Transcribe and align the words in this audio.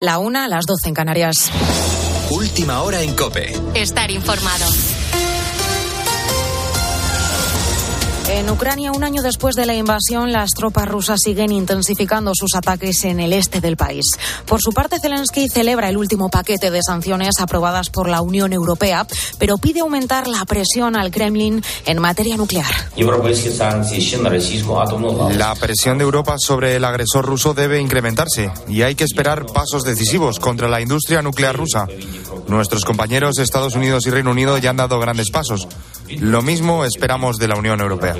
La 0.00 0.20
una 0.20 0.44
a 0.44 0.48
las 0.48 0.64
12 0.64 0.90
en 0.90 0.94
Canarias. 0.94 1.50
Última 2.30 2.82
hora 2.82 3.02
en 3.02 3.16
Cope. 3.16 3.52
Estar 3.74 4.12
informado. 4.12 4.64
En 8.30 8.50
Ucrania, 8.50 8.92
un 8.92 9.04
año 9.04 9.22
después 9.22 9.56
de 9.56 9.64
la 9.64 9.74
invasión, 9.74 10.32
las 10.32 10.50
tropas 10.50 10.86
rusas 10.86 11.18
siguen 11.24 11.50
intensificando 11.50 12.32
sus 12.34 12.54
ataques 12.54 13.04
en 13.04 13.20
el 13.20 13.32
este 13.32 13.62
del 13.62 13.78
país. 13.78 14.04
Por 14.44 14.60
su 14.60 14.72
parte, 14.72 15.00
Zelensky 15.00 15.48
celebra 15.48 15.88
el 15.88 15.96
último 15.96 16.28
paquete 16.28 16.70
de 16.70 16.82
sanciones 16.82 17.40
aprobadas 17.40 17.88
por 17.88 18.06
la 18.06 18.20
Unión 18.20 18.52
Europea, 18.52 19.06
pero 19.38 19.56
pide 19.56 19.80
aumentar 19.80 20.28
la 20.28 20.44
presión 20.44 20.94
al 20.94 21.10
Kremlin 21.10 21.62
en 21.86 21.98
materia 22.00 22.36
nuclear. 22.36 22.70
La 25.36 25.54
presión 25.54 25.96
de 25.96 26.04
Europa 26.04 26.34
sobre 26.38 26.76
el 26.76 26.84
agresor 26.84 27.24
ruso 27.24 27.54
debe 27.54 27.80
incrementarse 27.80 28.50
y 28.68 28.82
hay 28.82 28.94
que 28.94 29.04
esperar 29.04 29.46
pasos 29.46 29.84
decisivos 29.84 30.38
contra 30.38 30.68
la 30.68 30.82
industria 30.82 31.22
nuclear 31.22 31.56
rusa. 31.56 31.86
Nuestros 32.46 32.84
compañeros 32.84 33.38
Estados 33.38 33.74
Unidos 33.74 34.06
y 34.06 34.10
Reino 34.10 34.32
Unido 34.32 34.58
ya 34.58 34.68
han 34.70 34.76
dado 34.76 35.00
grandes 35.00 35.30
pasos. 35.30 35.66
Lo 36.20 36.42
mismo 36.42 36.84
esperamos 36.84 37.36
de 37.38 37.48
la 37.48 37.56
Unión 37.56 37.80
Europea. 37.80 38.14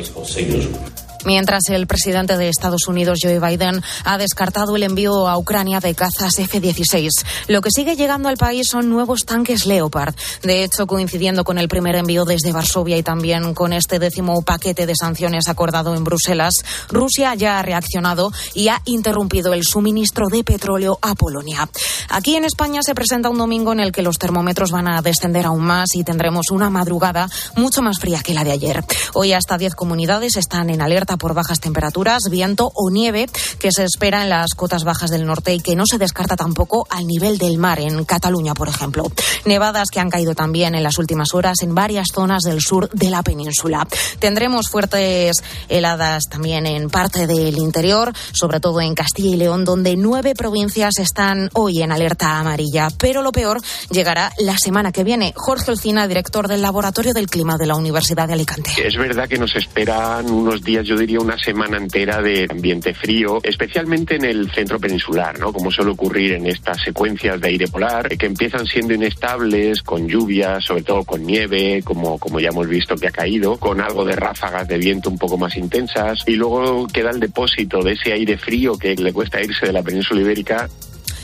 Mientras 1.24 1.68
el 1.68 1.86
presidente 1.86 2.36
de 2.36 2.48
Estados 2.48 2.86
Unidos, 2.86 3.18
Joe 3.22 3.40
Biden, 3.40 3.82
ha 4.04 4.18
descartado 4.18 4.76
el 4.76 4.84
envío 4.84 5.28
a 5.28 5.36
Ucrania 5.36 5.80
de 5.80 5.94
cazas 5.94 6.38
F-16. 6.38 7.10
Lo 7.48 7.60
que 7.60 7.70
sigue 7.70 7.96
llegando 7.96 8.28
al 8.28 8.36
país 8.36 8.68
son 8.70 8.88
nuevos 8.88 9.24
tanques 9.24 9.66
Leopard. 9.66 10.14
De 10.42 10.62
hecho, 10.62 10.86
coincidiendo 10.86 11.44
con 11.44 11.58
el 11.58 11.68
primer 11.68 11.96
envío 11.96 12.24
desde 12.24 12.52
Varsovia 12.52 12.96
y 12.96 13.02
también 13.02 13.52
con 13.54 13.72
este 13.72 13.98
décimo 13.98 14.42
paquete 14.42 14.86
de 14.86 14.94
sanciones 14.94 15.48
acordado 15.48 15.94
en 15.94 16.04
Bruselas, 16.04 16.54
Rusia 16.88 17.34
ya 17.34 17.58
ha 17.58 17.62
reaccionado 17.62 18.32
y 18.54 18.68
ha 18.68 18.80
interrumpido 18.84 19.52
el 19.54 19.64
suministro 19.64 20.28
de 20.28 20.44
petróleo 20.44 20.98
a 21.02 21.14
Polonia. 21.14 21.68
Aquí 22.10 22.36
en 22.36 22.44
España 22.44 22.82
se 22.82 22.94
presenta 22.94 23.28
un 23.28 23.38
domingo 23.38 23.72
en 23.72 23.80
el 23.80 23.92
que 23.92 24.02
los 24.02 24.18
termómetros 24.18 24.70
van 24.70 24.88
a 24.88 25.02
descender 25.02 25.46
aún 25.46 25.64
más 25.64 25.94
y 25.94 26.04
tendremos 26.04 26.50
una 26.50 26.70
madrugada 26.70 27.28
mucho 27.56 27.82
más 27.82 27.98
fría 27.98 28.20
que 28.22 28.34
la 28.34 28.44
de 28.44 28.52
ayer. 28.52 28.84
Hoy 29.14 29.32
hasta 29.32 29.58
10 29.58 29.74
comunidades 29.74 30.36
están 30.36 30.70
en 30.70 30.80
alerta 30.80 31.07
por 31.16 31.34
bajas 31.34 31.60
temperaturas, 31.60 32.24
viento 32.30 32.70
o 32.74 32.90
nieve 32.90 33.26
que 33.58 33.72
se 33.72 33.84
espera 33.84 34.22
en 34.22 34.30
las 34.30 34.50
cotas 34.54 34.84
bajas 34.84 35.10
del 35.10 35.26
norte 35.26 35.54
y 35.54 35.60
que 35.60 35.76
no 35.76 35.84
se 35.86 35.98
descarta 35.98 36.36
tampoco 36.36 36.86
al 36.90 37.06
nivel 37.06 37.38
del 37.38 37.58
mar, 37.58 37.80
en 37.80 38.04
Cataluña, 38.04 38.54
por 38.54 38.68
ejemplo. 38.68 39.10
Nevadas 39.44 39.88
que 39.90 40.00
han 40.00 40.10
caído 40.10 40.34
también 40.34 40.74
en 40.74 40.82
las 40.82 40.98
últimas 40.98 41.34
horas 41.34 41.62
en 41.62 41.74
varias 41.74 42.08
zonas 42.12 42.42
del 42.42 42.60
sur 42.60 42.88
de 42.90 43.10
la 43.10 43.22
península. 43.22 43.86
Tendremos 44.18 44.68
fuertes 44.68 45.42
heladas 45.68 46.24
también 46.28 46.66
en 46.66 46.90
parte 46.90 47.26
del 47.26 47.56
interior, 47.58 48.12
sobre 48.32 48.60
todo 48.60 48.80
en 48.80 48.94
Castilla 48.94 49.30
y 49.30 49.36
León, 49.36 49.64
donde 49.64 49.96
nueve 49.96 50.34
provincias 50.34 50.98
están 50.98 51.50
hoy 51.54 51.82
en 51.82 51.92
alerta 51.92 52.38
amarilla. 52.38 52.88
Pero 52.98 53.22
lo 53.22 53.32
peor 53.32 53.60
llegará 53.90 54.32
la 54.38 54.56
semana 54.58 54.92
que 54.92 55.04
viene. 55.04 55.32
Jorge 55.36 55.70
Olcina, 55.70 56.08
director 56.08 56.48
del 56.48 56.62
Laboratorio 56.62 57.14
del 57.14 57.28
Clima 57.28 57.56
de 57.56 57.66
la 57.66 57.76
Universidad 57.76 58.26
de 58.26 58.34
Alicante. 58.34 58.70
Es 58.84 58.96
verdad 58.96 59.28
que 59.28 59.38
nos 59.38 59.54
esperan 59.54 60.30
unos 60.30 60.62
días, 60.62 60.86
yo 60.86 60.96
diría 60.98 61.20
una 61.20 61.38
semana 61.38 61.76
entera 61.76 62.20
de 62.20 62.46
ambiente 62.50 62.92
frío, 62.94 63.38
especialmente 63.42 64.16
en 64.16 64.24
el 64.24 64.50
centro 64.50 64.78
peninsular, 64.78 65.38
¿no? 65.38 65.52
Como 65.52 65.70
suele 65.70 65.92
ocurrir 65.92 66.32
en 66.32 66.46
estas 66.46 66.82
secuencias 66.82 67.40
de 67.40 67.48
aire 67.48 67.68
polar, 67.68 68.08
que 68.16 68.26
empiezan 68.26 68.66
siendo 68.66 68.94
inestables, 68.94 69.82
con 69.82 70.08
lluvias, 70.08 70.64
sobre 70.64 70.82
todo 70.82 71.04
con 71.04 71.24
nieve, 71.24 71.82
como, 71.84 72.18
como 72.18 72.40
ya 72.40 72.48
hemos 72.48 72.68
visto 72.68 72.96
que 72.96 73.08
ha 73.08 73.12
caído, 73.12 73.56
con 73.56 73.80
algo 73.80 74.04
de 74.04 74.16
ráfagas 74.16 74.68
de 74.68 74.78
viento 74.78 75.10
un 75.10 75.18
poco 75.18 75.38
más 75.38 75.56
intensas, 75.56 76.24
y 76.26 76.34
luego 76.34 76.86
queda 76.86 77.10
el 77.10 77.20
depósito 77.20 77.82
de 77.82 77.92
ese 77.92 78.12
aire 78.12 78.36
frío 78.36 78.76
que 78.76 78.94
le 78.94 79.12
cuesta 79.12 79.42
irse 79.42 79.66
de 79.66 79.72
la 79.72 79.82
península 79.82 80.20
ibérica 80.20 80.68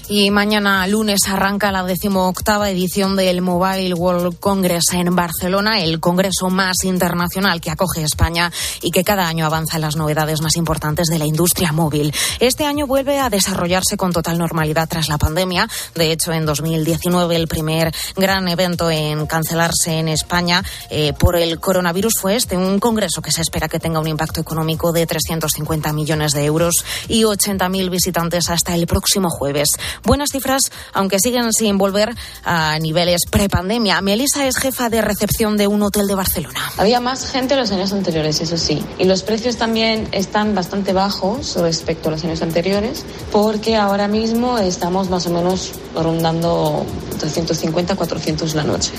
y 0.09 0.31
mañana 0.31 0.87
lunes 0.87 1.21
arranca 1.29 1.73
la 1.73 1.83
decimoctava 1.83 2.71
edición 2.71 3.17
del 3.17 3.41
Mobile 3.41 3.95
World 3.95 4.39
Congress 4.39 4.93
en 4.93 5.15
Barcelona, 5.17 5.81
el 5.81 5.99
congreso 5.99 6.51
más 6.51 6.85
internacional 6.85 7.61
que 7.61 7.71
acoge 7.71 8.03
España 8.03 8.53
y 8.83 8.91
que 8.91 9.05
cada 9.05 9.27
año 9.27 9.47
avanza 9.47 9.77
en 9.77 9.83
las 9.83 9.97
novedades 9.97 10.43
más 10.43 10.57
importantes 10.57 11.09
de 11.09 11.19
la 11.19 11.25
industria 11.25 11.73
móvil. 11.73 12.13
Este 12.39 12.67
año 12.67 12.87
vuelve 12.87 13.19
a 13.19 13.31
desarrollarse 13.31 13.97
con 13.97 14.13
total 14.13 14.39
normalidad 14.39 14.89
tras 14.89 15.09
la 15.09 15.17
pandemia. 15.17 15.69
De 15.95 16.13
hecho, 16.13 16.33
en 16.33 16.45
2019 16.45 17.37
el 17.37 17.49
primer 17.49 17.95
gran 18.17 18.47
evento 18.49 18.91
en 18.91 19.27
cancelarse 19.27 19.99
en 19.99 20.09
España 20.09 20.63
eh, 20.91 21.15
por 21.15 21.37
el 21.37 21.59
coronavirus 21.61 22.15
fue 22.21 22.37
este, 22.37 22.57
un 22.57 22.79
congreso 22.79 23.23
que 23.23 23.33
se 23.33 23.41
espera 23.41 23.69
que 23.69 23.81
tenga 23.81 24.01
un 24.01 24.09
impacto 24.09 24.41
económico 24.41 24.93
de 24.93 25.07
350 25.07 25.93
millones 25.93 26.33
de 26.33 26.45
euros 26.45 26.85
y 27.09 27.23
80.000 27.23 27.91
visitantes 27.91 28.51
hasta 28.51 28.75
el 28.75 28.87
próximo 28.87 29.31
jueves. 29.31 29.77
Buenas 30.03 30.31
cifras, 30.33 30.63
aunque 30.93 31.19
siguen 31.19 31.53
sin 31.53 31.79
volver 31.79 32.15
a 32.45 32.79
niveles 32.79 33.23
prepandemia. 33.31 34.01
Melissa 34.01 34.47
es 34.47 34.57
jefa 34.57 34.89
de 34.89 35.01
recepción 35.01 35.57
de 35.57 35.67
un 35.67 35.83
hotel 35.83 36.07
de 36.07 36.15
Barcelona. 36.15 36.61
Había 36.77 37.01
más 37.01 37.31
gente 37.31 37.55
en 37.55 37.61
los 37.61 37.71
años 37.71 37.93
anteriores, 37.93 38.41
eso 38.41 38.57
sí. 38.57 38.83
Y 38.99 39.05
los 39.05 39.23
precios 39.23 39.57
también 39.57 40.09
están 40.13 40.55
bastante 40.55 40.93
bajos 40.93 41.57
respecto 41.57 42.09
a 42.09 42.13
los 42.13 42.25
años 42.25 42.43
anteriores, 42.43 43.05
porque 43.33 43.77
ahora 43.77 44.09
mismo 44.09 44.59
estamos 44.59 45.11
más 45.11 45.27
o 45.27 45.31
menos 45.31 45.73
rondando 45.95 46.85
350, 47.19 47.97
400 47.97 48.55
la 48.55 48.65
noche. 48.65 48.91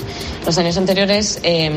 Los 0.44 0.56
años 0.58 0.76
anteriores 0.76 1.38
eh, 1.42 1.70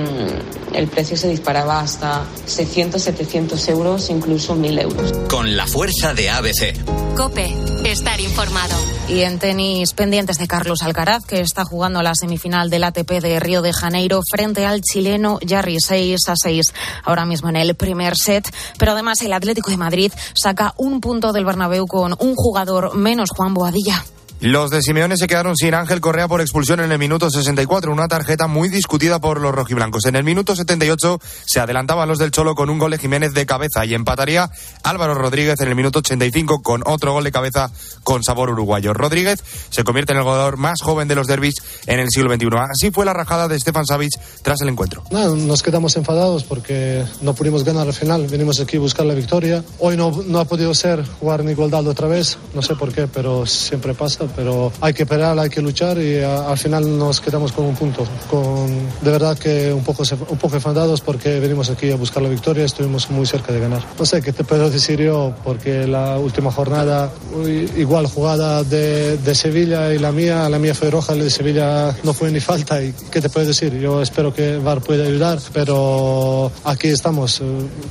el 0.74 0.88
precio 0.88 1.18
se 1.18 1.28
disparaba 1.28 1.82
hasta 1.82 2.26
600, 2.46 3.02
700 3.02 3.68
euros, 3.70 4.10
incluso 4.10 4.56
1000 4.56 4.80
euros. 4.80 5.12
Con 5.30 5.56
la 5.56 5.68
fuerza 5.68 6.14
de 6.14 6.30
ABC. 6.30 7.16
Cope, 7.16 7.54
estar 7.86 8.20
informado. 8.22 8.76
Y 9.10 9.22
en 9.22 9.40
tenis 9.40 9.94
pendientes 9.94 10.38
de 10.38 10.48
Carlos 10.48 10.84
Alcaraz, 10.84 11.26
que 11.26 11.42
está 11.42 11.66
jugando 11.66 12.04
la 12.04 12.14
semifinal 12.14 12.70
del 12.70 12.84
ATP 12.84 13.10
de 13.20 13.40
Río 13.40 13.64
de 13.64 13.74
Janeiro 13.74 14.22
frente 14.30 14.68
al 14.68 14.82
chileno 14.82 15.40
Jarry 15.46 15.78
6 15.80 16.20
a 16.28 16.36
6, 16.36 16.74
ahora 17.06 17.26
mismo 17.26 17.50
en 17.50 17.56
el 17.56 17.74
primer 17.74 18.16
set. 18.16 18.48
Pero 18.78 18.92
además 18.92 19.22
el 19.24 19.34
Atlético 19.34 19.72
de 19.72 19.78
Madrid 19.78 20.14
saca 20.36 20.76
un 20.78 21.02
punto 21.02 21.34
del 21.34 21.44
Bernabéu 21.44 21.88
con 21.88 22.16
un 22.20 22.36
jugador 22.36 22.96
menos, 22.96 23.32
Juan 23.32 23.56
Boadilla. 23.56 24.06
Los 24.42 24.70
de 24.70 24.82
Simeone 24.82 25.18
se 25.18 25.28
quedaron 25.28 25.58
sin 25.58 25.74
Ángel 25.74 26.00
Correa 26.00 26.30
por 26.30 26.40
expulsión 26.40 26.80
en 26.80 26.94
el 26.94 26.98
minuto 26.98 27.30
64, 27.30 27.92
una 27.92 28.08
tarjeta 28.08 28.48
muy 28.48 28.70
discutida 28.70 29.20
por 29.20 29.42
los 29.42 29.54
rojiblancos. 29.54 30.06
En 30.06 30.16
el 30.16 30.24
minuto 30.24 30.56
78 30.56 31.20
se 31.46 31.60
adelantaban 31.60 32.08
los 32.08 32.20
del 32.20 32.32
Cholo 32.32 32.56
con 32.56 32.70
un 32.70 32.80
gol 32.80 32.92
de 32.92 33.00
Jiménez 33.00 33.34
de 33.34 33.46
cabeza 33.46 33.86
y 33.86 33.94
empataría 33.94 34.50
Álvaro 34.84 35.14
Rodríguez 35.14 35.60
en 35.60 35.68
el 35.68 35.76
minuto 35.76 36.00
85 36.00 36.62
con 36.62 36.84
otro 36.86 37.12
gol 37.12 37.26
de 37.26 37.34
cabeza 37.34 37.70
con 38.06 38.24
sabor 38.24 38.50
uruguayo. 38.50 38.94
Rodríguez 38.94 39.44
se 39.72 39.84
convierte 39.84 40.14
en 40.14 40.20
el 40.20 40.24
jugador 40.24 40.56
más 40.56 40.82
joven 40.82 41.10
de 41.10 41.16
los 41.16 41.28
derbis 41.28 41.56
en 41.86 42.00
el 42.00 42.08
siglo 42.10 42.34
XXI. 42.34 42.48
Así 42.72 42.92
fue 42.92 43.04
la 43.04 43.12
rajada 43.12 43.50
de 43.50 43.60
Stefan 43.60 43.86
Savic 43.86 44.14
tras 44.42 44.62
el 44.62 44.70
encuentro. 44.70 45.04
nos 45.12 45.62
quedamos 45.62 45.98
enfadados 45.98 46.46
porque 46.46 47.04
no 47.22 47.34
pudimos 47.34 47.66
ganar 47.66 47.88
al 47.88 47.94
final. 47.94 48.26
Venimos 48.28 48.62
aquí 48.62 48.78
a 48.78 48.80
buscar 48.80 49.06
la 49.06 49.16
victoria. 49.16 49.66
Hoy 49.80 49.98
no, 49.98 50.40
ha 50.40 50.46
podido 50.46 50.74
ser 50.74 51.06
jugar 51.20 51.44
ni 51.44 51.52
igualdad 51.52 51.86
otra 51.88 52.08
vez. 52.08 52.38
No 52.54 52.62
sé 52.62 52.76
por 52.76 52.94
qué, 52.94 53.08
pero 53.08 53.46
siempre 53.46 53.94
pasa 53.94 54.29
pero 54.36 54.72
hay 54.82 54.94
que 54.94 55.06
pelear, 55.06 55.38
hay 55.40 55.50
que 55.50 55.62
luchar 55.62 55.98
y 56.00 56.22
al 56.22 56.58
final 56.58 56.98
nos 56.98 57.22
quedamos 57.22 57.52
con 57.52 57.66
un 57.66 57.76
punto. 57.76 58.06
Con, 58.30 58.68
de 59.02 59.12
verdad 59.12 59.38
que 59.38 59.72
un 59.74 59.84
poco, 59.84 60.04
un 60.30 60.38
poco 60.38 60.56
enfadados 60.56 61.02
porque 61.02 61.40
venimos 61.40 61.70
aquí 61.70 61.92
a 61.92 61.96
buscar 61.96 62.24
la 62.24 62.30
victoria, 62.30 62.66
estuvimos 62.66 63.10
muy 63.10 63.26
cerca 63.26 63.54
de 63.54 63.60
ganar. 63.60 63.84
No 63.98 64.06
sé 64.06 64.22
qué 64.22 64.34
te 64.34 64.44
puedo 64.44 64.70
decir 64.70 65.00
yo, 65.02 65.34
porque 65.44 65.88
la 65.88 66.18
última 66.18 66.52
jornada, 66.52 67.12
igual 67.78 68.08
jugada 68.08 68.64
de, 68.64 69.18
de 69.18 69.36
Sevilla 69.36 69.94
y 69.94 70.00
la 70.00 70.12
mía, 70.12 70.50
la 70.50 70.60
mía 70.60 70.74
fue 70.74 70.90
roja, 70.90 71.16
la 71.16 71.24
de 71.24 71.30
Sevilla 71.30 71.96
no 72.04 72.14
fue 72.14 72.32
ni 72.32 72.40
falta. 72.40 72.82
¿Y 72.84 72.94
qué 73.12 73.22
te 73.22 73.30
puedo 73.30 73.48
decir? 73.48 73.78
Yo 73.80 74.02
espero 74.02 74.34
que 74.34 74.58
VAR 74.58 74.82
pueda 74.82 75.06
ayudar, 75.06 75.40
pero 75.54 76.52
aquí 76.64 76.88
estamos. 76.88 77.42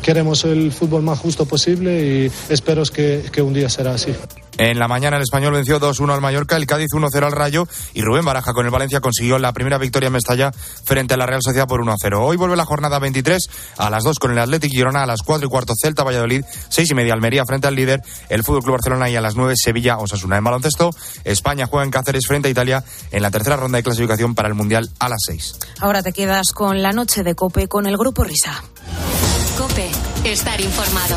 Queremos 0.03 0.45
el 0.45 0.73
fútbol 0.73 1.03
más 1.03 1.19
justo 1.19 1.47
posible 1.47 2.27
y 2.27 2.53
espero 2.53 2.83
que, 2.85 3.25
que 3.33 3.43
un 3.43 3.55
día 3.55 3.69
será 3.69 3.95
así. 3.95 4.13
En 4.59 4.81
la 4.81 4.89
mañana 4.89 5.17
el 5.17 5.23
español 5.23 5.53
venció 5.53 5.79
2-1 5.79 6.15
al 6.15 6.21
Mallorca, 6.21 6.57
el 6.57 6.67
Cádiz 6.67 6.89
1-0 6.93 7.25
al 7.25 7.31
Rayo 7.31 7.69
y 7.95 8.03
Rubén 8.03 8.25
Baraja 8.25 8.53
con 8.53 8.67
el 8.67 8.73
Valencia 8.73 9.01
consiguió 9.01 9.39
la 9.39 9.53
primera 9.53 9.79
victoria 9.79 10.09
en 10.09 10.15
Mestalla 10.15 10.51
frente 10.51 11.15
a 11.15 11.17
la 11.17 11.27
Real 11.27 11.41
Sociedad 11.45 11.69
por 11.69 11.81
1-0. 11.81 12.19
Hoy 12.19 12.37
vuelve 12.37 12.57
la 12.57 12.65
jornada 12.65 12.99
23 12.99 13.49
a 13.77 13.89
las 13.89 14.03
2 14.03 14.19
con 14.19 14.33
el 14.33 14.39
Athletic 14.41 14.73
Girona, 14.73 15.05
a 15.05 15.07
las 15.07 15.23
4 15.23 15.47
y 15.47 15.49
cuarto 15.49 15.75
Celta 15.81 16.03
Valladolid, 16.03 16.45
6 16.71 16.91
y 16.91 16.95
media 16.95 17.15
Almería 17.15 17.45
frente 17.45 17.69
al 17.69 17.77
líder, 17.77 18.03
el 18.29 18.43
Fútbol 18.43 18.65
Club 18.65 18.75
Barcelona 18.75 19.09
y 19.09 19.15
a 19.15 19.21
las 19.21 19.37
9 19.37 19.55
Sevilla 19.57 19.99
Osasuna. 19.99 20.39
En 20.39 20.45
baloncesto, 20.45 20.91
España 21.23 21.67
juega 21.67 21.85
en 21.85 21.93
Cáceres 21.93 22.27
frente 22.27 22.49
a 22.49 22.51
Italia 22.51 22.85
en 23.13 23.23
la 23.23 23.31
tercera 23.31 23.57
ronda 23.57 23.77
de 23.77 23.85
clasificación 23.85 24.35
para 24.35 24.49
el 24.49 24.55
Mundial 24.55 24.91
a 24.99 25.09
las 25.09 25.21
6. 25.25 25.55
Ahora 25.79 26.03
te 26.03 26.13
quedas 26.13 26.53
con 26.53 26.83
la 26.83 26.93
noche 26.93 27.23
de 27.23 27.37
Cope 27.37 27.69
con 27.69 27.87
el 27.87 27.97
Grupo 27.97 28.25
Risa. 28.25 28.61
Cope, 29.57 29.89
estar 30.25 30.61
informado. 30.61 31.17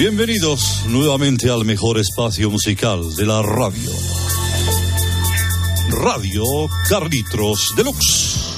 Bienvenidos 0.00 0.86
nuevamente 0.88 1.50
al 1.50 1.66
mejor 1.66 1.98
espacio 1.98 2.48
musical 2.48 3.14
de 3.16 3.26
la 3.26 3.42
radio. 3.42 3.90
Radio 5.90 6.42
Carlitos 6.88 7.74
Deluxe. 7.76 8.56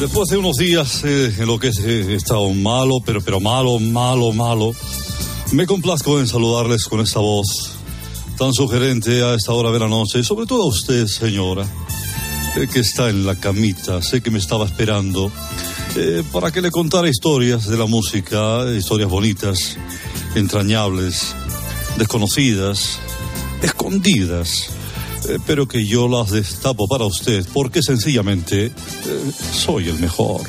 Después 0.00 0.30
de 0.30 0.38
unos 0.38 0.56
días 0.56 1.04
eh, 1.04 1.34
en 1.38 1.46
lo 1.46 1.58
que 1.58 1.68
he 1.68 2.14
estado 2.14 2.48
malo, 2.54 3.00
pero, 3.04 3.20
pero 3.20 3.38
malo, 3.38 3.78
malo, 3.78 4.32
malo, 4.32 4.72
me 5.52 5.66
complazco 5.66 6.18
en 6.18 6.26
saludarles 6.26 6.86
con 6.86 7.00
esta 7.00 7.20
voz 7.20 7.72
tan 8.38 8.54
sugerente 8.54 9.22
a 9.22 9.34
esta 9.34 9.52
hora 9.52 9.72
de 9.72 9.78
la 9.78 9.88
noche, 9.88 10.24
sobre 10.24 10.46
todo 10.46 10.62
a 10.62 10.68
usted, 10.68 11.06
señora, 11.06 11.66
eh, 12.56 12.66
que 12.66 12.80
está 12.80 13.10
en 13.10 13.26
la 13.26 13.34
camita, 13.34 14.00
sé 14.00 14.22
que 14.22 14.30
me 14.30 14.38
estaba 14.38 14.64
esperando 14.64 15.30
eh, 15.96 16.22
para 16.32 16.50
que 16.50 16.60
le 16.60 16.70
contara 16.70 17.08
historias 17.08 17.66
de 17.66 17.76
la 17.76 17.86
música, 17.86 18.64
historias 18.76 19.08
bonitas, 19.08 19.76
entrañables, 20.34 21.34
desconocidas, 21.96 22.98
escondidas, 23.62 24.68
eh, 25.28 25.38
pero 25.46 25.66
que 25.66 25.86
yo 25.86 26.08
las 26.08 26.30
destapo 26.30 26.86
para 26.86 27.04
usted 27.04 27.46
porque 27.52 27.82
sencillamente 27.82 28.66
eh, 28.66 28.72
soy 29.52 29.88
el 29.88 29.98
mejor. 29.98 30.42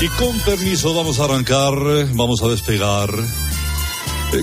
Y 0.00 0.08
con 0.08 0.36
permiso 0.40 0.94
vamos 0.94 1.20
a 1.20 1.24
arrancar, 1.24 1.74
vamos 2.14 2.42
a 2.42 2.48
despegar 2.48 3.10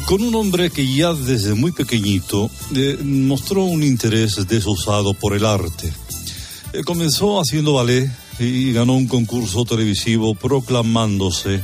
con 0.05 0.21
un 0.21 0.35
hombre 0.35 0.69
que 0.69 0.87
ya 0.93 1.13
desde 1.13 1.55
muy 1.55 1.71
pequeñito 1.71 2.51
mostró 3.03 3.63
un 3.63 3.81
interés 3.81 4.47
desusado 4.47 5.15
por 5.15 5.35
el 5.35 5.45
arte. 5.45 5.91
Eh, 6.71 6.83
comenzó 6.83 7.39
haciendo 7.39 7.73
ballet 7.73 8.11
y 8.37 8.71
ganó 8.73 8.93
un 8.93 9.07
concurso 9.07 9.65
televisivo 9.65 10.35
proclamándose 10.35 11.61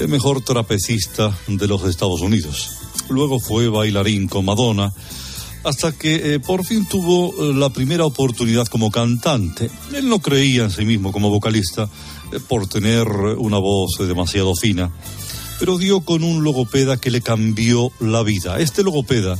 el 0.00 0.08
mejor 0.08 0.42
trapecista 0.42 1.36
de 1.46 1.66
los 1.66 1.84
Estados 1.84 2.20
Unidos. 2.20 2.70
Luego 3.08 3.40
fue 3.40 3.68
bailarín 3.68 4.28
con 4.28 4.44
Madonna 4.44 4.92
hasta 5.64 5.92
que 5.92 6.34
eh, 6.34 6.40
por 6.40 6.64
fin 6.64 6.86
tuvo 6.86 7.32
eh, 7.32 7.54
la 7.54 7.70
primera 7.70 8.04
oportunidad 8.04 8.66
como 8.66 8.90
cantante. 8.90 9.70
Él 9.94 10.08
no 10.08 10.20
creía 10.20 10.64
en 10.64 10.70
sí 10.70 10.84
mismo 10.84 11.10
como 11.10 11.30
vocalista 11.30 11.88
por 12.48 12.66
tener 12.66 13.08
una 13.08 13.56
voz 13.56 13.96
demasiado 13.98 14.54
fina, 14.54 14.90
pero 15.58 15.78
dio 15.78 16.02
con 16.02 16.22
un 16.22 16.44
logopeda 16.44 16.98
que 16.98 17.10
le 17.10 17.22
cambió 17.22 17.90
la 17.98 18.22
vida. 18.22 18.60
Este 18.60 18.82
logopeda 18.82 19.38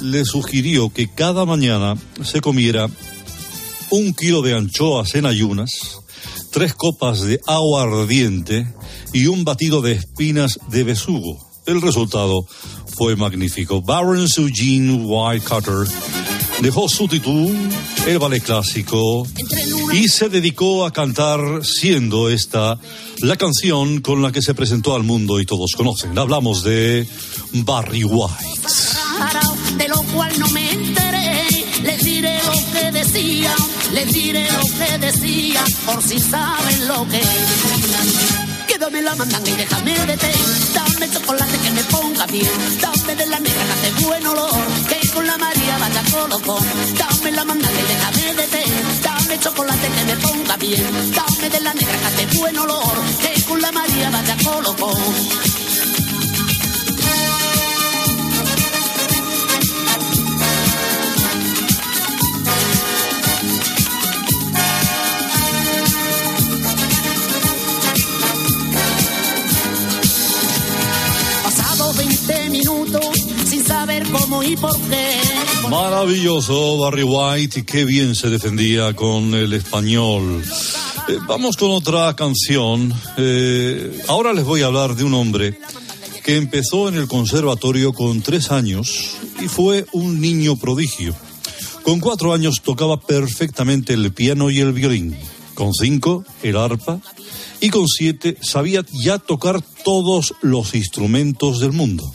le 0.00 0.24
sugirió 0.24 0.90
que 0.90 1.08
cada 1.08 1.44
mañana 1.44 1.96
se 2.22 2.40
comiera 2.40 2.88
un 3.90 4.14
kilo 4.14 4.42
de 4.42 4.54
anchoas 4.54 5.14
en 5.14 5.26
ayunas, 5.26 6.00
tres 6.50 6.74
copas 6.74 7.22
de 7.22 7.40
agua 7.46 7.82
ardiente 7.82 8.66
y 9.12 9.26
un 9.26 9.44
batido 9.44 9.80
de 9.80 9.92
espinas 9.92 10.58
de 10.68 10.84
besugo. 10.84 11.38
El 11.66 11.82
resultado 11.82 12.46
fue 12.96 13.16
magnífico. 13.16 13.82
Baron 13.82 14.26
Eugene 14.36 15.04
White 15.04 15.44
Cutter 15.46 15.86
dejó 16.60 16.88
su 16.88 17.06
título, 17.08 17.50
el 18.06 18.18
ballet 18.18 18.42
clásico, 18.42 19.26
y 19.92 20.08
se 20.08 20.28
dedicó 20.28 20.84
a 20.84 20.92
cantar 20.92 21.64
siendo 21.64 22.28
esta 22.30 22.78
la 23.20 23.36
canción 23.36 24.00
con 24.00 24.22
la 24.22 24.32
que 24.32 24.42
se 24.42 24.54
presentó 24.54 24.94
al 24.94 25.02
mundo 25.02 25.40
y 25.40 25.46
todos 25.46 25.72
conocen. 25.76 26.18
Hablamos 26.18 26.62
de 26.62 27.06
Barry 27.52 28.04
White. 28.04 28.68
De 29.76 29.88
lo 29.88 30.02
cual 30.14 30.32
no 30.38 30.48
me 30.48 30.67
diré 34.12 34.48
lo 34.50 34.62
que 34.78 34.98
decía, 34.98 35.64
por 35.86 36.02
si 36.02 36.18
saben 36.18 36.88
lo 36.88 37.06
que 37.08 37.20
Quédame 38.68 39.02
la 39.02 39.14
mandanga 39.14 39.50
y 39.50 39.54
déjame 39.54 39.94
de 40.06 40.16
té. 40.16 40.32
Dame 40.74 41.10
chocolate 41.10 41.58
que 41.58 41.70
me 41.70 41.82
ponga 41.84 42.26
bien. 42.26 42.78
Dame 42.80 43.14
de 43.16 43.26
la 43.26 43.40
negra 43.40 43.64
que 43.64 43.72
hace 43.72 44.04
buen 44.04 44.26
olor. 44.26 44.66
Que 44.88 45.08
con 45.08 45.26
la 45.26 45.38
María 45.38 45.78
vaya 45.78 46.02
colocón. 46.12 46.64
Dame 46.98 47.32
la 47.32 47.44
mandanga 47.44 47.80
y 47.80 47.86
déjame 47.92 48.34
de 48.34 48.46
té. 48.46 48.64
Dame 49.02 49.38
chocolate 49.40 49.88
que 49.88 50.04
me 50.04 50.16
ponga 50.16 50.56
bien. 50.58 51.12
Dame 51.14 51.50
de 51.50 51.60
la 51.60 51.74
negra 51.74 51.98
que 51.98 52.06
hace 52.06 52.38
buen 52.38 52.58
olor. 52.58 52.94
Que 53.22 53.42
con 53.44 53.60
la 53.60 53.72
María 53.72 54.10
vaya 54.10 54.36
colocón. 54.44 55.47
Maravilloso 75.70 76.78
Barry 76.78 77.02
White 77.02 77.60
y 77.60 77.62
qué 77.64 77.84
bien 77.84 78.14
se 78.14 78.30
defendía 78.30 78.94
con 78.94 79.34
el 79.34 79.52
español. 79.52 80.42
Eh, 81.08 81.18
vamos 81.26 81.56
con 81.56 81.70
otra 81.70 82.14
canción. 82.14 82.92
Eh, 83.16 84.00
ahora 84.08 84.32
les 84.32 84.44
voy 84.44 84.62
a 84.62 84.66
hablar 84.66 84.94
de 84.94 85.04
un 85.04 85.14
hombre 85.14 85.58
que 86.24 86.36
empezó 86.36 86.88
en 86.88 86.94
el 86.94 87.08
conservatorio 87.08 87.92
con 87.92 88.22
tres 88.22 88.50
años 88.50 89.16
y 89.40 89.48
fue 89.48 89.86
un 89.92 90.20
niño 90.20 90.56
prodigio. 90.56 91.14
Con 91.82 92.00
cuatro 92.00 92.32
años 92.32 92.62
tocaba 92.62 93.00
perfectamente 93.00 93.94
el 93.94 94.12
piano 94.12 94.50
y 94.50 94.60
el 94.60 94.72
violín. 94.72 95.16
Con 95.54 95.72
cinco, 95.74 96.24
el 96.42 96.56
arpa. 96.56 97.00
Y 97.60 97.70
con 97.70 97.88
siete 97.88 98.36
sabía 98.40 98.84
ya 98.92 99.18
tocar 99.18 99.62
todos 99.84 100.34
los 100.42 100.74
instrumentos 100.74 101.60
del 101.60 101.72
mundo. 101.72 102.12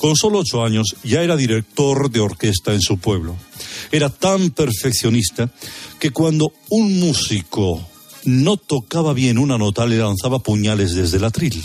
Con 0.00 0.16
solo 0.16 0.38
ocho 0.38 0.64
años 0.64 0.96
ya 1.04 1.22
era 1.22 1.36
director 1.36 2.10
de 2.10 2.20
orquesta 2.20 2.72
en 2.72 2.80
su 2.80 2.98
pueblo. 2.98 3.36
Era 3.92 4.08
tan 4.08 4.50
perfeccionista 4.50 5.50
que 5.98 6.10
cuando 6.10 6.52
un 6.70 6.98
músico 6.98 7.86
no 8.24 8.56
tocaba 8.56 9.12
bien 9.12 9.38
una 9.38 9.58
nota 9.58 9.86
le 9.86 9.98
lanzaba 9.98 10.38
puñales 10.38 10.94
desde 10.94 11.18
el 11.18 11.24
atril. 11.24 11.62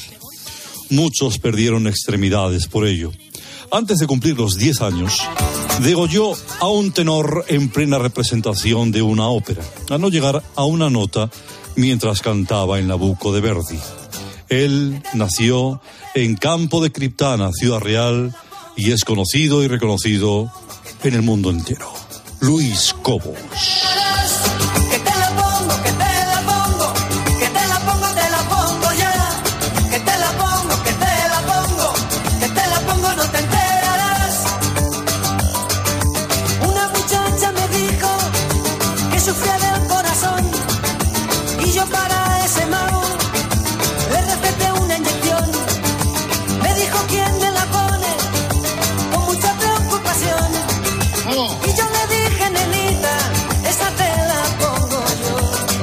Muchos 0.89 1.39
perdieron 1.39 1.88
extremidades 1.88 2.67
por 2.67 2.86
ello. 2.86 3.12
Antes 3.71 4.00
de 4.00 4.07
cumplir 4.07 4.38
los 4.38 4.57
diez 4.57 4.81
años, 4.81 5.21
degolló 5.81 6.33
a 6.59 6.67
un 6.67 6.91
tenor 6.91 7.45
en 7.48 7.69
plena 7.69 7.98
representación 7.98 8.91
de 8.91 9.01
una 9.01 9.27
ópera, 9.27 9.63
a 9.89 9.98
no 9.98 10.09
llegar 10.09 10.43
a 10.55 10.65
una 10.65 10.89
nota 10.89 11.31
mientras 11.75 12.21
cantaba 12.21 12.79
en 12.79 12.88
Nabucco 12.88 13.33
de 13.33 13.41
Verdi. 13.41 13.79
Él 14.49 15.01
nació 15.13 15.81
en 16.13 16.35
Campo 16.35 16.81
de 16.83 16.91
Criptana, 16.91 17.51
Ciudad 17.51 17.79
Real, 17.79 18.35
y 18.75 18.91
es 18.91 19.03
conocido 19.03 19.63
y 19.63 19.67
reconocido 19.67 20.51
en 21.03 21.13
el 21.13 21.21
mundo 21.21 21.49
entero. 21.49 21.91
Luis 22.41 22.93
Cobos. 23.01 24.04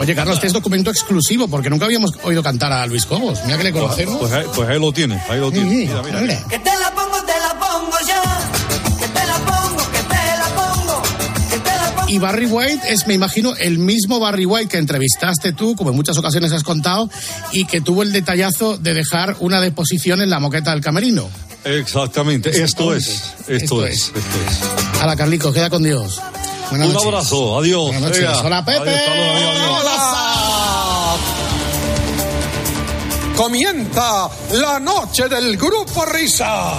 Oye, 0.02 0.16
Carlos, 0.16 0.34
este 0.34 0.48
es 0.48 0.52
documento 0.52 0.90
exclusivo 0.90 1.46
porque 1.46 1.70
nunca 1.70 1.84
habíamos 1.84 2.10
oído 2.24 2.42
cantar 2.42 2.72
a 2.72 2.84
Luis 2.86 3.06
Cobos. 3.06 3.38
Mira 3.44 3.56
que 3.56 3.62
le 3.62 3.70
pues, 3.70 3.84
conocemos. 3.84 4.18
Pues, 4.18 4.32
ahí, 4.32 4.44
pues 4.52 4.68
ahí 4.68 4.80
lo 4.80 4.92
tiene, 4.92 5.22
ahí 5.28 5.38
lo 5.38 5.52
tiene. 5.52 5.70
mira, 5.70 6.02
mira, 6.02 6.44
Que 6.48 6.58
te 6.58 6.70
la 6.76 6.92
pongo, 6.92 7.22
te 7.22 7.32
la 7.38 7.56
pongo 7.60 7.96
ya. 8.04 8.22
Que 8.98 9.06
te 9.06 9.26
la 9.26 9.36
pongo, 9.38 9.90
que 9.92 9.98
te 9.98 10.38
la 10.38 10.48
pongo. 10.56 11.02
Que 11.50 11.56
te 11.58 11.70
la 11.70 11.94
pongo, 11.94 12.08
Y 12.08 12.18
Barry 12.18 12.46
White 12.46 12.92
es, 12.92 13.06
me 13.06 13.14
imagino, 13.14 13.54
el 13.54 13.78
mismo 13.78 14.18
Barry 14.18 14.44
White 14.44 14.70
que 14.70 14.78
entrevistaste 14.78 15.52
tú, 15.52 15.76
como 15.76 15.90
en 15.90 15.96
muchas 15.96 16.18
ocasiones 16.18 16.50
has 16.50 16.64
contado, 16.64 17.08
y 17.52 17.66
que 17.66 17.80
tuvo 17.80 18.02
el 18.02 18.10
detallazo 18.10 18.78
de 18.78 18.94
dejar 18.94 19.36
una 19.38 19.60
deposición 19.60 20.20
en 20.20 20.30
la 20.30 20.40
moqueta 20.40 20.72
del 20.72 20.80
camerino. 20.80 21.28
Exactamente, 21.64 22.50
esto 22.50 22.92
es, 22.92 23.06
esto, 23.46 23.52
Esto 23.52 23.86
es, 23.86 23.94
es. 23.94 24.06
esto 24.08 24.18
es. 24.18 25.00
Hala, 25.00 25.14
Carlico, 25.14 25.52
queda 25.52 25.70
con 25.70 25.84
Dios. 25.84 26.20
Buenas 26.72 26.88
Un 26.88 26.94
noches. 26.94 27.08
abrazo, 27.08 27.58
adiós. 27.58 27.82
Buenas 27.84 28.02
noches. 28.02 28.18
Venga. 28.18 28.40
Hola, 28.46 28.64
Pepe. 28.64 28.90
Adiós, 28.90 29.10
adiós, 29.10 29.78
adiós. 29.80 29.92
Comienza 33.36 34.28
la 34.52 34.78
noche 34.80 35.28
del 35.28 35.56
grupo 35.58 36.04
Risa. 36.06 36.78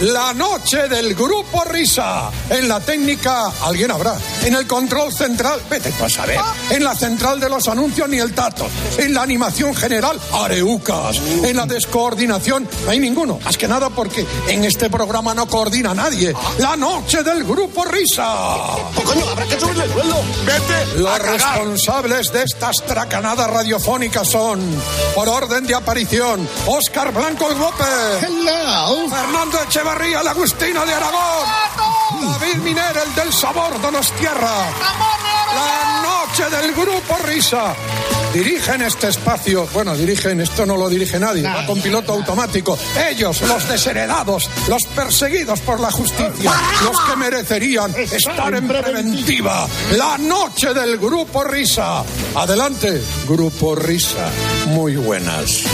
La 0.00 0.32
noche 0.32 0.86
del 0.88 1.12
grupo 1.16 1.64
Risa. 1.64 2.30
En 2.50 2.68
la 2.68 2.78
técnica, 2.78 3.50
alguien 3.62 3.90
habrá. 3.90 4.16
En 4.44 4.54
el 4.54 4.64
control 4.64 5.12
central, 5.12 5.60
vete 5.68 5.90
tú 5.90 6.04
a 6.04 6.08
saber. 6.08 6.38
En 6.70 6.84
la 6.84 6.94
central 6.94 7.40
de 7.40 7.48
los 7.48 7.66
anuncios, 7.66 8.08
ni 8.08 8.18
el 8.18 8.32
tato. 8.32 8.68
En 8.96 9.12
la 9.12 9.22
animación 9.22 9.74
general, 9.74 10.20
areucas. 10.32 11.16
En 11.42 11.56
la 11.56 11.66
descoordinación, 11.66 12.68
no 12.84 12.90
hay 12.92 13.00
ninguno. 13.00 13.40
Más 13.44 13.58
que 13.58 13.66
nada 13.66 13.90
porque 13.90 14.24
en 14.46 14.62
este 14.62 14.88
programa 14.88 15.34
no 15.34 15.48
coordina 15.48 15.92
nadie. 15.94 16.32
La 16.58 16.76
noche 16.76 17.24
del 17.24 17.42
grupo 17.42 17.84
Risa. 17.84 18.76
coño, 19.04 19.28
habrá 19.28 19.46
que 19.46 19.58
subirle 19.58 19.82
el 19.82 19.92
sueldo. 19.92 20.22
Vete. 20.46 21.00
Los 21.00 21.18
responsables 21.18 22.32
de 22.32 22.44
estas 22.44 22.76
tracanadas 22.86 23.50
radiofónicas 23.50 24.28
son, 24.28 24.60
por 25.16 25.28
orden 25.28 25.66
de 25.66 25.74
aparición, 25.74 26.48
Óscar 26.66 27.12
Blanco 27.12 27.50
el 27.50 27.58
Guape. 27.58 27.84
Hello. 28.22 29.08
Fernando 29.08 29.58
El 29.90 30.28
Agustino 30.28 30.84
de 30.84 30.92
Aragón. 30.92 31.48
David 32.38 32.56
Miner, 32.56 33.00
el 33.06 33.14
del 33.14 33.32
sabor 33.32 33.80
Donostierra. 33.80 34.66
La 35.54 36.02
noche 36.02 36.44
del 36.54 36.74
grupo 36.74 37.16
Risa. 37.24 37.74
Dirigen 38.34 38.82
este 38.82 39.08
espacio. 39.08 39.66
Bueno, 39.72 39.96
dirigen, 39.96 40.42
esto 40.42 40.66
no 40.66 40.76
lo 40.76 40.90
dirige 40.90 41.18
nadie. 41.18 41.42
Va 41.42 41.64
con 41.64 41.80
piloto 41.80 42.12
automático. 42.12 42.78
Ellos, 43.08 43.40
los 43.40 43.66
desheredados, 43.66 44.50
los 44.68 44.84
perseguidos 44.88 45.60
por 45.60 45.80
la 45.80 45.90
justicia, 45.90 46.52
los 46.84 47.00
que 47.00 47.16
merecerían 47.16 47.94
estar 47.96 48.54
en 48.54 48.68
preventiva. 48.68 49.66
La 49.96 50.18
noche 50.18 50.74
del 50.74 50.98
grupo 50.98 51.44
Risa. 51.44 52.04
Adelante, 52.34 53.02
grupo 53.26 53.74
Risa. 53.74 54.28
Muy 54.66 54.96
buenas. 54.96 55.64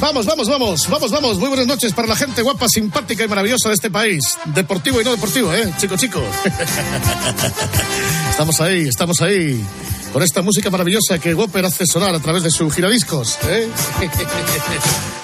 Vamos, 0.00 0.26
vamos, 0.26 0.48
vamos, 0.48 0.88
vamos, 0.88 1.10
vamos. 1.10 1.38
Muy 1.38 1.48
buenas 1.48 1.66
noches 1.66 1.92
para 1.92 2.06
la 2.06 2.14
gente 2.14 2.42
guapa, 2.42 2.68
simpática 2.68 3.24
y 3.24 3.28
maravillosa 3.28 3.68
de 3.68 3.74
este 3.74 3.90
país. 3.90 4.22
Deportivo 4.44 5.00
y 5.00 5.04
no 5.04 5.10
deportivo, 5.10 5.52
¿eh? 5.52 5.72
Chico, 5.76 5.96
chico. 5.96 6.22
estamos 8.30 8.60
ahí, 8.60 8.86
estamos 8.86 9.20
ahí. 9.20 9.64
Con 10.12 10.22
esta 10.22 10.40
música 10.40 10.70
maravillosa 10.70 11.18
que 11.18 11.34
Whopper 11.34 11.64
hace 11.64 11.84
sonar 11.84 12.14
a 12.14 12.20
través 12.20 12.44
de 12.44 12.50
su 12.50 12.70
giradiscos. 12.70 13.38
¿eh? 13.48 13.68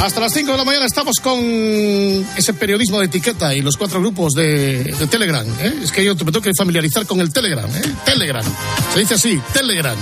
Hasta 0.00 0.20
las 0.20 0.32
5 0.32 0.52
de 0.52 0.58
la 0.58 0.64
mañana 0.64 0.86
estamos 0.86 1.16
con 1.22 1.38
ese 2.36 2.52
periodismo 2.54 3.00
de 3.00 3.06
etiqueta 3.06 3.54
y 3.54 3.60
los 3.60 3.76
cuatro 3.76 4.00
grupos 4.00 4.34
de, 4.34 4.94
Telegram. 5.10 5.46
¿eh? 5.60 5.80
Es 5.82 5.90
que 5.90 6.04
yo 6.04 6.14
me 6.14 6.24
tengo 6.24 6.42
que 6.42 6.52
familiarizar 6.56 7.06
con 7.06 7.20
el 7.20 7.32
Telegram. 7.32 7.68
¿eh? 7.74 7.82
Telegram. 8.04 8.44
Se 8.92 9.00
dice 9.00 9.14
así, 9.14 9.40
Telegram. 9.52 9.96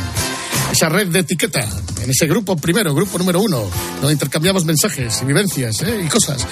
Esa 0.72 0.88
red 0.88 1.06
de 1.06 1.20
etiqueta. 1.20 1.60
En 2.02 2.10
ese 2.10 2.26
grupo 2.26 2.56
primero, 2.56 2.94
grupo 2.94 3.16
número 3.16 3.40
uno, 3.40 3.70
donde 4.00 4.12
intercambiamos 4.12 4.64
mensajes 4.64 5.22
y 5.22 5.24
vivencias 5.24 5.80
¿eh? 5.82 6.02
y 6.04 6.08
cosas. 6.08 6.46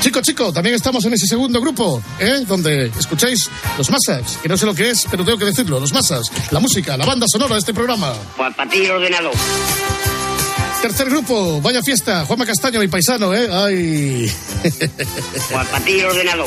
Chico, 0.00 0.20
chico, 0.20 0.52
también 0.52 0.74
estamos 0.74 1.04
en 1.04 1.12
ese 1.12 1.28
segundo 1.28 1.60
grupo, 1.60 2.02
¿eh? 2.18 2.44
donde 2.48 2.86
escucháis 2.86 3.48
los 3.78 3.88
masas, 3.90 4.38
que 4.42 4.48
no 4.48 4.56
sé 4.56 4.66
lo 4.66 4.74
que 4.74 4.90
es, 4.90 5.06
pero 5.08 5.24
tengo 5.24 5.38
que 5.38 5.44
decirlo, 5.44 5.78
los 5.78 5.92
masas, 5.92 6.32
la 6.50 6.58
música, 6.58 6.96
la 6.96 7.06
banda 7.06 7.26
sonora 7.30 7.54
de 7.54 7.60
este 7.60 7.72
programa. 7.72 8.12
Pues 8.36 8.52
ordenado. 8.90 9.30
Tercer 10.82 11.08
grupo, 11.08 11.60
vaya 11.60 11.80
fiesta, 11.80 12.24
Juanma 12.26 12.44
Castaño, 12.44 12.80
mi 12.80 12.88
paisano, 12.88 13.32
¿eh? 13.32 13.48
Ay. 13.52 14.32
Juan 15.50 15.66
Patillo 15.68 16.08
ordenado. 16.08 16.44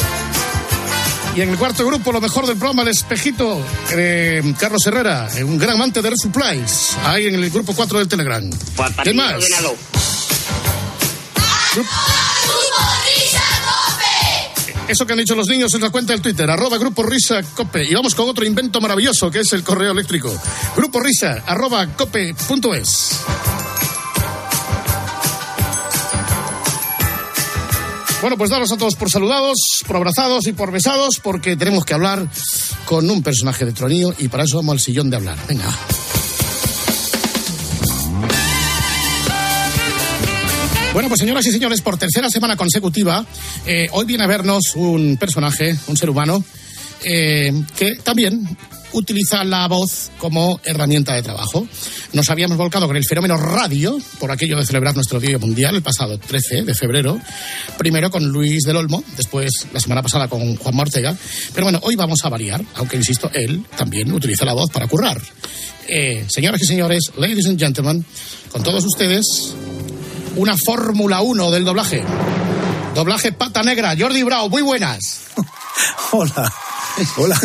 Y 1.35 1.41
en 1.41 1.49
el 1.49 1.57
cuarto 1.57 1.85
grupo, 1.85 2.11
lo 2.11 2.19
mejor 2.19 2.45
del 2.45 2.57
programa, 2.57 2.81
el 2.81 2.89
espejito, 2.89 3.61
eh, 3.91 4.43
Carlos 4.59 4.85
Herrera, 4.85 5.29
un 5.41 5.57
gran 5.57 5.75
amante 5.75 6.01
de 6.01 6.09
Resupplies, 6.09 6.97
ahí 7.05 7.27
en 7.27 7.35
el 7.35 7.49
grupo 7.49 7.73
4 7.73 7.99
del 7.99 8.07
Telegram. 8.09 8.49
Juan 8.75 8.93
¿Qué 9.03 9.13
más? 9.13 9.35
ordenado. 9.35 9.75
Eso 14.87 15.05
que 15.05 15.13
han 15.13 15.19
dicho 15.19 15.35
los 15.35 15.47
niños 15.47 15.73
en 15.73 15.81
la 15.81 15.89
cuenta 15.89 16.13
del 16.13 16.21
Twitter, 16.21 16.49
arroba 16.49 16.77
Grupo 16.77 17.03
Risa 17.03 17.41
Cope. 17.41 17.85
Y 17.85 17.93
vamos 17.93 18.13
con 18.13 18.29
otro 18.29 18.45
invento 18.45 18.79
maravilloso 18.81 19.31
que 19.31 19.39
es 19.39 19.53
el 19.53 19.63
correo 19.63 19.93
eléctrico. 19.93 20.31
Grupo 20.75 20.99
Risa, 20.99 21.43
arroba 21.47 21.87
cope.es. 21.87 23.19
Bueno, 28.21 28.37
pues 28.37 28.49
daros 28.49 28.71
a 28.71 28.77
todos 28.77 28.95
por 28.95 29.09
saludados, 29.09 29.57
por 29.85 29.97
abrazados 29.97 30.47
y 30.47 30.53
por 30.53 30.71
besados, 30.71 31.19
porque 31.21 31.55
tenemos 31.55 31.85
que 31.85 31.93
hablar 31.93 32.27
con 32.85 33.09
un 33.09 33.21
personaje 33.21 33.65
de 33.65 33.71
Tronío 33.71 34.15
y 34.17 34.29
para 34.29 34.43
eso 34.43 34.57
vamos 34.57 34.73
al 34.73 34.79
sillón 34.79 35.09
de 35.09 35.17
hablar. 35.17 35.37
Venga. 35.47 35.67
Bueno, 40.95 41.09
pues 41.09 41.19
señoras 41.19 41.45
y 41.45 41.51
señores, 41.51 41.81
por 41.81 41.97
tercera 41.97 42.29
semana 42.29 42.55
consecutiva, 42.55 43.25
eh, 43.65 43.89
hoy 43.91 44.05
viene 44.05 44.23
a 44.23 44.27
vernos 44.27 44.75
un 44.75 45.17
personaje, 45.17 45.77
un 45.87 45.97
ser 45.97 46.09
humano, 46.09 46.41
eh, 47.03 47.51
que 47.77 47.95
también 47.95 48.57
utiliza 48.95 49.43
la 49.43 49.67
voz 49.67 50.09
como 50.17 50.59
herramienta 50.63 51.13
de 51.13 51.21
trabajo. 51.21 51.67
Nos 52.13 52.29
habíamos 52.29 52.57
volcado 52.57 52.87
con 52.87 52.95
el 52.95 53.03
fenómeno 53.05 53.37
radio, 53.37 53.97
por 54.19 54.31
aquello 54.31 54.57
de 54.57 54.65
celebrar 54.65 54.95
nuestro 54.95 55.19
Día 55.19 55.37
Mundial 55.37 55.75
el 55.75 55.83
pasado 55.83 56.17
13 56.17 56.63
de 56.63 56.73
febrero, 56.73 57.19
primero 57.77 58.09
con 58.09 58.25
Luis 58.25 58.63
del 58.63 58.77
Olmo, 58.77 59.03
después 59.17 59.67
la 59.73 59.79
semana 59.79 60.01
pasada 60.01 60.27
con 60.29 60.55
Juan 60.55 60.79
Ortega, 60.79 61.15
pero 61.53 61.65
bueno, 61.65 61.79
hoy 61.83 61.95
vamos 61.95 62.23
a 62.23 62.29
variar, 62.29 62.63
aunque 62.75 62.95
insisto, 62.95 63.29
él 63.33 63.65
también 63.75 64.11
utiliza 64.11 64.45
la 64.45 64.53
voz 64.53 64.69
para 64.71 64.87
currar. 64.87 65.21
Eh, 65.87 66.25
señoras 66.29 66.61
y 66.61 66.65
señores, 66.65 67.11
ladies 67.17 67.47
and 67.47 67.59
gentlemen, 67.59 68.05
con 68.51 68.63
todos 68.63 68.83
ustedes, 68.85 69.53
una 70.37 70.55
Fórmula 70.57 71.21
1 71.21 71.51
del 71.51 71.65
doblaje. 71.65 72.01
Doblaje 72.95 73.33
pata 73.33 73.61
negra, 73.61 73.93
Jordi 73.99 74.23
Bravo, 74.23 74.49
muy 74.49 74.61
buenas. 74.61 75.21
Hola. 76.11 76.53
Hola. 77.17 77.39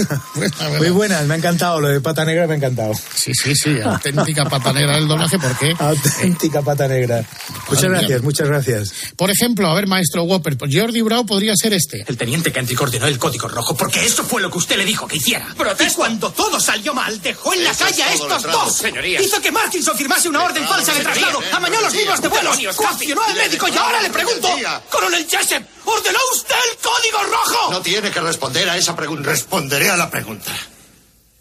Muy 0.78 0.90
buenas, 0.90 1.24
me 1.26 1.34
ha 1.34 1.36
encantado. 1.36 1.80
Lo 1.80 1.88
de 1.88 2.00
pata 2.00 2.24
negra 2.24 2.46
me 2.46 2.54
ha 2.54 2.56
encantado. 2.56 2.92
Sí, 3.14 3.32
sí, 3.34 3.54
sí, 3.54 3.80
auténtica 3.80 4.48
pata 4.48 4.72
negra 4.72 4.94
del 4.96 5.08
doblaje, 5.08 5.38
¿por 5.38 5.56
qué? 5.58 5.74
Auténtica 5.78 6.62
pata 6.62 6.86
negra. 6.88 7.24
Muchas 7.68 7.84
Madre 7.84 7.88
gracias, 7.98 8.08
mía. 8.10 8.20
muchas 8.22 8.48
gracias. 8.48 8.92
Por 9.16 9.30
ejemplo, 9.30 9.68
a 9.68 9.74
ver, 9.74 9.86
maestro 9.86 10.22
Whopper, 10.24 10.56
Jordi 10.70 11.00
Bravo 11.02 11.26
podría 11.26 11.54
ser 11.56 11.72
este. 11.74 12.04
El 12.06 12.16
teniente 12.16 12.52
Kennedy 12.52 12.74
coordinó 12.74 13.06
el 13.06 13.18
código 13.18 13.48
rojo 13.48 13.76
porque 13.76 14.04
eso 14.04 14.22
fue 14.24 14.40
lo 14.40 14.50
que 14.50 14.58
usted 14.58 14.76
le 14.76 14.84
dijo 14.84 15.06
que 15.06 15.16
hiciera. 15.16 15.46
Y 15.80 15.92
cuando 15.94 16.30
todo 16.32 16.60
salió 16.60 16.94
mal, 16.94 17.20
dejó 17.20 17.52
en 17.54 17.64
la 17.64 17.70
Eso 17.70 17.84
calle 17.84 18.02
a 18.02 18.12
estos 18.14 18.42
dos. 18.44 18.76
señoría. 18.76 19.20
Hizo 19.20 19.40
que 19.40 19.50
Markinson 19.50 19.96
firmase 19.96 20.28
una 20.28 20.42
orden 20.44 20.66
falsa 20.66 20.92
de 20.94 21.00
traslado. 21.00 21.42
eh, 21.42 21.46
Amañó 21.52 21.80
los 21.80 21.92
libros 21.94 22.20
de 22.22 22.28
vuelos. 22.28 22.56
Coaccionó 22.76 23.22
al 23.22 23.34
médico 23.34 23.66
y 23.68 23.76
ahora 23.76 24.00
le 24.02 24.10
pregunto. 24.10 24.48
Coronel 24.90 25.26
Jessup, 25.28 25.62
¿ordenó 25.84 26.18
usted 26.34 26.54
el 26.70 26.78
código 26.78 27.32
rojo? 27.32 27.72
No 27.72 27.80
tiene 27.82 28.10
que 28.10 28.20
responder 28.20 28.68
a 28.68 28.76
esa 28.76 28.94
pregunta. 28.94 29.32
Responderé 29.40 29.88
a 29.88 29.96
la 29.96 30.10
pregunta. 30.10 30.50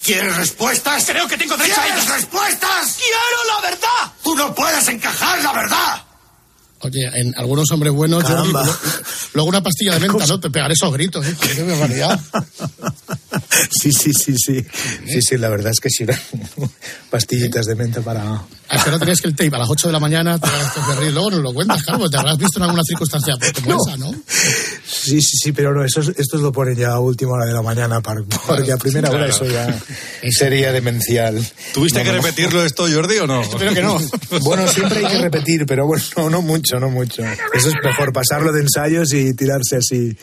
¿Quieres 0.01 0.33
respuestas? 0.37 1.03
Creo 1.05 1.27
que 1.27 1.37
tengo 1.37 1.57
derecho 1.57 1.81
a 1.81 1.83
¿Quieres 1.83 2.03
ellas. 2.05 2.15
respuestas? 2.15 2.95
¡Quiero 2.97 3.53
la 3.55 3.69
verdad! 3.69 4.13
Tú 4.23 4.35
no 4.37 4.55
puedes 4.55 4.87
encajar 4.87 5.43
la 5.43 5.51
verdad. 5.51 6.03
Oye, 6.81 7.09
en 7.15 7.33
algunos 7.38 7.69
hombres 7.71 7.91
buenos, 7.93 8.24
Jordi, 8.24 8.53
luego 9.33 9.50
una 9.50 9.62
pastilla 9.62 9.95
de 9.95 10.00
menta, 10.07 10.25
¿no? 10.27 10.39
Te 10.39 10.50
pegaré 10.50 10.74
esos 10.74 10.91
gritos, 10.93 11.25
¿eh? 11.27 11.36
Qué 11.55 11.63
barbaridad. 11.63 12.19
Sí, 13.81 13.91
sí, 13.91 14.12
sí, 14.13 14.33
sí. 14.38 14.65
Sí, 15.05 15.21
sí, 15.21 15.38
la 15.38 15.50
verdad 15.50 15.71
es 15.71 15.79
que 15.79 15.89
sí. 15.89 16.05
Pastillitas 17.09 17.65
de 17.65 17.75
menta 17.75 18.01
para. 18.01 18.41
Ah, 18.69 18.83
que 18.83 18.91
no 18.91 19.00
tenías 19.00 19.19
que 19.21 19.27
el 19.27 19.36
tape 19.36 19.55
a 19.55 19.59
las 19.59 19.69
8 19.69 19.88
de 19.88 19.93
la 19.93 20.00
mañana, 20.00 20.39
te 20.39 20.48
das 20.48 20.88
de 20.88 20.95
reír, 20.95 21.12
luego 21.13 21.31
nos 21.31 21.39
lo 21.41 21.53
cuentas, 21.53 21.81
claro, 21.83 22.07
te 22.09 22.17
habrás 22.17 22.38
visto 22.38 22.59
en 22.59 22.63
alguna 22.63 22.83
circunstancia 22.83 23.36
como 23.63 23.69
No. 23.75 23.77
esa, 23.88 23.98
¿no? 23.98 24.12
Sí, 24.86 25.21
sí, 25.21 25.38
sí, 25.43 25.51
pero 25.51 25.74
no, 25.74 25.83
eso, 25.83 26.01
es- 26.01 26.09
esto 26.17 26.38
lo 26.38 26.51
ponen 26.51 26.75
ya 26.75 26.91
a 26.91 27.00
última 27.00 27.31
hora 27.33 27.45
de 27.45 27.53
la 27.53 27.62
mañana, 27.63 28.00
para- 28.01 28.21
porque 28.48 28.71
a 28.71 28.77
primera 28.77 29.09
hora 29.09 29.27
eso 29.27 29.45
ya 29.45 29.75
sería 30.31 30.71
demencial. 30.71 31.36
¿Tuviste 31.74 32.00
No, 32.00 32.05
que 32.05 32.12
no, 32.12 32.17
no. 32.17 32.24
repetirlo 32.24 32.63
esto, 32.63 32.86
Jordi, 32.91 33.17
o 33.17 33.27
no? 33.27 33.41
Espero 33.41 33.74
que 33.74 33.81
no. 33.81 33.98
Bueno, 34.41 34.67
siempre 34.67 35.00
hay 35.05 35.12
que 35.13 35.21
repetir, 35.21 35.65
pero 35.65 35.86
bueno, 35.88 36.03
no, 36.17 36.29
no 36.29 36.41
mucho, 36.69 36.79
no 36.79 36.89
mucho. 36.89 37.23
Eso 37.53 37.69
es 37.69 37.75
mejor, 37.83 38.13
pasarlo 38.13 38.51
de 38.51 38.61
ensayos 38.61 39.13
y 39.13 39.33
tirarse 39.35 39.77
así, 39.77 40.15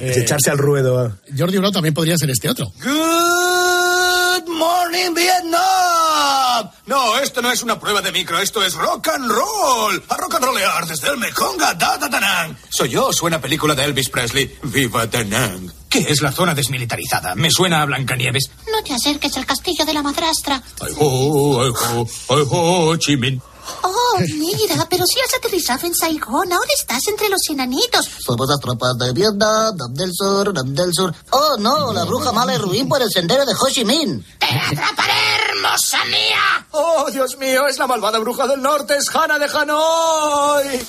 Eh, 0.00 0.14
echarse 0.18 0.50
al 0.52 0.58
ruedo. 0.58 1.18
Jordi 1.36 1.58
Bravo 1.58 1.72
también 1.72 1.92
podría 1.92 2.16
ser 2.16 2.30
este 2.30 2.48
otro. 2.48 2.66
Good 2.80 4.48
morning, 4.48 5.12
Vietnam. 5.14 6.70
No, 6.86 7.18
esto 7.18 7.42
no 7.42 7.50
es 7.50 7.62
una 7.64 7.78
prueba 7.80 8.00
de 8.00 8.12
micro, 8.12 8.38
esto 8.38 8.62
es 8.62 8.74
rock 8.74 9.08
and 9.08 9.28
roll. 9.28 10.00
A 10.08 10.16
rock 10.16 10.36
and 10.36 10.44
rollear 10.44 10.86
desde 10.86 11.08
el 11.08 11.16
Mekong 11.18 11.60
a 11.62 11.74
Da 11.74 11.96
Da 11.98 12.06
Da 12.08 12.20
Nang. 12.20 12.56
Soy 12.68 12.90
yo, 12.90 13.12
suena 13.12 13.40
película 13.40 13.74
de 13.74 13.84
Elvis 13.84 14.08
Presley. 14.10 14.56
Viva 14.62 15.06
Da 15.06 15.24
Nang. 15.24 15.72
¿Qué 15.88 16.06
es 16.08 16.22
la 16.22 16.30
zona 16.30 16.54
desmilitarizada? 16.54 17.34
Me 17.34 17.50
suena 17.50 17.82
a 17.82 17.84
Blancanieves. 17.84 18.48
No 18.72 18.84
te 18.84 18.94
acerques 18.94 19.36
al 19.36 19.44
castillo 19.46 19.84
de 19.84 19.92
la 19.92 20.02
madrastra. 20.02 20.62
Ay, 20.80 20.92
ho, 20.98 21.62
ay, 21.64 21.70
ho, 21.74 22.06
ay, 22.28 22.44
ho, 22.48 22.96
Chi 22.96 23.16
Minh. 23.16 23.42
Oh, 23.82 24.18
mira, 24.36 24.86
pero 24.90 25.04
si 25.06 25.20
has 25.20 25.34
aterrizado 25.38 25.86
en 25.86 25.94
Saigón, 25.94 26.52
ahora 26.52 26.68
estás 26.78 27.00
entre 27.08 27.28
los 27.28 27.40
enanitos. 27.48 28.08
Somos 28.24 28.48
las 28.48 28.58
tropas 28.60 28.96
de 28.98 29.12
Vietnam, 29.12 29.74
Nam 29.76 29.94
del 29.94 30.10
Sur, 30.12 30.52
Nam 30.52 30.74
del 30.74 30.92
Sur. 30.92 31.14
Oh, 31.30 31.56
no, 31.58 31.92
la 31.92 32.04
bruja 32.04 32.32
mala 32.32 32.54
y 32.54 32.58
ruin 32.58 32.88
por 32.88 33.00
el 33.02 33.10
sendero 33.10 33.44
de 33.46 33.52
Ho 33.52 33.68
Chi 33.70 33.84
Minh. 33.84 34.24
¡Te 34.38 34.46
atraparé, 34.46 35.12
hermosa 35.50 36.04
mía! 36.06 36.66
¡Oh, 36.72 37.10
Dios 37.10 37.36
mío! 37.38 37.66
Es 37.68 37.78
la 37.78 37.86
malvada 37.86 38.18
bruja 38.18 38.46
del 38.46 38.60
norte, 38.60 38.96
es 38.96 39.06
Hannah 39.14 39.38
de 39.38 39.46
Hanoi. 39.46 40.80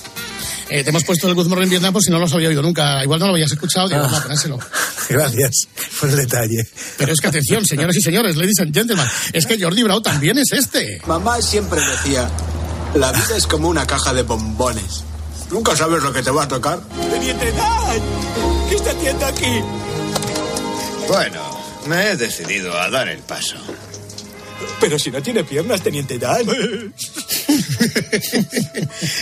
Eh, 0.68 0.82
te 0.84 0.88
hemos 0.90 1.04
puesto 1.04 1.28
el 1.28 1.34
Good 1.34 1.48
Morning 1.48 1.68
Vietnam 1.68 1.92
por 1.92 2.02
si 2.02 2.10
no 2.10 2.18
lo 2.18 2.26
había 2.26 2.48
oído 2.48 2.62
nunca. 2.62 3.02
Igual 3.04 3.20
no 3.20 3.26
lo 3.26 3.32
habías 3.32 3.52
escuchado, 3.52 3.88
digo, 3.88 4.02
Ah. 4.04 4.24
Gracias 5.08 5.68
por 6.00 6.08
el 6.08 6.16
detalle. 6.16 6.66
Pero 6.96 7.12
es 7.12 7.20
que 7.20 7.26
atención, 7.26 7.66
señoras 7.66 7.94
y 7.96 8.00
señores, 8.00 8.36
ladies 8.36 8.58
and 8.60 8.74
gentlemen, 8.74 9.06
es 9.34 9.44
que 9.44 9.60
Jordi 9.62 9.82
Bravo 9.82 10.00
también 10.00 10.38
es 10.38 10.50
este. 10.52 11.02
Mamá 11.06 11.42
siempre 11.42 11.78
decía, 11.80 12.30
la 12.94 13.12
vida 13.12 13.36
es 13.36 13.46
como 13.46 13.68
una 13.68 13.86
caja 13.86 14.12
de 14.12 14.22
bombones. 14.22 15.04
Nunca 15.50 15.76
sabes 15.76 16.02
lo 16.02 16.12
que 16.12 16.22
te 16.22 16.30
va 16.30 16.44
a 16.44 16.48
tocar. 16.48 16.80
Teniente 17.10 17.52
Dan, 17.52 18.00
¿qué 18.68 18.76
está 18.76 18.90
haciendo 18.90 19.26
aquí? 19.26 19.62
Bueno, 21.08 21.40
me 21.86 22.10
he 22.10 22.16
decidido 22.16 22.78
a 22.78 22.90
dar 22.90 23.08
el 23.08 23.18
paso. 23.20 23.56
Pero 24.80 24.98
si 24.98 25.10
no 25.10 25.22
tiene 25.22 25.44
piernas, 25.44 25.80
Teniente 25.82 26.18
Dan. 26.18 26.46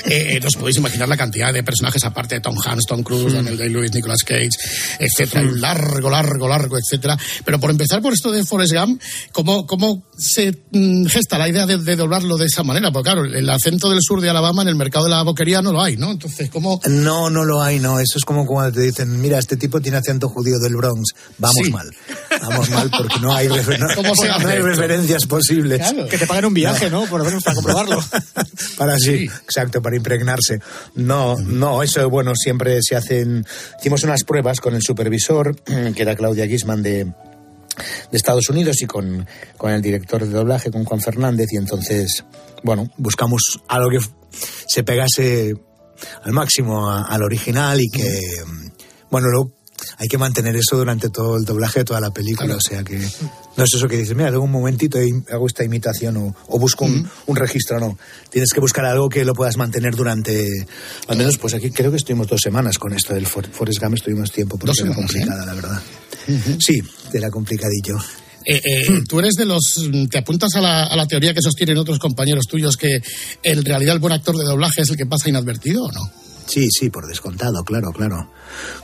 Eh, 0.04 0.36
eh, 0.36 0.40
os 0.46 0.56
podéis 0.56 0.76
imaginar 0.76 1.08
la 1.08 1.16
cantidad 1.16 1.52
de 1.52 1.62
personajes 1.62 2.02
aparte 2.04 2.36
de 2.36 2.40
Tom 2.40 2.56
Hanks, 2.62 2.84
Tom 2.86 3.02
Cruise, 3.02 3.32
Daniel 3.32 3.56
Day-Lewis, 3.56 3.92
Nicolas 3.94 4.22
Cage, 4.24 4.50
etcétera, 4.98 5.42
un 5.42 5.60
largo, 5.60 6.10
largo, 6.10 6.48
largo, 6.48 6.76
etcétera. 6.78 7.16
Pero 7.44 7.58
por 7.60 7.70
empezar 7.70 8.02
por 8.02 8.12
esto 8.12 8.30
de 8.32 8.44
Forrest 8.44 8.74
Gump, 8.74 9.00
¿cómo, 9.32 9.66
cómo 9.66 10.02
se 10.16 10.56
mm, 10.72 11.06
gesta 11.06 11.38
la 11.38 11.48
idea 11.48 11.66
de, 11.66 11.78
de 11.78 11.96
doblarlo 11.96 12.36
de 12.36 12.46
esa 12.46 12.62
manera? 12.62 12.90
Porque 12.92 13.10
claro, 13.10 13.24
el 13.24 13.48
acento 13.48 13.88
del 13.90 14.00
sur 14.02 14.20
de 14.20 14.28
Alabama 14.30 14.62
en 14.62 14.68
el 14.68 14.76
mercado 14.76 15.04
de 15.06 15.10
la 15.10 15.22
boquería 15.22 15.62
no 15.62 15.72
lo 15.72 15.82
hay, 15.82 15.96
¿no? 15.96 16.10
Entonces, 16.10 16.50
¿cómo...? 16.50 16.80
No, 16.88 17.30
no 17.30 17.44
lo 17.44 17.62
hay, 17.62 17.78
no. 17.78 17.98
Eso 18.00 18.18
es 18.18 18.24
como 18.24 18.44
cuando 18.46 18.72
te 18.72 18.82
dicen, 18.82 19.20
mira, 19.20 19.38
este 19.38 19.56
tipo 19.56 19.80
tiene 19.80 19.98
acento 19.98 20.28
judío 20.28 20.58
del 20.58 20.76
Bronx. 20.76 21.14
Vamos 21.38 21.56
Sí. 21.64 21.70
mal. 21.70 21.90
Vamos 22.42 22.70
mal 22.70 22.90
porque 22.90 23.18
no 23.20 23.34
hay, 23.34 23.48
refer- 23.48 23.78
no- 23.78 23.94
¿Cómo 23.94 24.14
se 24.14 24.28
no 24.28 24.48
hay 24.48 24.58
referencias 24.58 25.26
posibles. 25.30 25.80
Que 26.10 26.18
te 26.18 26.26
paguen 26.26 26.44
un 26.44 26.52
viaje, 26.54 26.90
¿no? 26.90 27.06
Por 27.06 27.20
lo 27.20 27.24
menos 27.24 27.42
para 27.42 27.54
comprobarlo. 27.54 27.98
Para 28.76 28.98
sí, 28.98 29.24
exacto, 29.44 29.80
para 29.82 29.96
impregnarse. 29.96 30.58
No, 30.94 31.36
no, 31.38 31.82
eso, 31.82 32.08
bueno, 32.10 32.32
siempre 32.34 32.78
se 32.82 32.96
hacen. 32.96 33.44
Hicimos 33.78 34.02
unas 34.04 34.24
pruebas 34.24 34.60
con 34.60 34.74
el 34.74 34.82
supervisor, 34.82 35.54
que 35.94 36.02
era 36.02 36.14
Claudia 36.16 36.46
Gisman 36.46 36.82
de, 36.82 37.04
de 37.04 37.12
Estados 38.12 38.48
Unidos, 38.50 38.80
y 38.82 38.86
con, 38.86 39.26
con 39.56 39.70
el 39.72 39.80
director 39.82 40.24
de 40.26 40.30
doblaje, 40.32 40.70
con 40.70 40.84
Juan 40.84 41.00
Fernández, 41.00 41.48
y 41.52 41.56
entonces, 41.56 42.24
bueno, 42.62 42.90
buscamos 42.96 43.60
algo 43.68 43.90
que 43.90 43.98
se 44.68 44.82
pegase 44.82 45.54
al 46.24 46.32
máximo 46.32 46.90
a- 46.90 47.04
al 47.04 47.22
original 47.22 47.80
y 47.80 47.88
que, 47.90 48.20
bueno, 49.10 49.28
luego 49.28 49.52
hay 49.98 50.08
que 50.08 50.18
mantener 50.18 50.56
eso 50.56 50.76
durante 50.76 51.08
todo 51.10 51.36
el 51.36 51.44
doblaje 51.44 51.80
de 51.80 51.84
toda 51.84 52.00
la 52.00 52.10
película, 52.10 52.56
o 52.56 52.60
sea 52.60 52.82
que 52.84 52.98
no 53.56 53.64
es 53.64 53.74
eso 53.74 53.88
que 53.88 53.96
dices, 53.96 54.16
mira, 54.16 54.30
tengo 54.30 54.44
un 54.44 54.50
momentito 54.50 55.02
y 55.02 55.10
hago 55.30 55.46
esta 55.46 55.64
imitación 55.64 56.16
o, 56.16 56.34
o 56.48 56.58
busco 56.58 56.84
un, 56.84 57.08
un 57.26 57.36
registro, 57.36 57.78
no. 57.80 57.98
Tienes 58.30 58.50
que 58.52 58.60
buscar 58.60 58.84
algo 58.84 59.08
que 59.08 59.24
lo 59.24 59.34
puedas 59.34 59.56
mantener 59.56 59.94
durante, 59.96 60.66
al 61.08 61.16
menos 61.18 61.36
pues 61.38 61.54
aquí 61.54 61.70
creo 61.70 61.90
que 61.90 61.96
estuvimos 61.98 62.26
dos 62.28 62.40
semanas 62.42 62.78
con 62.78 62.92
esto 62.92 63.14
del 63.14 63.26
For- 63.26 63.50
Forrest 63.50 63.80
Gump, 63.82 63.94
estuvimos 63.94 64.30
tiempo 64.32 64.56
porque 64.58 64.70
Dos 64.70 64.78
era 64.80 64.92
semanas, 64.94 65.10
complicada, 65.12 65.46
la 65.46 65.54
verdad. 65.54 65.82
Sí, 66.58 66.80
era 67.12 67.30
complicadillo. 67.30 67.98
Eh, 68.46 68.60
eh, 68.64 69.02
Tú 69.06 69.18
eres 69.20 69.34
de 69.34 69.44
los. 69.44 69.86
Te 70.10 70.16
apuntas 70.18 70.54
a 70.54 70.60
la, 70.62 70.84
a 70.84 70.96
la 70.96 71.06
teoría 71.06 71.34
que 71.34 71.42
sostienen 71.42 71.76
otros 71.76 71.98
compañeros 71.98 72.46
tuyos 72.46 72.76
que 72.78 73.02
en 73.42 73.64
realidad 73.64 73.94
el 73.94 74.00
buen 74.00 74.14
actor 74.14 74.34
de 74.36 74.44
doblaje 74.44 74.80
es 74.80 74.88
el 74.88 74.96
que 74.96 75.04
pasa 75.04 75.28
inadvertido 75.28 75.84
o 75.84 75.92
no? 75.92 76.00
Sí, 76.46 76.66
sí, 76.70 76.88
por 76.88 77.06
descontado, 77.06 77.62
claro, 77.64 77.92
claro. 77.92 78.30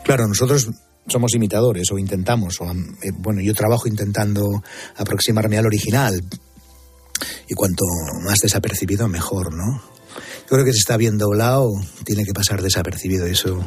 Claro, 0.05 0.29
nosotros 0.29 0.69
somos 1.09 1.35
imitadores 1.35 1.91
o 1.93 1.99
intentamos, 1.99 2.61
o, 2.61 2.71
eh, 2.71 3.13
bueno, 3.19 3.41
yo 3.41 3.55
trabajo 3.55 3.89
intentando 3.89 4.63
aproximarme 4.97 5.59
al 5.59 5.67
original 5.67 6.23
y 7.49 7.55
cuanto 7.55 7.85
más 8.25 8.39
desapercibido 8.43 9.09
mejor, 9.09 9.55
¿no? 9.55 9.81
Yo 10.43 10.51
creo 10.51 10.65
que 10.65 10.73
si 10.73 10.79
está 10.79 10.97
bien 10.97 11.19
doblado 11.19 11.69
tiene 12.05 12.25
que 12.25 12.33
pasar 12.33 12.63
desapercibido, 12.63 13.27
eso, 13.27 13.59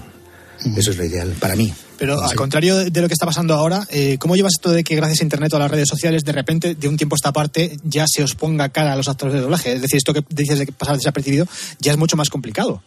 eso 0.76 0.92
es 0.92 0.98
lo 0.98 1.06
ideal 1.06 1.36
para 1.40 1.56
mí. 1.56 1.74
Pero 1.98 2.22
al 2.22 2.36
contrario 2.36 2.78
de 2.78 3.02
lo 3.02 3.08
que 3.08 3.14
está 3.14 3.26
pasando 3.26 3.54
ahora, 3.54 3.86
eh, 3.90 4.18
¿cómo 4.18 4.38
llevas 4.38 4.54
esto 4.58 4.72
de 4.72 4.86
que 4.86 4.96
gracias 4.96 5.20
a 5.20 5.24
Internet 5.24 5.52
o 5.54 5.58
a 5.58 5.60
las 5.60 5.72
redes 5.72 5.90
sociales, 5.90 6.24
de 6.24 6.32
repente, 6.32 6.76
de 6.76 6.88
un 6.88 6.96
tiempo 6.96 7.16
a 7.16 7.18
esta 7.18 7.34
parte, 7.34 7.78
ya 7.84 8.06
se 8.08 8.24
os 8.24 8.36
ponga 8.36 8.70
cara 8.70 8.94
a 8.94 8.96
los 8.96 9.10
actores 9.10 9.34
de 9.34 9.42
doblaje? 9.42 9.74
Es 9.74 9.82
decir, 9.82 9.98
esto 9.98 10.14
que 10.14 10.24
dices 10.30 10.60
de 10.60 10.66
que 10.66 10.72
pasar 10.72 10.96
desapercibido 10.96 11.46
ya 11.80 11.92
es 11.92 11.98
mucho 11.98 12.16
más 12.16 12.30
complicado. 12.30 12.82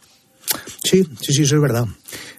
Sí, 0.83 1.05
sí, 1.21 1.33
sí, 1.35 1.43
eso 1.43 1.57
es 1.57 1.63
verdad. 1.63 1.87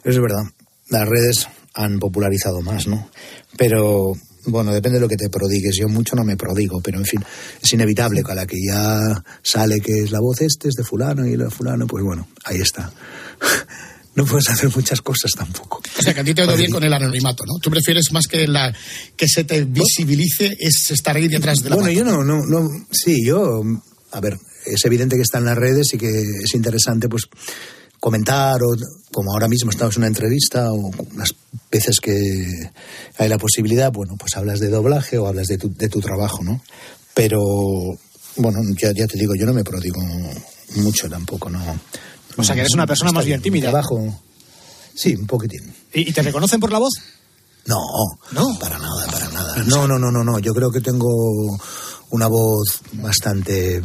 Eso 0.03 0.17
es 0.17 0.21
verdad. 0.21 0.43
Las 0.89 1.07
redes 1.07 1.47
han 1.73 1.99
popularizado 1.99 2.61
más, 2.61 2.87
¿no? 2.87 3.09
Pero, 3.57 4.13
bueno, 4.45 4.73
depende 4.73 4.97
de 4.97 5.01
lo 5.01 5.09
que 5.09 5.17
te 5.17 5.29
prodigues. 5.29 5.75
Yo 5.77 5.87
mucho 5.89 6.15
no 6.15 6.23
me 6.23 6.37
prodigo, 6.37 6.81
pero 6.81 6.99
en 6.99 7.05
fin, 7.05 7.23
es 7.61 7.73
inevitable 7.73 8.23
que 8.23 8.31
a 8.31 8.35
la 8.35 8.45
que 8.45 8.57
ya 8.67 8.99
sale 9.41 9.79
que 9.79 10.03
es 10.03 10.11
la 10.11 10.19
voz 10.19 10.41
este 10.41 10.69
es 10.69 10.75
de 10.75 10.83
fulano 10.83 11.25
y 11.25 11.35
la 11.35 11.49
fulano, 11.49 11.87
pues 11.87 12.03
bueno, 12.03 12.27
ahí 12.45 12.59
está. 12.59 12.91
No 14.15 14.25
puedes 14.25 14.47
hacer 14.47 14.69
muchas 14.75 15.01
cosas 15.01 15.31
tampoco. 15.35 15.81
O 15.97 16.01
sea, 16.01 16.13
que 16.13 16.19
a 16.19 16.23
ti 16.23 16.35
te 16.35 16.43
ido 16.43 16.55
bien 16.55 16.69
con 16.69 16.83
el 16.83 16.93
anonimato, 16.93 17.45
¿no? 17.47 17.57
Tú 17.59 17.71
prefieres 17.71 18.11
más 18.11 18.27
que 18.27 18.47
la 18.47 18.71
que 19.15 19.27
se 19.27 19.43
te 19.43 19.63
visibilice 19.63 20.55
es 20.59 20.91
estar 20.91 21.15
ahí 21.15 21.27
detrás 21.27 21.57
de 21.63 21.71
la 21.71 21.77
Bueno, 21.77 21.89
yo 21.89 22.03
no, 22.03 22.23
no, 22.23 22.45
no, 22.45 22.69
sí, 22.91 23.25
yo, 23.25 23.63
a 24.11 24.19
ver, 24.21 24.37
es 24.67 24.85
evidente 24.85 25.15
que 25.15 25.23
está 25.23 25.39
en 25.39 25.45
las 25.45 25.57
redes 25.57 25.93
y 25.93 25.97
que 25.97 26.21
es 26.21 26.53
interesante, 26.53 27.09
pues, 27.09 27.23
comentar 28.03 28.61
o, 28.61 28.75
como 29.13 29.31
ahora 29.31 29.47
mismo 29.47 29.71
estamos 29.71 29.95
en 29.95 30.01
una 30.01 30.07
entrevista 30.07 30.73
o 30.73 30.91
las 31.15 31.33
veces 31.71 32.01
que 32.01 32.11
hay 33.17 33.29
la 33.29 33.37
posibilidad, 33.37 33.93
bueno, 33.93 34.15
pues 34.19 34.35
hablas 34.35 34.59
de 34.59 34.67
doblaje 34.67 35.17
o 35.17 35.25
hablas 35.25 35.47
de 35.47 35.57
tu, 35.57 35.73
de 35.73 35.87
tu 35.87 36.01
trabajo, 36.01 36.43
¿no? 36.43 36.61
Pero, 37.13 37.39
bueno, 38.35 38.59
ya, 38.77 38.91
ya 38.91 39.07
te 39.07 39.17
digo, 39.17 39.35
yo 39.39 39.45
no 39.45 39.53
me 39.53 39.63
prodigo 39.63 40.01
mucho 40.75 41.09
tampoco, 41.09 41.49
¿no. 41.49 41.59
O 42.35 42.43
sea, 42.43 42.55
que 42.55 42.61
eres 42.61 42.73
una 42.73 42.85
persona 42.85 43.13
más 43.13 43.23
bien 43.23 43.39
mi 43.39 43.43
tímida. 43.43 43.69
Trabajo, 43.69 44.19
sí, 44.93 45.15
un 45.15 45.25
poquitín. 45.25 45.73
¿Y, 45.93 46.09
y 46.09 46.11
te 46.11 46.23
reconocen 46.23 46.59
por 46.59 46.73
la 46.73 46.79
voz? 46.79 46.91
No, 47.67 47.79
no, 48.33 48.59
para 48.59 48.77
nada, 48.79 49.05
para 49.09 49.29
nada. 49.29 49.63
No, 49.63 49.87
no, 49.87 49.97
no, 49.97 50.11
no, 50.11 50.25
no. 50.25 50.39
Yo 50.39 50.53
creo 50.53 50.71
que 50.71 50.81
tengo 50.81 51.07
una 52.13 52.27
voz 52.27 52.81
bastante 52.93 53.81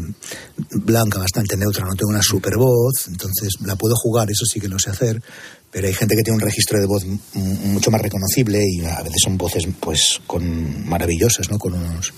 blanca, 0.57 1.19
bastante 1.19 1.57
neutra. 1.57 1.87
No 1.87 1.95
tengo 1.95 2.11
una 2.11 2.23
super 2.23 2.57
voz, 2.59 3.09
entonces 3.09 3.55
la 3.65 3.75
puedo 3.75 3.95
jugar, 3.97 4.31
eso 4.31 4.45
sí 4.45 4.61
que 4.61 4.69
lo 4.69 4.79
sé 4.79 4.91
hacer. 4.91 5.23
Pero 5.71 5.87
hay 5.87 5.95
gente 5.95 6.15
que 6.15 6.23
tiene 6.23 6.37
un 6.37 6.43
registro 6.43 6.79
de 6.79 6.87
voz 6.87 7.05
mucho 7.35 7.91
más 7.91 8.03
reconocible 8.03 8.63
y 8.63 8.85
a 8.85 9.03
veces 9.03 9.23
son 9.25 9.39
voces, 9.39 9.67
pues, 9.81 10.21
con 10.27 10.87
maravillosas, 10.87 11.51
¿no? 11.51 11.59
Con 11.59 11.73
unos 11.73 12.13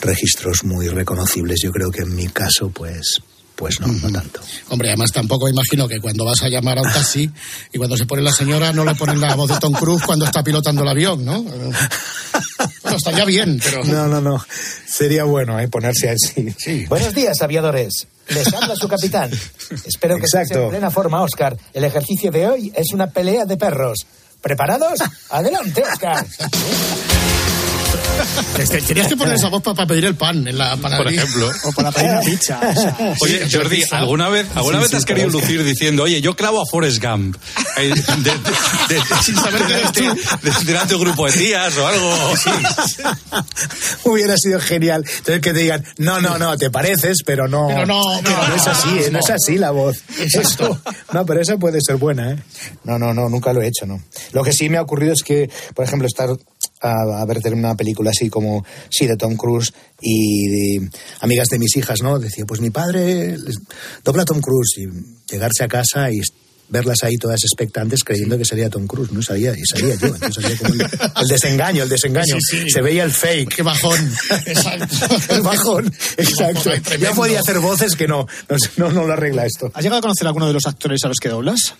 registros 0.00 0.64
muy 0.64 0.88
reconocibles. 0.88 1.60
Yo 1.62 1.70
creo 1.70 1.90
que 1.90 2.00
en 2.00 2.14
mi 2.14 2.28
caso, 2.28 2.70
pues, 2.70 3.20
pues 3.56 3.78
no, 3.80 3.88
no 3.88 4.10
tanto. 4.10 4.40
Hombre, 4.70 4.88
además 4.88 5.12
tampoco 5.12 5.50
imagino 5.50 5.86
que 5.86 6.00
cuando 6.00 6.24
vas 6.24 6.42
a 6.42 6.48
llamar 6.48 6.78
a 6.78 6.82
un 6.82 6.92
taxi 6.92 7.30
y 7.72 7.78
cuando 7.78 7.96
se 7.96 8.06
pone 8.06 8.22
la 8.22 8.32
señora 8.32 8.72
no 8.72 8.84
le 8.84 8.94
ponen 8.94 9.20
la 9.20 9.34
voz 9.34 9.50
de 9.50 9.58
Tom 9.58 9.74
Cruise 9.74 10.02
cuando 10.02 10.24
está 10.24 10.42
pilotando 10.42 10.82
el 10.82 10.88
avión, 10.88 11.24
¿no? 11.24 11.44
Bueno, 13.04 13.20
estaría 13.20 13.24
bien, 13.24 13.60
pero... 13.62 13.84
No, 13.84 14.06
no, 14.06 14.20
no. 14.20 14.44
Sería 14.88 15.24
bueno, 15.24 15.58
¿eh? 15.60 15.68
Ponerse 15.68 16.10
así. 16.10 16.86
Buenos 16.88 17.14
días, 17.14 17.40
aviadores. 17.42 18.06
Les 18.28 18.52
habla 18.54 18.74
su 18.74 18.88
capitán. 18.88 19.30
Espero 19.84 20.16
que 20.16 20.24
estés 20.24 20.42
Exacto. 20.42 20.64
en 20.64 20.70
plena 20.70 20.90
forma, 20.90 21.22
Oscar. 21.22 21.56
El 21.74 21.84
ejercicio 21.84 22.30
de 22.30 22.46
hoy 22.48 22.72
es 22.74 22.92
una 22.92 23.08
pelea 23.08 23.44
de 23.44 23.56
perros. 23.56 24.06
¿Preparados? 24.40 25.00
Adelante, 25.30 25.82
Oscar. 25.82 26.26
Tenías 28.86 29.08
que 29.08 29.16
poner 29.16 29.34
esa 29.34 29.48
voz 29.48 29.62
para 29.62 29.86
pedir 29.86 30.04
el 30.06 30.14
pan 30.14 30.46
en 30.48 30.56
la 30.58 30.76
panadería. 30.76 31.22
Por 31.22 31.28
ejemplo. 31.28 31.50
O 31.64 31.72
para 31.72 31.92
pedir 31.92 32.10
una 32.10 32.20
pizza. 32.20 32.60
o 32.62 32.74
sea, 32.74 32.96
Oye, 33.20 33.48
Jordi, 33.50 33.82
¿alguna 33.90 34.28
vez, 34.28 34.46
alguna 34.54 34.78
Sí, 34.78 34.82
vez 34.82 34.90
sí, 34.90 34.96
has 34.96 35.04
querido 35.04 35.28
lucir 35.28 35.62
diciendo, 35.64 36.02
oye, 36.04 36.20
yo 36.20 36.34
clavo 36.36 36.60
a 36.60 36.64
Forrest 36.70 37.02
Gump? 37.02 37.36
Eh, 37.78 37.88
de- 37.88 37.94
de- 37.94 38.94
de- 38.94 39.02
Sin 39.22 39.34
saber 39.36 39.62
que 39.66 39.72
eres 39.74 39.92
tú. 39.92 40.00
de- 40.02 40.50
de- 40.50 40.64
delante 40.64 40.90
de 40.90 40.96
un 40.96 41.02
grupo 41.04 41.26
de 41.26 41.32
tías 41.32 41.76
o 41.76 41.86
algo. 41.86 42.12
Hubiera 44.04 44.36
sido 44.36 44.60
genial. 44.60 45.04
Entonces 45.06 45.40
que 45.42 45.52
te 45.52 45.58
digan, 45.60 45.84
no, 45.98 46.20
no, 46.20 46.38
no, 46.38 46.56
te 46.56 46.70
pareces, 46.70 47.18
pero 47.24 47.48
no. 47.48 47.66
Pero 47.68 47.86
no, 47.86 48.00
pero 48.22 48.36
no, 48.36 48.48
no 48.48 48.54
es 48.54 48.66
así, 48.66 48.88
eh, 48.98 49.08
no 49.10 49.18
es 49.18 49.30
así 49.30 49.58
la 49.58 49.70
voz. 49.70 49.96
Exacto. 50.18 50.64
Eso- 50.64 50.82
no, 51.12 51.26
pero 51.26 51.40
esa 51.40 51.56
puede 51.56 51.78
ser 51.80 51.96
buena, 51.96 52.32
¿eh? 52.32 52.38
No, 52.84 52.98
no, 52.98 53.12
no, 53.14 53.28
nunca 53.28 53.52
lo 53.52 53.62
he 53.62 53.66
hecho, 53.68 53.86
¿no? 53.86 54.02
Lo 54.32 54.42
que 54.42 54.52
sí 54.52 54.68
me 54.68 54.78
ha 54.78 54.82
ocurrido 54.82 55.12
es 55.12 55.22
que, 55.22 55.50
por 55.74 55.84
ejemplo, 55.84 56.06
estar 56.06 56.30
a, 56.80 57.20
a 57.20 57.24
ver 57.26 57.40
una 57.52 57.74
película 57.74 58.10
así 58.10 58.28
como, 58.28 58.64
sí, 58.90 59.06
de 59.06 59.16
Tom 59.16 59.36
Cruise 59.36 59.72
y 60.00 60.48
de 60.48 60.90
amigas 61.20 61.48
de 61.48 61.58
mis 61.58 61.76
hijas, 61.76 62.02
¿no? 62.02 62.18
Decía, 62.18 62.44
pues 62.46 62.60
mi 62.60 62.70
padre 62.70 63.36
dobla 64.04 64.22
a 64.22 64.26
Tom 64.26 64.40
Cruise 64.40 64.76
y 64.78 65.32
llegarse 65.32 65.64
a 65.64 65.68
casa 65.68 66.10
y 66.10 66.20
verlas 66.68 67.04
ahí 67.04 67.16
todas 67.16 67.40
expectantes 67.44 68.02
creyendo 68.02 68.36
que 68.36 68.44
sería 68.44 68.68
Tom 68.68 68.86
Cruise, 68.86 69.12
no 69.12 69.22
sabía, 69.22 69.52
y 69.56 69.64
salía 69.64 69.94
yo, 69.94 70.08
entonces 70.08 70.58
como 70.60 70.74
el, 70.74 70.80
el 71.22 71.28
desengaño, 71.28 71.84
el 71.84 71.88
desengaño, 71.88 72.36
Sí, 72.40 72.62
sí. 72.62 72.70
se 72.70 72.82
veía 72.82 73.04
el 73.04 73.12
fake. 73.12 73.54
Qué 73.54 73.62
bajón. 73.62 74.12
Exacto. 74.46 75.34
El 75.34 75.42
bajón, 75.42 75.86
exacto. 76.16 76.70
Tremendo. 76.82 77.14
podía 77.14 77.40
hacer 77.40 77.60
voces 77.60 77.94
que 77.94 78.08
no, 78.08 78.26
no, 78.48 78.56
no, 78.78 78.92
no 78.92 79.06
lo 79.06 79.12
arregla 79.12 79.46
esto. 79.46 79.70
¿Has 79.74 79.82
llegado 79.82 79.98
a 79.98 80.02
conocer 80.02 80.26
a 80.26 80.30
alguno 80.30 80.48
de 80.48 80.54
los 80.54 80.66
actores 80.66 81.00
a 81.04 81.08
los 81.08 81.18
que 81.20 81.28
doblas? 81.28 81.74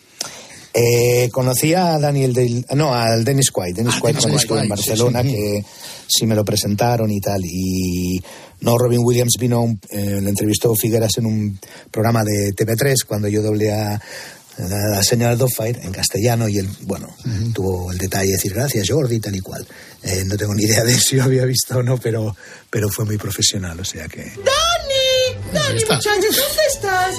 Eh, 0.79 1.31
conocí 1.33 1.73
a 1.73 1.99
Daniel 1.99 2.35
Del, 2.35 2.67
no, 2.75 2.95
al 2.95 3.25
Dennis 3.25 3.51
Quaid, 3.51 3.75
Dennis 3.77 3.95
Ah, 3.97 4.01
Quaid 4.01 4.17
Dennis 4.17 4.23
cuando 4.25 4.39
estuve 4.39 4.59
en 4.59 4.65
sí, 4.65 4.69
Barcelona, 4.69 5.23
sí. 5.23 5.29
que 5.33 5.65
sí 6.07 6.27
me 6.27 6.35
lo 6.35 6.45
presentaron 6.45 7.11
y 7.11 7.19
tal. 7.21 7.41
Y 7.45 8.21
no, 8.61 8.77
Robin 8.77 9.01
Williams 9.03 9.35
vino, 9.41 9.63
un- 9.63 9.81
eh, 9.91 10.21
le 10.21 10.29
entrevistó 10.29 10.75
Figueras 10.75 11.13
en 11.17 11.27
un 11.27 11.59
programa 11.91 12.25
de 12.25 12.53
TV3 12.55 12.95
cuando 13.07 13.27
yo 13.29 13.41
doblé 13.43 13.73
a 13.73 13.99
la, 14.59 14.89
la 14.97 15.03
señora 15.03 15.35
Doffire 15.37 15.81
en 15.83 15.93
castellano 15.93 16.49
y 16.49 16.59
él, 16.59 16.69
bueno, 16.83 17.09
tuvo 17.55 17.91
el 17.93 17.99
detalle 17.99 18.27
de 18.29 18.33
decir 18.37 18.53
gracias 18.55 18.89
Jordi, 18.89 19.19
tal 19.21 19.35
y 19.37 19.41
cual. 19.41 19.67
Eh, 20.03 20.25
no 20.27 20.37
tengo 20.37 20.55
ni 20.55 20.65
idea 20.65 20.85
de 20.85 20.93
si 21.01 21.17
lo 21.17 21.25
había 21.25 21.45
visto 21.47 21.79
o 21.79 21.83
no, 21.83 21.97
pero, 21.99 22.37
pero 22.71 22.89
fue 22.91 23.05
muy 23.07 23.17
profesional, 23.17 23.81
o 23.81 23.85
sea 23.85 24.07
que... 24.09 24.23
¡Dani! 24.25 25.53
¡Dani! 25.53 25.81
¿Dónde 25.89 26.63
estás? 26.69 27.15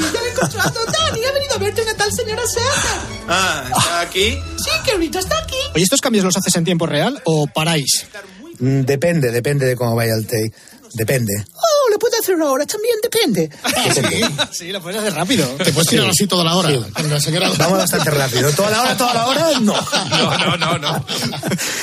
¡Oh, 0.00 0.06
está 0.06 0.08
aquí! 0.08 0.12
¡Ya 0.14 0.20
lo 0.20 0.26
he 0.26 0.30
encontrado! 0.30 0.80
¡Dani, 0.86 1.24
ha 1.24 1.32
venido 1.32 1.54
a 1.54 1.58
verte 1.58 1.82
una 1.82 1.94
tal 1.94 2.12
señora 2.12 2.42
Serra! 2.46 3.00
Ah, 3.28 3.64
¿está 3.76 4.00
aquí? 4.00 4.38
Sí, 4.62 4.70
que 4.84 4.92
ahorita 4.92 5.18
está 5.18 5.38
aquí. 5.38 5.56
Oye, 5.74 5.84
¿estos 5.84 6.00
cambios 6.00 6.24
los 6.24 6.36
haces 6.36 6.54
en 6.56 6.64
tiempo 6.64 6.86
real 6.86 7.20
o 7.24 7.46
paráis? 7.46 8.06
Mm, 8.58 8.82
Depende, 8.82 9.30
depende 9.30 9.66
de 9.66 9.76
cómo 9.76 9.94
vaya 9.94 10.14
el 10.14 10.26
take. 10.26 10.52
Depende. 10.94 11.32
Oh, 11.54 11.90
lo 11.90 11.98
puedo 11.98 12.16
hacer 12.18 12.36
ahora, 12.40 12.64
también 12.64 12.96
depende. 13.02 13.50
Depende. 13.94 14.30
Sí, 14.52 14.72
lo 14.72 14.80
puedes 14.80 14.98
hacer 14.98 15.12
rápido. 15.14 15.46
Te 15.56 15.70
puedes 15.72 15.88
tirar 15.90 16.08
así 16.08 16.26
toda 16.26 16.42
la 16.44 16.56
hora. 16.56 16.70
Con 16.94 17.10
la 17.10 17.20
señora... 17.20 17.50
Vamos 17.58 17.78
bastante 17.78 18.10
rápido. 18.10 18.50
¿Toda 18.52 18.70
la 18.70 18.82
hora, 18.82 18.96
toda 18.96 19.12
la 19.14 19.26
hora? 19.26 19.60
No. 19.60 19.74
No, 20.10 20.38
no, 20.38 20.56
no, 20.56 20.78
no. 20.78 21.06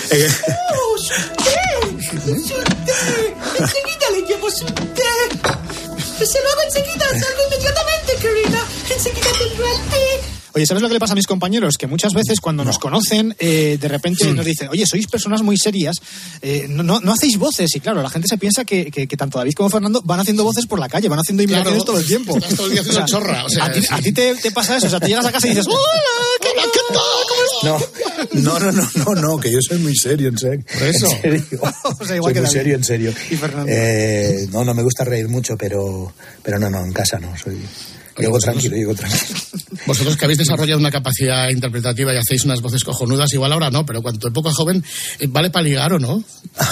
Eh, 0.10 0.30
¡Oh, 0.74 0.98
su 0.98 1.14
té! 1.44 2.02
¡Su 2.08 2.64
té! 2.64 3.36
¡Enseguida 3.60 4.10
le 4.14 4.22
llevo 4.28 4.50
su 4.50 4.66
té! 4.66 5.04
¡Que 6.18 6.26
se 6.26 6.42
lo 6.42 6.50
hago 6.52 6.62
enseguida! 6.66 7.06
¡Salgo 7.10 7.44
inmediatamente, 7.46 7.83
Oye, 10.56 10.68
¿sabes 10.68 10.84
lo 10.84 10.88
que 10.88 10.94
le 10.94 11.00
pasa 11.00 11.14
a 11.14 11.16
mis 11.16 11.26
compañeros? 11.26 11.78
Que 11.80 11.88
muchas 11.88 12.14
veces 12.14 12.40
cuando 12.40 12.64
nos 12.64 12.78
conocen, 12.78 13.36
eh, 13.40 13.80
de 13.82 13.88
repente 13.88 14.32
nos 14.34 14.46
dicen, 14.46 14.68
oye, 14.70 14.86
sois 14.86 15.08
personas 15.08 15.42
muy 15.42 15.58
serias, 15.58 15.96
eh, 16.44 16.68
no, 16.70 16.84
no, 16.84 17.00
no 17.00 17.14
hacéis 17.14 17.40
voces. 17.40 17.76
Y 17.76 17.80
claro, 17.80 18.04
la 18.04 18.10
gente 18.12 18.28
se 18.28 18.38
piensa 18.38 18.64
que, 18.64 18.92
que- 18.92 19.08
que 19.08 19.18
tanto 19.18 19.40
David 19.40 19.54
como 19.58 19.72
Fernando 19.72 20.04
van 20.06 20.20
haciendo 20.20 20.44
voces 20.44 20.68
por 20.68 20.78
la 20.80 20.88
calle, 20.88 21.10
van 21.10 21.18
haciendo 21.20 21.42
imitaciones 21.42 21.74
Claro. 21.84 21.86
todo 21.86 21.98
el 22.00 22.06
tiempo. 22.06 22.38
Estás 22.38 22.54
todo 22.56 22.68
el 22.68 22.74
día 22.74 22.82
haciendo 22.82 23.04
chorra, 23.08 23.46
o 23.46 23.50
sea, 23.50 23.66
a 23.66 23.72
ti, 23.72 23.82
sí. 23.82 24.12
te, 24.12 24.36
te 24.36 24.52
pasa 24.52 24.78
eso, 24.78 24.86
o 24.86 24.90
sea, 24.92 25.00
te 25.00 25.08
llegas 25.08 25.26
a 25.26 25.32
casa 25.32 25.48
y 25.48 25.50
dices, 25.52 25.66
hola, 25.66 25.78
¿qué 26.40 26.50
tal? 26.56 26.70
¿Qué 26.72 26.80
tal? 26.94 27.02
¿Cómo 27.64 27.88
estás? 27.88 28.34
No, 28.44 28.60
no, 28.60 28.72
no, 28.72 28.72
no, 28.72 29.16
no, 29.16 29.22
no, 29.22 29.40
que 29.40 29.52
yo 29.52 29.58
soy 29.68 29.80
muy 29.80 29.96
serio, 29.96 30.30
en 30.30 30.38
serio. 30.38 30.64
Por 30.72 30.84
eso. 30.88 31.08
En 31.24 31.40
serio. 31.42 31.62
O 32.00 32.06
sea, 32.06 32.16
igual 32.16 32.32
soy 32.32 32.34
que 32.36 32.42
muy 32.42 32.46
David. 32.46 32.52
serio, 32.52 32.76
en 32.76 32.84
serio. 32.84 33.14
Y 33.32 33.36
Fernando. 33.38 33.72
Eh, 33.74 34.48
no, 34.52 34.64
no 34.64 34.76
me 34.76 34.84
gusta 34.84 35.04
reír 35.04 35.28
mucho, 35.30 35.58
pero, 35.58 36.14
pero 36.44 36.60
no, 36.60 36.70
no, 36.70 36.86
en 36.86 36.94
casa 36.94 37.18
no, 37.18 37.36
soy... 37.36 37.58
Llego 38.22 38.32
vosotros- 38.34 38.44
tranquilo, 38.44 38.76
llego 38.76 38.96
tranquilo. 38.96 39.40
Vosotros 39.86 40.16
que 40.16 40.26
habéis 40.26 40.38
desarrollado 40.38 40.80
una 40.80 40.92
capacidad 40.92 41.50
interpretativa 41.50 42.14
y 42.14 42.18
hacéis 42.18 42.46
unas 42.46 42.62
voces 42.62 42.84
cojonudas, 42.84 43.34
igual 43.34 43.52
ahora 43.52 43.70
no, 43.70 43.86
pero 43.86 44.02
cuando 44.02 44.32
poco 44.32 44.52
joven, 44.54 44.84
eh, 45.20 45.28
¿vale 45.28 45.50
para 45.50 45.64
ligar 45.64 45.92
o 45.94 46.00
no? 46.00 46.24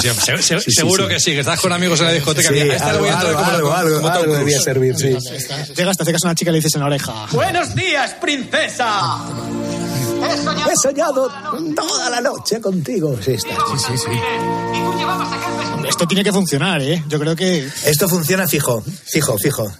Sí, 0.00 0.08
sí, 0.08 0.42
se- 0.42 0.60
sí, 0.60 0.70
seguro 0.72 1.04
sí. 1.04 1.08
que 1.14 1.20
sí, 1.20 1.30
que 1.32 1.40
estás 1.40 1.60
con 1.60 1.72
amigos 1.72 2.00
en 2.00 2.06
la 2.06 2.12
discoteca. 2.12 2.48
Sí, 2.48 2.60
a 2.60 2.92
le 2.92 2.98
voy 2.98 3.08
a 3.08 3.18
algo, 3.20 3.36
algo, 3.44 3.62
como, 3.62 3.72
algo, 3.74 3.96
como 4.00 4.08
algo, 4.08 4.34
debía 4.38 4.60
servir, 4.60 4.94
sí. 4.96 5.16
Llegas, 5.76 5.96
te 5.96 6.02
acercas 6.02 6.24
a 6.24 6.28
una 6.28 6.34
chica 6.34 6.50
y 6.50 6.52
le 6.52 6.58
dices 6.58 6.74
en 6.74 6.80
la 6.80 6.86
oreja. 6.86 7.26
Buenos 7.32 7.74
días, 7.74 8.14
princesa. 8.20 9.18
He 10.72 10.76
soñado 10.82 11.30
toda 11.74 12.10
la 12.10 12.20
noche 12.20 12.60
contigo. 12.60 13.18
Sí, 13.22 13.32
está. 13.32 13.50
Sí, 13.76 13.84
sí, 13.86 13.98
sí. 13.98 14.10
Esto 15.88 16.06
tiene 16.06 16.24
que 16.24 16.32
funcionar, 16.32 16.82
¿eh? 16.82 17.02
Yo 17.08 17.18
creo 17.20 17.36
que... 17.36 17.68
Esto 17.84 18.08
funciona 18.08 18.48
fijo, 18.48 18.82
fijo, 19.04 19.36
fijo. 19.38 19.70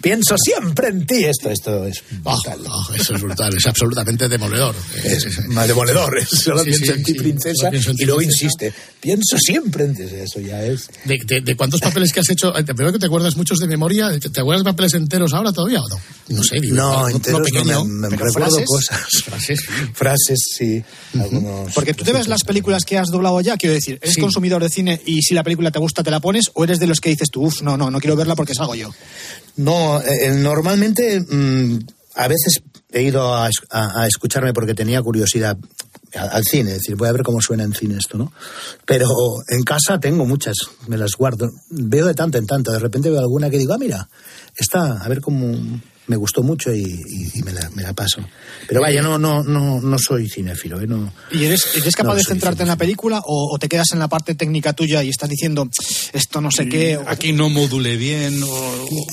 Pienso 0.00 0.34
siempre 0.38 0.88
en 0.88 1.06
ti. 1.06 1.24
Esto, 1.24 1.50
esto 1.50 1.84
es 1.86 2.02
brutal. 2.10 2.60
ah, 2.68 2.94
eso 2.94 3.14
es 3.14 3.22
brutal, 3.22 3.54
es 3.56 3.66
absolutamente 3.66 4.28
demoledor. 4.28 4.74
Es 5.04 5.46
más 5.48 5.68
demoledor. 5.68 6.18
es 6.18 6.28
Solo 6.42 6.60
Sí, 6.64 6.70
pienso 6.70 6.84
sí, 6.86 6.90
en 6.98 7.04
ti, 7.04 7.12
sí, 7.12 7.18
princesa. 7.18 7.68
en 7.68 7.80
ti, 7.80 7.92
y 7.98 8.04
luego 8.06 8.18
princesa. 8.18 8.46
Pienso 9.00 9.36
siempre 9.38 9.84
en. 9.84 9.96
Eso 10.00 10.40
ya 10.40 10.62
es. 10.64 10.88
¿De, 11.04 11.18
de, 11.26 11.40
de 11.40 11.56
cuántos 11.56 11.80
papeles 11.80 12.12
que 12.12 12.20
has 12.20 12.30
hecho? 12.30 12.56
eh, 12.56 12.62
Te 12.64 12.72
veo 12.72 12.92
que 12.92 12.98
te 12.98 13.06
acuerdas 13.06 13.36
muchos 13.36 13.58
de 13.58 13.66
memoria. 13.66 14.10
¿Te, 14.18 14.30
te 14.30 14.40
acuerdas 14.40 14.64
de 14.64 14.70
papeles 14.70 14.94
enteros 14.94 15.32
ahora 15.34 15.52
todavía 15.52 15.80
o 15.80 15.88
no? 15.88 15.96
No 16.28 16.42
sé, 16.42 16.60
digo. 16.60 16.76
No, 16.76 17.08
enteros 17.08 17.40
no, 17.40 17.44
pequeño, 17.44 17.84
me, 17.84 18.08
me 18.08 18.16
recuerdo 18.16 18.48
frases. 18.50 18.66
cosas. 18.66 19.00
Frases, 19.24 19.60
sí. 19.60 19.74
Frases, 19.94 20.38
sí. 20.56 20.84
Algunos. 21.18 21.72
Porque 21.74 21.94
tú 21.94 22.04
te 22.04 22.12
ves 22.12 22.28
las 22.28 22.44
películas 22.44 22.84
que 22.84 22.98
has 22.98 23.08
doblado 23.08 23.40
ya, 23.40 23.56
quiero 23.56 23.74
decir, 23.74 23.98
¿eres 24.02 24.14
Sí. 24.14 24.20
consumidor 24.20 24.62
de 24.62 24.68
cine 24.68 25.00
y 25.04 25.22
si 25.22 25.34
la 25.34 25.42
película 25.42 25.70
te 25.70 25.78
gusta 25.78 26.02
te 26.02 26.10
la 26.10 26.20
pones 26.20 26.46
o 26.54 26.64
eres 26.64 26.78
de 26.78 26.86
los 26.86 27.00
que 27.00 27.10
dices 27.10 27.28
tú, 27.30 27.42
uff, 27.46 27.62
no, 27.62 27.76
no, 27.76 27.90
no 27.90 27.98
quiero 28.00 28.16
verla 28.16 28.34
porque 28.36 28.54
salgo 28.54 28.74
yo? 28.74 28.90
No, 29.56 30.00
eh, 30.00 30.30
normalmente 30.36 31.20
mm, 31.20 31.78
a 32.16 32.28
veces 32.28 32.60
he 32.92 33.02
ido 33.02 33.34
a, 33.34 33.48
es- 33.48 33.62
a- 33.70 34.02
a 34.02 34.06
escucharme 34.06 34.52
porque 34.52 34.74
tenía 34.74 35.02
curiosidad 35.02 35.56
al 36.14 36.42
cine, 36.44 36.72
es 36.72 36.78
decir, 36.78 36.96
voy 36.96 37.08
a 37.08 37.12
ver 37.12 37.22
cómo 37.22 37.40
suena 37.40 37.64
en 37.64 37.72
cine 37.72 37.96
esto, 37.96 38.18
¿no? 38.18 38.32
Pero 38.84 39.06
en 39.48 39.62
casa 39.62 39.98
tengo 39.98 40.26
muchas, 40.26 40.56
me 40.86 40.98
las 40.98 41.12
guardo. 41.16 41.50
Veo 41.70 42.06
de 42.06 42.14
tanto 42.14 42.38
en 42.38 42.46
tanto, 42.46 42.72
de 42.72 42.78
repente 42.78 43.10
veo 43.10 43.20
alguna 43.20 43.50
que 43.50 43.58
digo, 43.58 43.72
ah, 43.72 43.78
mira, 43.78 44.08
esta, 44.56 45.02
a 45.02 45.08
ver 45.08 45.20
cómo 45.20 45.54
me 46.12 46.16
gustó 46.16 46.42
mucho 46.42 46.74
y, 46.74 46.82
y- 46.82 47.30
y 47.38 47.42
me, 47.42 47.52
la, 47.52 47.70
me 47.70 47.82
la 47.82 47.94
paso. 47.94 48.20
Pero 48.68 48.82
vaya, 48.82 49.00
no, 49.00 49.16
no, 49.18 49.42
no, 49.42 49.80
no 49.80 49.98
soy 49.98 50.28
cinéfilo, 50.28 50.78
¿eh? 50.80 50.86
No, 50.86 51.10
¿Y 51.30 51.44
eres, 51.44 51.66
eres 51.74 51.96
capaz 51.96 52.10
No, 52.12 52.16
de 52.16 52.24
centrarte 52.24 52.62
en 52.62 52.68
la 52.68 52.76
película 52.76 53.20
o, 53.24 53.54
o 53.54 53.58
te 53.58 53.68
quedas 53.68 53.88
en 53.92 53.98
la 53.98 54.08
parte 54.08 54.34
técnica 54.34 54.74
tuya 54.74 55.02
y 55.02 55.08
estás 55.08 55.28
diciendo 55.30 55.66
esto 56.12 56.40
no 56.42 56.50
sé 56.50 56.68
qué? 56.68 56.98
o- 56.98 57.04
Aquí 57.08 57.32
no 57.32 57.48
modulé 57.48 57.96
bien. 57.96 58.42
O... 58.42 58.88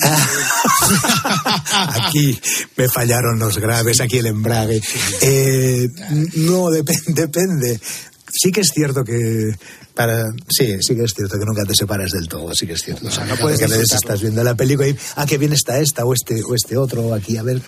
Aquí 1.72 2.38
me 2.76 2.88
fallaron 2.88 3.38
los 3.38 3.58
graves, 3.58 4.00
aquí 4.00 4.18
el 4.18 4.26
embrague. 4.26 4.80
Eh, 5.22 5.88
no, 6.36 6.64
dep- 6.70 7.04
depende. 7.06 7.80
Sí 8.32 8.52
que 8.52 8.60
es 8.60 8.68
cierto 8.74 9.02
que 9.04 9.52
para 10.00 10.24
sí, 10.48 10.78
sí 10.80 10.94
que 10.96 11.02
es 11.04 11.12
cierto 11.14 11.38
que 11.38 11.44
nunca 11.44 11.62
te 11.66 11.74
separas 11.74 12.10
del 12.12 12.26
todo, 12.26 12.54
sí 12.54 12.66
que 12.66 12.72
es 12.72 12.80
cierto. 12.82 13.06
O 13.06 13.10
sea, 13.10 13.26
no 13.26 13.36
puedes 13.36 13.58
que 13.60 13.66
veces 13.66 13.92
estás 13.92 14.22
viendo 14.22 14.42
la 14.42 14.54
película 14.54 14.88
y 14.88 14.96
ah 15.16 15.26
qué 15.26 15.36
bien 15.36 15.52
está 15.52 15.78
esta 15.78 16.06
o 16.06 16.14
este 16.14 16.42
o 16.42 16.54
este 16.54 16.78
otro 16.78 17.12
aquí 17.12 17.36
a 17.36 17.42
ver. 17.42 17.60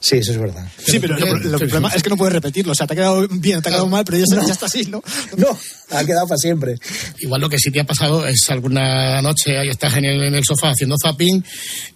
Sí, 0.00 0.18
eso 0.18 0.32
es 0.32 0.38
verdad. 0.38 0.68
Sí, 0.86 0.98
pero 0.98 1.18
lo, 1.18 1.38
lo 1.38 1.58
problema 1.58 1.88
es 1.94 2.02
que 2.02 2.10
no 2.10 2.16
puedes 2.18 2.32
repetirlo. 2.34 2.72
O 2.72 2.74
sea, 2.74 2.86
te 2.86 2.92
ha 2.92 2.96
quedado 2.96 3.26
bien, 3.28 3.62
te 3.62 3.70
ha 3.70 3.72
quedado 3.72 3.86
mal, 3.88 4.04
pero 4.04 4.18
ya, 4.18 4.24
se- 4.26 4.46
ya 4.46 4.52
está 4.52 4.66
así, 4.66 4.84
¿no? 4.84 5.02
No, 5.38 5.58
ha 5.96 6.04
quedado 6.04 6.26
para 6.28 6.36
siempre. 6.36 6.74
Igual 7.20 7.40
lo 7.40 7.48
que 7.48 7.58
sí 7.58 7.70
te 7.70 7.80
ha 7.80 7.84
pasado 7.84 8.26
es 8.26 8.38
alguna 8.50 9.22
noche 9.22 9.56
ahí 9.58 9.68
estás 9.70 9.96
en 9.96 10.04
el, 10.04 10.22
en 10.24 10.34
el 10.34 10.44
sofá 10.44 10.70
haciendo 10.70 10.94
zapping 11.02 11.42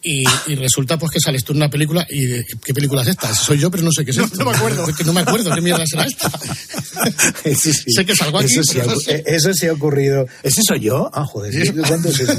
y, 0.03 0.25
y 0.47 0.55
resulta 0.57 0.99
pues 0.99 1.13
que 1.13 1.21
sales 1.21 1.45
tú 1.45 1.53
en 1.53 1.59
una 1.59 1.69
película 1.71 2.07
y 2.09 2.43
¿qué 2.65 2.73
película 2.75 3.03
es 3.03 3.09
esta? 3.09 3.33
Soy 3.35 3.59
yo, 3.59 3.71
pero 3.71 3.83
no 3.83 3.91
sé 3.93 4.05
qué 4.07 4.11
es 4.13 4.17
esto. 4.19 4.37
no 4.43 4.51
me 4.51 4.57
acuerdo. 4.57 4.87
No 5.05 5.13
me 5.13 5.21
acuerdo 5.21 5.55
qué 5.55 5.61
mierda 5.61 5.85
será 5.87 6.05
esta. 6.07 6.31
Sí, 7.45 7.55
sí. 7.55 7.73
Sé 7.97 8.05
que 8.07 8.15
salgo 8.15 8.39
aquí, 8.39 8.47
Eso 8.53 8.63
sí, 8.63 8.79
pero 8.79 8.93
no 8.93 9.01
eh, 9.09 9.23
eso 9.27 9.53
sí 9.55 9.67
ha 9.67 9.75
ocurrido. 9.83 10.27
¿Ese 10.43 10.63
soy 10.67 10.81
yo? 10.81 11.11
Ah, 11.13 11.25
joder, 11.25 11.53
Sí. 11.53 11.73
¿cuánto 11.87 12.09
es 12.09 12.21
eso? 12.21 12.33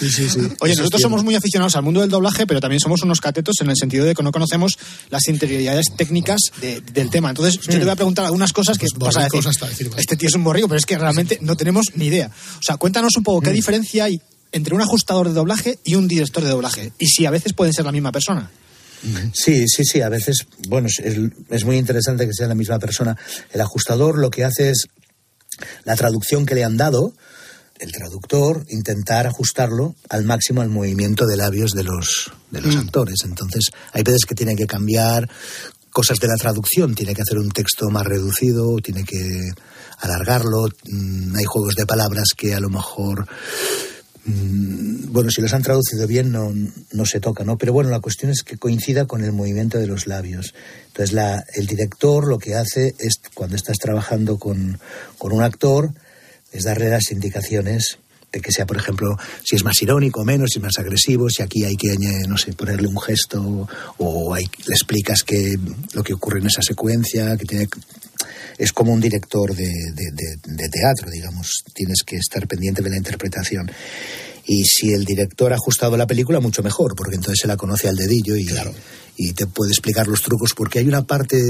Sí, 0.00 0.10
sí, 0.10 0.28
sí. 0.28 0.40
Oye, 0.60 0.72
Eso 0.72 0.82
nosotros 0.82 1.00
es 1.00 1.02
somos 1.02 1.24
muy 1.24 1.34
aficionados 1.34 1.76
al 1.76 1.82
mundo 1.82 2.00
del 2.00 2.10
doblaje, 2.10 2.46
pero 2.46 2.60
también 2.60 2.80
somos 2.80 3.02
unos 3.02 3.20
catetos 3.20 3.56
en 3.60 3.70
el 3.70 3.76
sentido 3.76 4.04
de 4.04 4.14
que 4.14 4.22
no 4.22 4.32
conocemos 4.32 4.72
las 5.10 5.28
interioridades 5.28 5.86
técnicas 5.96 6.40
de- 6.60 6.80
del 6.80 7.10
tema. 7.10 7.30
Entonces, 7.30 7.60
yo 7.60 7.72
te 7.72 7.78
voy 7.80 7.90
a 7.90 7.96
preguntar 7.96 8.24
algunas 8.24 8.52
cosas 8.52 8.76
que 8.78 8.86
Pues 8.98 9.14
vas 9.14 9.16
a 9.16 9.24
decir. 9.24 9.46
hasta 9.48 9.68
decir. 9.68 9.90
Este 9.96 10.16
tío 10.16 10.28
es 10.28 10.34
un 10.34 10.44
borrico, 10.44 10.68
pero 10.68 10.78
es 10.78 10.86
que 10.86 10.98
realmente 10.98 11.38
no 11.40 11.56
tenemos 11.56 11.86
ni 11.94 12.06
idea. 12.06 12.30
O 12.58 12.62
sea, 12.62 12.76
cuéntanos 12.76 13.16
un 13.16 13.22
poco 13.22 13.40
qué 13.40 13.50
diferencia 13.52 14.04
hay 14.04 14.20
entre 14.52 14.74
un 14.74 14.82
ajustador 14.82 15.28
de 15.28 15.34
doblaje 15.34 15.78
y 15.84 15.94
un 15.94 16.08
director 16.08 16.42
de 16.44 16.50
doblaje. 16.50 16.92
Y 16.98 17.06
si 17.06 17.24
a 17.26 17.30
veces 17.30 17.52
pueden 17.54 17.72
ser 17.72 17.84
la 17.86 17.92
misma 17.92 18.12
persona. 18.12 18.50
Sí, 19.34 19.64
sí, 19.66 19.84
sí, 19.84 20.00
a 20.00 20.08
veces, 20.08 20.46
bueno, 20.68 20.86
es, 20.88 21.00
es 21.50 21.64
muy 21.64 21.76
interesante 21.76 22.24
que 22.26 22.32
sea 22.32 22.46
la 22.46 22.54
misma 22.54 22.78
persona. 22.78 23.16
El 23.52 23.60
ajustador 23.60 24.18
lo 24.18 24.30
que 24.30 24.44
hace 24.44 24.70
es 24.70 24.86
la 25.84 25.96
traducción 25.96 26.46
que 26.46 26.54
le 26.54 26.64
han 26.64 26.76
dado, 26.76 27.14
el 27.78 27.90
traductor, 27.90 28.64
intentar 28.68 29.26
ajustarlo 29.26 29.96
al 30.08 30.24
máximo 30.24 30.60
al 30.60 30.68
movimiento 30.68 31.26
de 31.26 31.36
labios 31.36 31.72
de 31.72 31.82
los, 31.82 32.32
de 32.50 32.60
los 32.60 32.76
actores. 32.76 33.24
Entonces, 33.24 33.70
hay 33.92 34.02
veces 34.02 34.24
que 34.24 34.34
tienen 34.34 34.56
que 34.56 34.66
cambiar 34.66 35.28
cosas 35.90 36.18
de 36.18 36.28
la 36.28 36.36
traducción, 36.36 36.94
tiene 36.94 37.14
que 37.14 37.22
hacer 37.22 37.38
un 37.38 37.50
texto 37.50 37.90
más 37.90 38.06
reducido, 38.06 38.76
tiene 38.78 39.04
que 39.04 39.50
alargarlo, 39.98 40.66
mm, 40.88 41.36
hay 41.36 41.44
juegos 41.44 41.74
de 41.74 41.86
palabras 41.86 42.28
que 42.36 42.54
a 42.54 42.60
lo 42.60 42.70
mejor 42.70 43.22
mm, 43.22 43.91
bueno, 44.24 45.30
si 45.30 45.42
los 45.42 45.52
han 45.52 45.62
traducido 45.62 46.06
bien 46.06 46.30
no, 46.30 46.52
no 46.92 47.06
se 47.06 47.20
toca, 47.20 47.44
¿no? 47.44 47.58
Pero 47.58 47.72
bueno, 47.72 47.90
la 47.90 48.00
cuestión 48.00 48.30
es 48.30 48.42
que 48.42 48.56
coincida 48.56 49.06
con 49.06 49.24
el 49.24 49.32
movimiento 49.32 49.78
de 49.78 49.86
los 49.86 50.06
labios. 50.06 50.54
Entonces, 50.86 51.12
la, 51.12 51.44
el 51.54 51.66
director 51.66 52.28
lo 52.28 52.38
que 52.38 52.54
hace 52.54 52.94
es, 52.98 53.20
cuando 53.34 53.56
estás 53.56 53.78
trabajando 53.78 54.38
con, 54.38 54.78
con 55.18 55.32
un 55.32 55.42
actor, 55.42 55.92
es 56.52 56.64
darle 56.64 56.90
las 56.90 57.10
indicaciones 57.10 57.98
de 58.32 58.40
que 58.40 58.50
sea, 58.50 58.66
por 58.66 58.76
ejemplo, 58.76 59.16
si 59.44 59.56
es 59.56 59.64
más 59.64 59.80
irónico 59.82 60.22
o 60.22 60.24
menos, 60.24 60.50
si 60.52 60.58
es 60.58 60.62
más 60.62 60.78
agresivo, 60.78 61.28
si 61.28 61.42
aquí 61.42 61.64
hay 61.64 61.76
que, 61.76 61.90
añadir, 61.90 62.28
no 62.28 62.38
sé, 62.38 62.52
ponerle 62.54 62.88
un 62.88 62.98
gesto 63.00 63.68
o 63.98 64.34
hay, 64.34 64.44
le 64.66 64.74
explicas 64.74 65.22
que 65.22 65.56
lo 65.92 66.02
que 66.02 66.14
ocurre 66.14 66.40
en 66.40 66.46
esa 66.46 66.62
secuencia, 66.62 67.36
que 67.36 67.44
tiene 67.44 67.68
es 68.58 68.72
como 68.72 68.92
un 68.92 69.00
director 69.00 69.54
de, 69.54 69.64
de, 69.64 70.10
de, 70.12 70.36
de 70.44 70.68
teatro, 70.68 71.10
digamos, 71.10 71.64
tienes 71.74 72.02
que 72.04 72.16
estar 72.16 72.46
pendiente 72.46 72.82
de 72.82 72.90
la 72.90 72.96
interpretación. 72.96 73.70
Y 74.46 74.64
si 74.64 74.92
el 74.92 75.04
director 75.04 75.52
ha 75.52 75.56
ajustado 75.56 75.96
la 75.96 76.06
película, 76.06 76.40
mucho 76.40 76.62
mejor, 76.62 76.94
porque 76.96 77.16
entonces 77.16 77.40
se 77.40 77.48
la 77.48 77.56
conoce 77.56 77.88
al 77.88 77.96
dedillo 77.96 78.36
y, 78.36 78.46
y 79.16 79.32
te 79.32 79.46
puede 79.46 79.72
explicar 79.72 80.08
los 80.08 80.22
trucos, 80.22 80.52
porque 80.56 80.78
hay 80.78 80.88
una 80.88 81.02
parte 81.02 81.40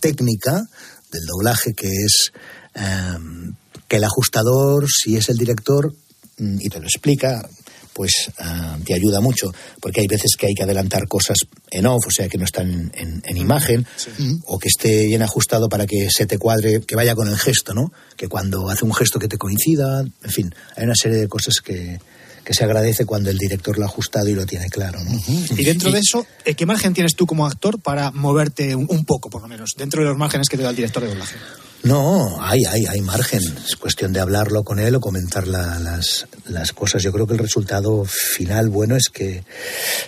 técnica 0.00 0.68
del 1.10 1.24
doblaje 1.26 1.72
que 1.74 1.88
es 1.88 2.32
um, 2.74 3.54
que 3.88 3.96
el 3.96 4.04
ajustador, 4.04 4.86
si 4.88 5.16
es 5.16 5.28
el 5.28 5.36
director, 5.36 5.94
y 6.38 6.68
te 6.68 6.80
lo 6.80 6.86
explica, 6.86 7.48
pues 7.92 8.30
uh, 8.38 8.82
te 8.84 8.94
ayuda 8.94 9.20
mucho, 9.20 9.52
porque 9.80 10.00
hay 10.00 10.06
veces 10.06 10.32
que 10.38 10.46
hay 10.46 10.54
que 10.54 10.62
adelantar 10.62 11.06
cosas 11.08 11.36
en 11.70 11.86
off, 11.86 12.06
o 12.06 12.10
sea, 12.10 12.28
que 12.28 12.38
no 12.38 12.44
están 12.44 12.90
en, 12.94 13.22
en 13.24 13.36
imagen, 13.36 13.86
sí. 13.96 14.10
o 14.46 14.58
que 14.58 14.68
esté 14.68 15.06
bien 15.06 15.22
ajustado 15.22 15.68
para 15.68 15.86
que 15.86 16.08
se 16.10 16.26
te 16.26 16.38
cuadre, 16.38 16.80
que 16.80 16.96
vaya 16.96 17.14
con 17.14 17.28
el 17.28 17.38
gesto, 17.38 17.74
¿no? 17.74 17.92
Que 18.16 18.28
cuando 18.28 18.70
hace 18.70 18.84
un 18.84 18.94
gesto 18.94 19.18
que 19.18 19.28
te 19.28 19.38
coincida, 19.38 20.00
en 20.00 20.30
fin, 20.30 20.54
hay 20.76 20.84
una 20.84 20.94
serie 20.94 21.18
de 21.18 21.28
cosas 21.28 21.56
que, 21.62 21.98
que 22.44 22.54
se 22.54 22.64
agradece 22.64 23.04
cuando 23.04 23.30
el 23.30 23.38
director 23.38 23.78
lo 23.78 23.84
ha 23.84 23.88
ajustado 23.88 24.28
y 24.28 24.34
lo 24.34 24.46
tiene 24.46 24.68
claro. 24.68 25.02
¿no? 25.02 25.10
Uh 25.10 25.20
-huh. 25.20 25.58
Y 25.60 25.64
dentro 25.64 25.90
de 25.90 26.00
eso, 26.00 26.26
eh, 26.44 26.54
¿qué 26.54 26.66
margen 26.66 26.94
tienes 26.94 27.14
tú 27.14 27.26
como 27.26 27.46
actor 27.46 27.80
para 27.80 28.10
moverte 28.10 28.74
un, 28.74 28.86
un, 28.88 29.04
poco, 29.04 29.30
por 29.30 29.42
lo 29.42 29.48
menos, 29.48 29.70
dentro 29.76 30.02
de 30.02 30.08
los 30.08 30.18
márgenes 30.18 30.48
que 30.48 30.56
te 30.56 30.62
da 30.62 30.70
el 30.70 30.76
director 30.76 31.02
de 31.02 31.10
doblaje? 31.10 31.36
No, 31.84 32.40
hay, 32.40 32.64
hay, 32.64 32.86
hay 32.86 33.00
margen. 33.00 33.40
Es 33.66 33.76
cuestión 33.76 34.12
de 34.12 34.20
hablarlo 34.20 34.62
con 34.62 34.78
él 34.78 34.94
o 34.94 35.00
comentar 35.00 35.48
la, 35.48 35.80
las, 35.80 36.26
las 36.46 36.72
cosas. 36.72 37.02
Yo 37.02 37.12
creo 37.12 37.26
que 37.26 37.32
el 37.32 37.40
resultado 37.40 38.04
final 38.04 38.68
bueno 38.68 38.94
es 38.96 39.08
que 39.12 39.44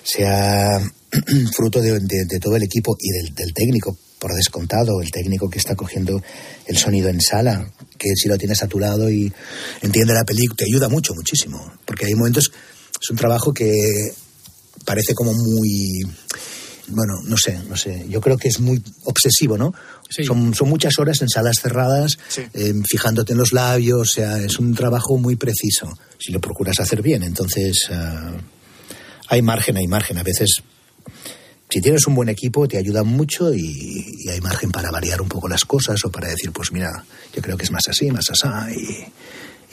sea 0.04 0.80
fruto 1.56 1.80
de, 1.80 1.98
de, 2.00 2.40
todo 2.40 2.54
el 2.56 2.62
equipo 2.62 2.96
y 3.00 3.10
del, 3.10 3.34
del 3.34 3.52
técnico, 3.52 3.96
por 4.20 4.34
descontado, 4.34 5.00
el 5.02 5.10
técnico 5.10 5.50
que 5.50 5.58
está 5.58 5.74
cogiendo 5.74 6.22
el 6.66 6.76
sonido 6.76 7.08
en 7.08 7.20
sala, 7.20 7.68
que 7.98 8.14
si 8.14 8.28
lo 8.28 8.38
tienes 8.38 8.62
a 8.62 8.68
tu 8.68 8.78
lado 8.78 9.10
y 9.10 9.32
entiende 9.82 10.14
la 10.14 10.24
película, 10.24 10.56
te 10.56 10.64
ayuda 10.64 10.88
mucho, 10.88 11.12
muchísimo. 11.14 11.72
Porque 11.84 12.06
hay 12.06 12.14
momentos, 12.14 12.52
es 13.00 13.10
un 13.10 13.16
trabajo 13.16 13.52
que 13.52 13.72
parece 14.84 15.14
como 15.14 15.32
muy 15.32 16.02
bueno, 16.88 17.14
no 17.25 17.37
sé, 17.37 17.59
no 17.68 17.77
sé. 17.77 18.07
Yo 18.09 18.20
creo 18.20 18.37
que 18.37 18.49
es 18.49 18.61
muy 18.61 18.83
obsesivo, 19.05 19.57
¿no? 19.57 19.75
Sí. 20.11 20.25
Son, 20.25 20.55
son, 20.55 20.68
muchas 20.68 20.99
horas 20.99 21.20
en 21.23 21.29
salas 21.29 21.57
cerradas, 21.61 22.18
sí. 22.29 22.42
eh, 22.53 22.75
fijándote 22.87 23.33
en 23.33 23.38
los 23.38 23.53
labios, 23.53 24.11
o 24.11 24.12
sea, 24.12 24.38
es 24.38 24.59
un 24.59 24.75
trabajo 24.75 25.16
muy 25.16 25.37
preciso, 25.37 25.97
si 26.18 26.33
lo 26.33 26.40
procuras 26.40 26.79
hacer 26.79 27.03
bien. 27.03 27.23
Entonces, 27.23 27.88
uh, 27.90 28.37
hay 29.29 29.42
margen, 29.42 29.77
hay 29.77 29.87
margen. 29.87 30.18
A 30.18 30.23
veces, 30.23 30.62
si 31.68 31.81
tienes 31.81 32.07
un 32.07 32.14
buen 32.14 32.29
equipo, 32.29 32.68
te 32.68 32.77
ayuda 32.77 33.03
mucho 33.03 33.53
y, 33.55 34.16
y, 34.18 34.29
hay 34.29 34.40
margen 34.40 34.70
para 34.70 34.90
variar 34.90 35.23
un 35.23 35.29
poco 35.29 35.49
las 35.49 35.64
cosas 35.64 36.05
o 36.05 36.11
para 36.11 36.29
decir, 36.29 36.53
pues 36.53 36.70
mira, 36.70 37.05
yo 37.35 37.42
creo 37.42 37.57
que 37.57 37.64
es 37.64 37.70
más 37.70 37.88
así, 37.88 38.11
más 38.11 38.31
así. 38.31 38.47
Y, 38.79 39.05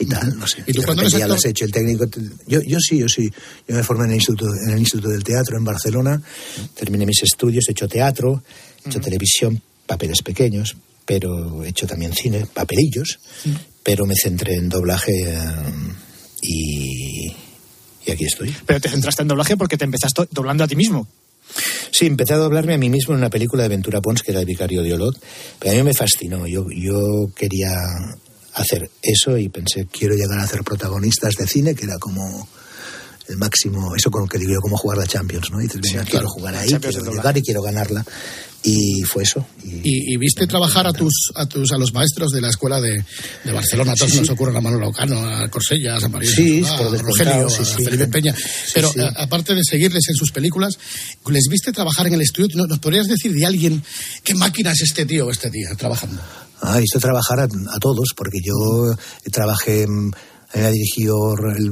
y 0.01 0.05
tal, 0.05 0.37
no 0.37 0.47
sé. 0.47 0.63
¿Y 0.65 0.73
tú 0.73 0.81
cuando 0.83 1.07
ya 1.07 1.27
lo 1.27 1.35
has 1.35 1.45
hecho 1.45 1.65
el 1.65 1.71
técnico? 1.71 2.05
Yo, 2.47 2.61
yo 2.61 2.79
sí, 2.79 2.97
yo 2.97 3.07
sí. 3.07 3.29
Yo 3.67 3.75
me 3.75 3.83
formé 3.83 4.05
en 4.05 4.11
el, 4.11 4.15
instituto, 4.15 4.45
en 4.65 4.71
el 4.71 4.79
Instituto 4.79 5.09
del 5.09 5.23
Teatro 5.23 5.57
en 5.57 5.63
Barcelona, 5.63 6.21
terminé 6.75 7.05
mis 7.05 7.23
estudios, 7.23 7.65
he 7.67 7.71
hecho 7.71 7.87
teatro, 7.87 8.43
he 8.83 8.89
hecho 8.89 8.97
uh 8.97 9.01
-huh. 9.01 9.03
televisión, 9.03 9.61
papeles 9.85 10.21
pequeños, 10.23 10.75
pero 11.05 11.63
he 11.63 11.69
hecho 11.69 11.85
también 11.87 12.13
cine, 12.13 12.45
papelillos, 12.53 13.19
uh 13.45 13.49
-huh. 13.49 13.57
pero 13.83 14.05
me 14.05 14.15
centré 14.15 14.55
en 14.55 14.69
doblaje 14.69 15.11
um, 15.11 15.93
y, 16.41 17.27
y 18.05 18.11
aquí 18.11 18.25
estoy. 18.25 18.55
Pero 18.65 18.79
te 18.79 18.89
centraste 18.89 19.21
en 19.21 19.27
doblaje 19.27 19.57
porque 19.57 19.77
te 19.77 19.85
empezaste 19.85 20.27
doblando 20.31 20.63
a 20.63 20.67
ti 20.67 20.75
mismo. 20.75 21.07
Sí, 21.91 22.05
empecé 22.05 22.33
a 22.33 22.37
doblarme 22.37 22.73
a 22.73 22.77
mí 22.77 22.89
mismo 22.89 23.13
en 23.13 23.19
una 23.19 23.29
película 23.29 23.63
de 23.63 23.69
Ventura 23.69 24.01
Pons, 24.01 24.23
que 24.23 24.31
era 24.31 24.39
el 24.39 24.45
vicario 24.45 24.81
de 24.81 24.93
Olot, 24.93 25.21
pero 25.59 25.73
a 25.73 25.75
mí 25.75 25.83
me 25.83 25.93
fascinó. 25.93 26.47
Yo, 26.47 26.65
yo 26.71 27.29
quería 27.35 27.69
hacer 28.53 28.89
eso 29.01 29.37
y 29.37 29.49
pensé, 29.49 29.87
quiero 29.91 30.15
llegar 30.15 30.39
a 30.39 30.43
hacer 30.43 30.63
protagonistas 30.63 31.35
de 31.35 31.47
cine, 31.47 31.75
que 31.75 31.85
era 31.85 31.97
como 31.99 32.47
el 33.27 33.37
máximo, 33.37 33.95
eso 33.95 34.11
con 34.11 34.21
lo 34.21 34.27
que 34.27 34.37
digo 34.37 34.53
yo, 34.53 34.59
como 34.59 34.77
jugar 34.77 34.97
la 34.97 35.07
Champions, 35.07 35.51
¿no? 35.51 35.61
Y 35.61 35.63
dices, 35.63 35.81
venga, 35.81 36.03
sí, 36.03 36.11
quiero 36.11 36.25
claro. 36.25 36.29
jugar 36.29 36.55
ahí, 36.55 36.69
Champions 36.69 36.97
quiero 36.97 37.11
llegar 37.13 37.37
y 37.37 37.41
quiero 37.41 37.61
ganarla. 37.61 38.05
Y 38.63 39.01
fue 39.01 39.23
eso. 39.23 39.43
Y, 39.63 39.69
y, 39.69 40.13
y 40.13 40.17
viste 40.17 40.45
trabajar 40.45 40.85
a 40.85 40.93
tus, 40.93 41.31
a 41.33 41.47
tus 41.47 41.71
a 41.71 41.79
los 41.79 41.93
maestros 41.93 42.31
de 42.31 42.41
la 42.41 42.49
escuela 42.49 42.79
de, 42.79 43.03
de 43.43 43.51
Barcelona. 43.51 43.93
A 43.93 43.95
todos 43.95 44.11
sí, 44.11 44.17
nos 44.19 44.27
sí. 44.27 44.33
ocurren 44.33 44.55
a 44.55 44.61
Manolo 44.61 44.89
Ocano, 44.89 45.19
a 45.19 45.49
Corsellas, 45.49 46.03
a 46.03 46.09
María 46.09 46.29
sí, 46.29 46.63
a 46.63 46.77
Rogelio, 46.77 47.49
sí, 47.49 47.63
a 47.63 47.65
Felipe 47.65 48.07
Peña. 48.07 48.35
Pero 48.75 48.91
a, 48.99 49.23
aparte 49.23 49.55
de 49.55 49.63
seguirles 49.63 50.03
en 50.09 50.15
sus 50.15 50.31
películas, 50.31 50.77
¿les 51.27 51.47
viste 51.49 51.71
trabajar 51.71 52.05
en 52.05 52.13
el 52.13 52.21
estudio? 52.21 52.67
¿Nos 52.67 52.77
podrías 52.77 53.07
decir 53.07 53.33
de 53.33 53.47
alguien 53.47 53.81
qué 54.23 54.35
máquina 54.35 54.73
es 54.73 54.81
este 54.81 55.07
tío 55.07 55.25
o 55.25 55.31
este 55.31 55.49
tía 55.49 55.73
trabajando? 55.75 56.21
Ah, 56.61 56.77
visto 56.77 56.99
trabajar 56.99 57.39
a, 57.39 57.43
a, 57.43 57.79
todos, 57.79 58.09
porque 58.15 58.39
yo 58.43 58.93
trabajé, 59.31 59.85
ha 60.53 60.69
dirigido 60.69 61.33
el, 61.55 61.71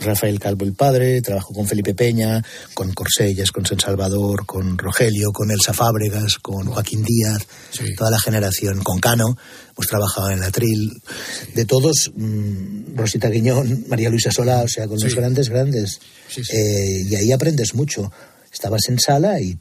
Rafael 0.00 0.40
Calvo 0.40 0.64
el 0.64 0.74
padre, 0.74 1.20
trabajo 1.22 1.54
con 1.54 1.66
Felipe 1.66 1.94
Peña, 1.94 2.42
con 2.74 2.92
Corsellas, 2.92 3.52
con 3.52 3.64
San 3.64 3.78
Salvador, 3.78 4.44
con 4.44 4.76
Rogelio, 4.76 5.30
con 5.32 5.50
Elsa 5.50 5.72
Fábregas, 5.72 6.38
con 6.38 6.66
Joaquín 6.66 7.04
Díaz, 7.04 7.46
sí. 7.70 7.94
toda 7.94 8.10
la 8.10 8.18
generación, 8.18 8.82
con 8.82 8.98
Cano, 8.98 9.36
hemos 9.70 9.86
trabajado 9.86 10.30
en 10.30 10.40
la 10.40 10.50
Tril, 10.50 10.90
sí. 10.90 11.52
de 11.54 11.64
todos, 11.64 12.10
mmm, 12.14 12.96
Rosita 12.96 13.28
Guiñón, 13.28 13.84
María 13.88 14.10
Luisa 14.10 14.32
Solá, 14.32 14.62
o 14.62 14.68
sea, 14.68 14.88
con 14.88 14.98
sí. 14.98 15.04
los 15.04 15.14
grandes, 15.14 15.48
grandes. 15.48 16.00
Eh, 16.36 17.02
y 17.08 17.14
ahí 17.14 17.32
aprendes 17.32 17.74
mucho. 17.74 18.10
Estabas 18.52 18.88
en 18.88 18.98
sala 18.98 19.40
y, 19.40 19.56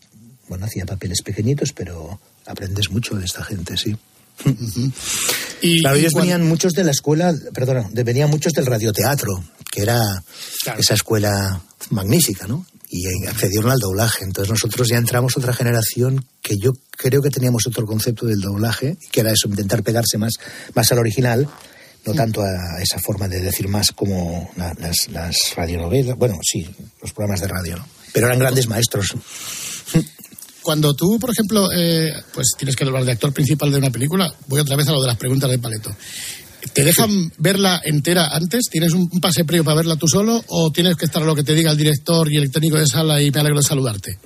bueno, 0.47 0.65
hacía 0.65 0.85
papeles 0.85 1.21
pequeñitos, 1.21 1.73
pero 1.73 2.19
aprendes 2.45 2.89
mucho 2.89 3.15
de 3.15 3.25
esta 3.25 3.43
gente, 3.43 3.77
sí. 3.77 3.95
Uh 4.43 4.49
-huh. 4.49 4.91
y, 5.61 5.81
claro, 5.81 5.95
ellos 5.95 6.11
cuando... 6.11 6.31
venían 6.31 6.47
muchos 6.47 6.73
de 6.73 6.83
la 6.83 6.91
escuela, 6.91 7.33
perdona, 7.53 7.89
venían 7.91 8.29
muchos 8.29 8.53
del 8.53 8.65
radioteatro, 8.65 9.43
que 9.71 9.81
era 9.81 10.01
claro. 10.63 10.79
esa 10.79 10.93
escuela 10.93 11.61
magnífica, 11.89 12.47
¿no? 12.47 12.65
Y 12.89 13.07
accedieron 13.27 13.71
al 13.71 13.79
doblaje. 13.79 14.23
Entonces 14.23 14.49
nosotros 14.49 14.87
ya 14.87 14.97
entramos 14.97 15.35
otra 15.37 15.53
generación 15.53 16.25
que 16.41 16.55
yo 16.61 16.73
creo 16.91 17.21
que 17.21 17.29
teníamos 17.29 17.65
otro 17.67 17.85
concepto 17.85 18.25
del 18.25 18.41
doblaje, 18.41 18.97
que 19.11 19.21
era 19.21 19.31
eso, 19.31 19.47
intentar 19.47 19.83
pegarse 19.83 20.17
más, 20.17 20.33
más 20.73 20.91
al 20.91 20.99
original, 20.99 21.49
no 22.05 22.13
mm. 22.13 22.15
tanto 22.15 22.41
a 22.41 22.81
esa 22.81 22.99
forma 22.99 23.27
de 23.27 23.41
decir 23.41 23.67
más 23.67 23.91
como 23.91 24.49
las, 24.55 25.09
las 25.09 25.35
radionovelas, 25.55 26.17
bueno, 26.17 26.39
sí, 26.43 26.67
los 27.01 27.11
programas 27.11 27.41
de 27.41 27.47
radio, 27.47 27.77
¿no? 27.77 27.87
Pero 28.13 28.27
eran 28.27 28.39
grandes 28.39 28.67
maestros 28.67 29.15
cuando 30.65 30.95
tú, 30.95 31.19
por 31.19 31.29
ejemplo, 31.29 31.69
eh, 31.71 32.11
pues 32.33 32.47
tienes 32.57 32.75
que 32.75 32.85
doblar 32.85 33.05
de 33.05 33.11
actor 33.11 33.31
principal 33.31 33.71
de 33.71 33.77
una 33.77 33.91
película, 33.91 34.33
voy 34.47 34.59
otra 34.59 34.75
vez 34.75 34.87
a 34.87 34.93
lo 34.93 34.99
de 34.99 35.05
las 35.05 35.15
preguntas 35.15 35.47
de 35.47 35.59
Paleto. 35.59 35.95
¿Te 36.73 36.83
dejan 36.83 37.11
sí. 37.11 37.31
verla 37.37 37.79
entera 37.85 38.29
antes? 38.35 38.63
¿Tienes 38.71 38.93
un, 38.93 39.07
un, 39.11 39.21
pase 39.21 39.45
previo 39.45 39.63
para 39.63 39.77
verla 39.77 39.95
tú 39.95 40.07
solo? 40.07 40.43
¿O 40.47 40.71
tienes 40.71 40.95
que 40.95 41.05
estar 41.05 41.21
a 41.21 41.25
lo 41.25 41.35
que 41.35 41.43
te 41.43 41.53
diga 41.53 41.69
el 41.69 41.77
director 41.77 42.33
y 42.33 42.37
el 42.37 42.49
técnico 42.49 42.77
de 42.77 42.87
sala 42.87 43.21
y 43.21 43.29
me 43.29 43.41
alegro 43.41 43.59
de 43.59 43.63
saludarte? 43.67 44.17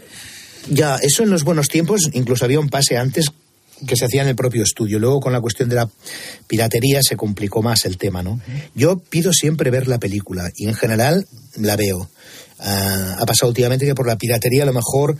Ya, 0.69 0.95
eso 1.01 1.23
en 1.23 1.29
los 1.29 1.43
buenos 1.43 1.67
tiempos, 1.67 2.03
incluso 2.13 2.45
había 2.45 2.61
un 2.61 2.69
pase 2.69 2.95
antes 2.95 3.25
que 3.85 3.97
se 3.97 4.05
hacía 4.05 4.21
en 4.21 4.29
el 4.29 4.35
propio 4.35 4.63
estudio. 4.63 4.97
Luego, 4.97 5.19
con 5.19 5.33
la 5.33 5.41
cuestión 5.41 5.67
de 5.67 5.75
la 5.75 5.89
piratería, 6.47 7.01
se 7.03 7.17
complicó 7.17 7.61
más 7.61 7.83
el 7.83 7.97
tema, 7.97 8.23
¿no? 8.23 8.39
Yo 8.75 8.97
pido 8.97 9.33
siempre 9.33 9.71
ver 9.71 9.89
la 9.89 9.99
película 9.99 10.49
y 10.55 10.67
en 10.67 10.75
general 10.75 11.27
la 11.57 11.75
veo. 11.75 12.09
Uh, 12.59 13.19
ha 13.19 13.25
pasado 13.25 13.49
últimamente 13.49 13.85
que 13.85 13.95
por 13.95 14.07
la 14.07 14.17
piratería 14.17 14.63
a 14.63 14.65
lo 14.65 14.73
mejor 14.73 15.17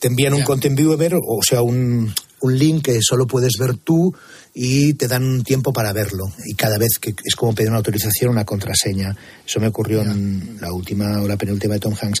te 0.00 0.08
envían 0.08 0.34
un 0.34 0.42
content 0.42 0.76
viewer, 0.76 1.14
o 1.14 1.40
sea, 1.46 1.62
un, 1.62 2.12
un 2.40 2.58
link 2.58 2.86
que 2.86 2.98
solo 3.02 3.26
puedes 3.26 3.52
ver 3.58 3.76
tú 3.76 4.12
y 4.52 4.94
te 4.94 5.06
dan 5.06 5.22
un 5.22 5.44
tiempo 5.44 5.72
para 5.72 5.92
verlo. 5.92 6.24
Y 6.46 6.54
cada 6.54 6.76
vez 6.78 6.98
que 7.00 7.14
es 7.24 7.36
como 7.36 7.54
pedir 7.54 7.68
una 7.70 7.76
autorización, 7.78 8.32
una 8.32 8.44
contraseña. 8.44 9.14
Eso 9.46 9.60
me 9.60 9.68
ocurrió 9.68 10.00
en 10.02 10.56
la 10.60 10.72
última 10.72 11.20
o 11.22 11.28
la 11.28 11.36
penúltima 11.36 11.74
de 11.74 11.80
Tom 11.80 11.94
Hanks. 12.00 12.20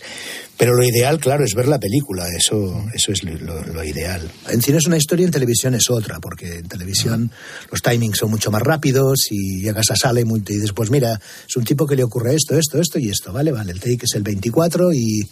Pero 0.56 0.74
lo 0.74 0.84
ideal, 0.84 1.18
claro, 1.18 1.42
es 1.44 1.54
ver 1.54 1.66
la 1.66 1.80
película. 1.80 2.26
Eso, 2.28 2.84
eso 2.94 3.10
es 3.12 3.24
lo, 3.24 3.64
lo 3.64 3.82
ideal. 3.82 4.30
En 4.50 4.60
cine 4.62 4.78
es 4.78 4.86
una 4.86 4.98
historia, 4.98 5.24
en 5.24 5.32
televisión 5.32 5.74
es 5.74 5.88
otra, 5.90 6.20
porque 6.20 6.58
en 6.58 6.68
televisión 6.68 7.30
los 7.72 7.80
timings 7.82 8.18
son 8.18 8.30
mucho 8.30 8.50
más 8.52 8.62
rápidos 8.62 9.26
y 9.30 9.62
llegas 9.62 9.90
a 9.90 9.96
sala 9.96 10.20
y, 10.20 10.24
muy- 10.24 10.40
y 10.46 10.54
dices, 10.54 10.72
pues 10.72 10.90
mira, 10.90 11.18
es 11.48 11.56
un 11.56 11.64
tipo 11.64 11.86
que 11.86 11.96
le 11.96 12.04
ocurre 12.04 12.34
esto, 12.34 12.56
esto, 12.58 12.78
esto 12.78 12.98
y 12.98 13.08
esto. 13.08 13.32
Vale, 13.32 13.50
vale, 13.52 13.72
el 13.72 13.80
take 13.80 14.04
es 14.04 14.14
el 14.14 14.22
24 14.22 14.92
y, 14.92 15.22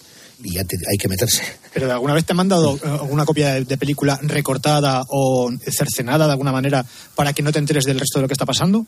y 0.43 0.55
ya 0.55 0.65
te- 0.65 0.77
hay 0.77 0.97
que 0.99 1.09
meterse. 1.09 1.43
¿Pero 1.75 1.91
alguna 1.93 2.15
vez 2.15 2.25
te 2.25 2.33
han 2.33 2.37
mandado 2.37 2.77
eh, 2.77 2.81
alguna 2.89 3.25
copia 3.25 3.55
de, 3.55 3.65
de 3.65 3.77
película 3.77 4.19
recortada 4.23 5.05
o 5.09 5.51
cercenada 5.71 6.27
de 6.27 6.33
alguna 6.33 6.53
manera 6.53 6.85
para 7.15 7.33
que 7.33 7.43
no 7.43 7.53
te 7.53 7.59
enteres 7.59 7.85
del 7.85 7.99
resto 7.99 8.19
de 8.19 8.23
lo 8.23 8.29
que 8.29 8.35
está 8.35 8.47
pasando? 8.47 8.87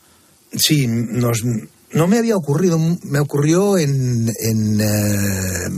Sí, 0.53 0.85
nos, 0.87 1.43
no 1.91 2.07
me 2.07 2.17
había 2.17 2.35
ocurrido, 2.35 2.77
me 3.03 3.19
ocurrió 3.19 3.77
en, 3.77 4.29
en, 4.39 4.81
eh, 4.81 5.69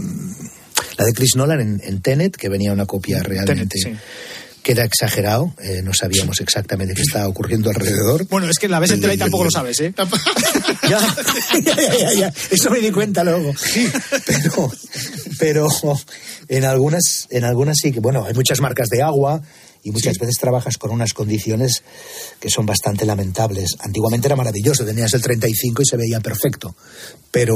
la 0.97 1.05
de 1.05 1.13
Chris 1.13 1.35
Nolan 1.35 1.61
en, 1.61 1.81
en 1.83 2.01
Tenet, 2.01 2.35
que 2.35 2.49
venía 2.49 2.71
una 2.71 2.85
copia 2.85 3.21
realmente 3.21 3.77
sí. 3.77 3.93
que 4.63 4.71
era 4.71 4.83
exagerado, 4.83 5.53
eh, 5.61 5.81
no 5.83 5.93
sabíamos 5.93 6.39
exactamente 6.39 6.93
qué 6.95 7.01
estaba 7.01 7.27
ocurriendo 7.27 7.69
alrededor. 7.69 8.27
Bueno, 8.29 8.49
es 8.49 8.57
que 8.57 8.67
la 8.67 8.79
ves 8.79 8.91
en 8.91 9.01
tele 9.01 9.15
y 9.15 9.17
tampoco 9.17 9.43
lo 9.43 9.51
sabes, 9.51 9.79
¿eh? 9.81 9.93
ya, 10.89 10.99
ya, 11.65 11.75
ya, 11.75 11.97
ya, 11.97 12.13
ya. 12.13 12.33
Eso 12.49 12.69
me 12.71 12.79
di 12.79 12.91
cuenta 12.91 13.23
luego. 13.23 13.53
Pero, 14.25 14.71
pero 15.39 15.67
en 16.47 16.65
algunas, 16.65 17.27
en 17.29 17.43
algunas 17.43 17.77
sí 17.81 17.91
que, 17.91 17.99
bueno, 17.99 18.25
hay 18.25 18.33
muchas 18.33 18.59
marcas 18.61 18.89
de 18.89 19.01
agua 19.01 19.41
y 19.83 19.91
muchas 19.91 20.17
veces 20.17 20.37
trabajas 20.39 20.77
con 20.77 20.91
unas 20.91 21.13
condiciones 21.13 21.83
que 22.39 22.49
son 22.49 22.65
bastante 22.65 23.05
lamentables. 23.05 23.75
Antiguamente 23.79 24.27
era 24.27 24.35
maravilloso, 24.35 24.85
tenías 24.85 25.13
el 25.13 25.21
35 25.21 25.81
y 25.81 25.85
se 25.85 25.97
veía 25.97 26.19
perfecto. 26.21 26.75
Pero 27.31 27.55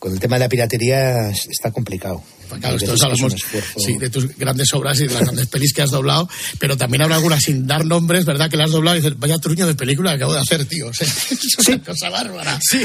con 0.00 0.12
el 0.12 0.18
tema 0.18 0.34
de 0.36 0.40
la 0.40 0.48
piratería 0.48 1.28
es- 1.30 1.46
está 1.48 1.70
complicado. 1.70 2.20
Claro, 2.58 2.78
un 2.82 2.90
hablamos 3.04 3.32
sí, 3.76 3.96
de 3.96 4.10
tus 4.10 4.36
grandes 4.36 4.72
obras 4.74 4.98
y 4.98 5.06
de 5.06 5.14
las 5.14 5.22
grandes 5.22 5.46
pelis 5.46 5.72
que 5.72 5.82
has 5.82 5.90
doblado, 5.90 6.28
pero 6.58 6.76
también 6.76 7.02
habrá 7.02 7.14
algunas 7.14 7.40
sin 7.44 7.64
dar 7.64 7.84
nombres, 7.86 8.24
¿verdad? 8.24 8.50
Que 8.50 8.56
las 8.56 8.66
has 8.66 8.72
doblado 8.72 8.96
y 8.96 9.00
dices, 9.02 9.16
vaya 9.20 9.38
truño 9.38 9.68
de 9.68 9.76
película 9.76 10.10
que 10.10 10.16
acabo 10.16 10.32
de 10.34 10.40
hacer, 10.40 10.64
tío. 10.64 10.88
O 10.90 10.92
sea, 10.92 11.06
es 11.06 11.68
una 11.68 11.84
cosa 11.84 12.08
bárbara. 12.10 12.58
Sí. 12.60 12.80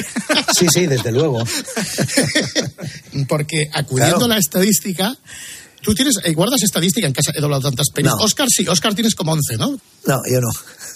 Sí, 0.55 0.67
sí, 0.71 0.85
desde 0.85 1.11
luego. 1.11 1.43
Porque 3.27 3.69
acudiendo 3.73 4.17
Claro. 4.17 4.25
a 4.31 4.35
la 4.35 4.37
estadística, 4.39 5.17
tú 5.81 5.93
tienes, 5.95 6.15
eh, 6.23 6.33
guardas 6.33 6.61
estadística 6.63 7.07
en 7.07 7.13
casa, 7.13 7.31
he 7.35 7.41
doblado 7.41 7.63
tantas 7.63 7.87
pelis. 7.93 8.11
No. 8.11 8.17
Oscar 8.23 8.47
sí, 8.55 8.67
Oscar 8.67 8.93
tienes 8.93 9.15
como 9.15 9.31
11, 9.31 9.57
¿no? 9.57 9.71
No, 10.05 10.21
yo 10.29 10.39
no. 10.41 10.49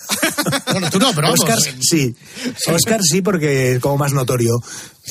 Bueno, 0.72 0.90
tú 0.90 0.98
no, 1.00 1.14
pero 1.14 1.28
vamos. 1.28 1.40
Oscar 1.42 1.60
sí. 1.82 2.16
Oscar 2.68 3.00
sí 3.04 3.22
porque 3.22 3.74
es 3.74 3.80
como 3.80 3.98
más 3.98 4.12
notorio. 4.12 4.56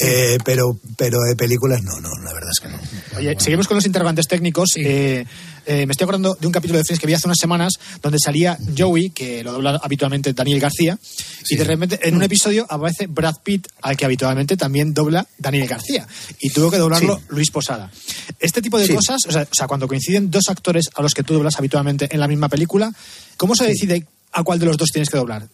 Eh, 0.01 0.39
pero, 0.45 0.79
pero 0.97 1.21
de 1.23 1.35
películas 1.37 1.83
no, 1.83 2.01
no, 2.01 2.11
la 2.25 2.33
verdad 2.33 2.51
es 2.53 2.61
que 2.61 2.69
no. 2.69 3.19
Oye, 3.19 3.37
seguimos 3.39 3.67
con 3.67 3.77
los 3.77 3.87
interrogantes 3.87 4.27
técnicos. 4.27 4.71
Eh, 4.77 5.25
eh, 5.67 5.85
me 5.87 5.93
estoy 5.93 6.05
acordando 6.05 6.35
de 6.41 6.47
un 6.47 6.53
capítulo 6.53 6.79
de 6.79 6.85
Friends 6.85 6.99
que 7.01 7.07
vi 7.07 7.13
hace 7.13 7.27
unas 7.27 7.37
semanas 7.39 7.75
donde 8.01 8.19
salía 8.19 8.57
Joey, 8.77 9.11
que 9.11 9.45
lo 9.45 9.53
dobla 9.53 9.79
habitualmente 9.83 10.33
Daniel 10.33 10.61
García, 10.61 10.99
y 11.51 11.57
de 11.57 11.65
repente 11.65 11.99
en 12.09 12.17
un 12.17 12.23
episodio 12.23 12.67
aparece 12.71 13.07
Brad 13.07 13.37
Pitt, 13.45 13.67
al 13.83 13.95
que 13.97 14.05
habitualmente 14.07 14.57
también 14.57 14.95
dobla 14.95 15.27
Daniel 15.37 15.67
García, 15.69 16.07
y 16.41 16.51
tuvo 16.51 16.71
que 16.71 16.79
doblarlo 16.79 17.17
Sí. 17.19 17.23
Luis 17.29 17.51
Posada. 17.51 17.91
Este 18.41 18.63
tipo 18.63 18.79
de 18.79 18.89
cosas, 18.95 19.21
o 19.29 19.33
sea, 19.33 19.43
o 19.43 19.55
sea, 19.55 19.67
cuando 19.67 19.87
coinciden 19.89 20.31
dos 20.31 20.45
actores 20.49 20.89
a 20.95 21.03
los 21.03 21.13
que 21.13 21.23
tú 21.23 21.35
doblas 21.35 21.57
habitualmente 21.59 22.09
en 22.11 22.21
la 22.21 22.29
misma 22.29 22.49
película, 22.49 22.91
¿cómo 23.37 23.55
se 23.55 23.67
decide 23.67 24.07
a 24.33 24.43
cuál 24.45 24.59
de 24.59 24.67
los 24.67 24.77
dos 24.79 24.89
tienes 24.91 25.11
que 25.11 25.19
doblar? 25.19 25.49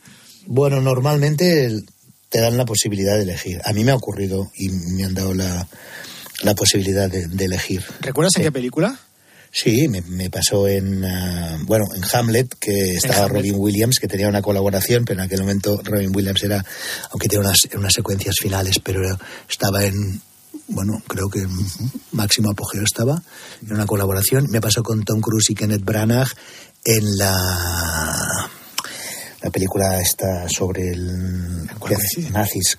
Bueno, 0.47 0.81
normalmente 0.81 1.65
el- 1.67 1.87
te 2.35 2.41
dan 2.41 2.57
la 2.57 2.65
posibilidad 2.65 3.15
de 3.15 3.23
elegir. 3.23 3.61
A 3.65 3.73
mí 3.73 3.85
me 3.85 3.93
ha 3.93 3.95
ocurrido 3.95 4.51
y 4.57 4.69
me 4.69 5.05
han 5.05 5.15
dado 5.15 5.35
la, 5.35 5.69
la 6.43 6.55
posibilidad 6.57 7.09
de, 7.09 7.29
de 7.29 7.45
elegir. 7.45 7.85
¿Recuerdas 8.01 8.33
en 8.35 8.43
qué 8.43 8.51
película? 8.51 8.99
Sí, 9.53 9.87
me, 9.87 10.01
me 10.01 10.31
pasó 10.31 10.67
en, 10.67 11.05
ah, 11.05 11.57
bueno, 11.63 11.85
en 11.95 12.03
Hamlet, 12.13 12.53
que 12.59 12.95
estaba 12.97 13.27
Hamlet. 13.27 13.37
Robin 13.37 13.55
Williams, 13.57 14.01
que 14.01 14.09
tenía 14.09 14.27
una 14.27 14.43
colaboración, 14.43 15.05
pero 15.05 15.21
en 15.21 15.27
aquel 15.27 15.43
momento 15.43 15.81
Robin 15.85 16.11
Williams 16.13 16.43
era, 16.43 16.65
aunque 17.13 17.29
tiene 17.29 17.45
unas, 17.45 17.59
unas 17.73 17.93
secuencias 17.93 18.35
finales, 18.43 18.81
pero 18.83 19.17
estaba 19.49 19.85
en, 19.85 20.21
bueno, 20.67 21.01
creo 21.07 21.29
que 21.29 21.39
en 21.39 21.57
máximo 22.11 22.51
apogeo 22.51 22.83
estaba, 22.83 23.23
en 23.65 23.75
una 23.75 23.87
colaboración. 23.87 24.49
Me 24.51 24.61
pasó 24.61 24.83
con 24.83 25.05
Tom 25.05 25.21
Cruise 25.21 25.51
y 25.51 25.55
Kenneth 25.55 25.85
Branagh 25.85 26.31
en 26.85 27.17
la, 27.17 28.51
la 29.45 29.51
película 29.51 30.01
esta 30.01 30.49
sobre 30.49 30.89
el 30.89 31.69
nazis. 32.33 32.79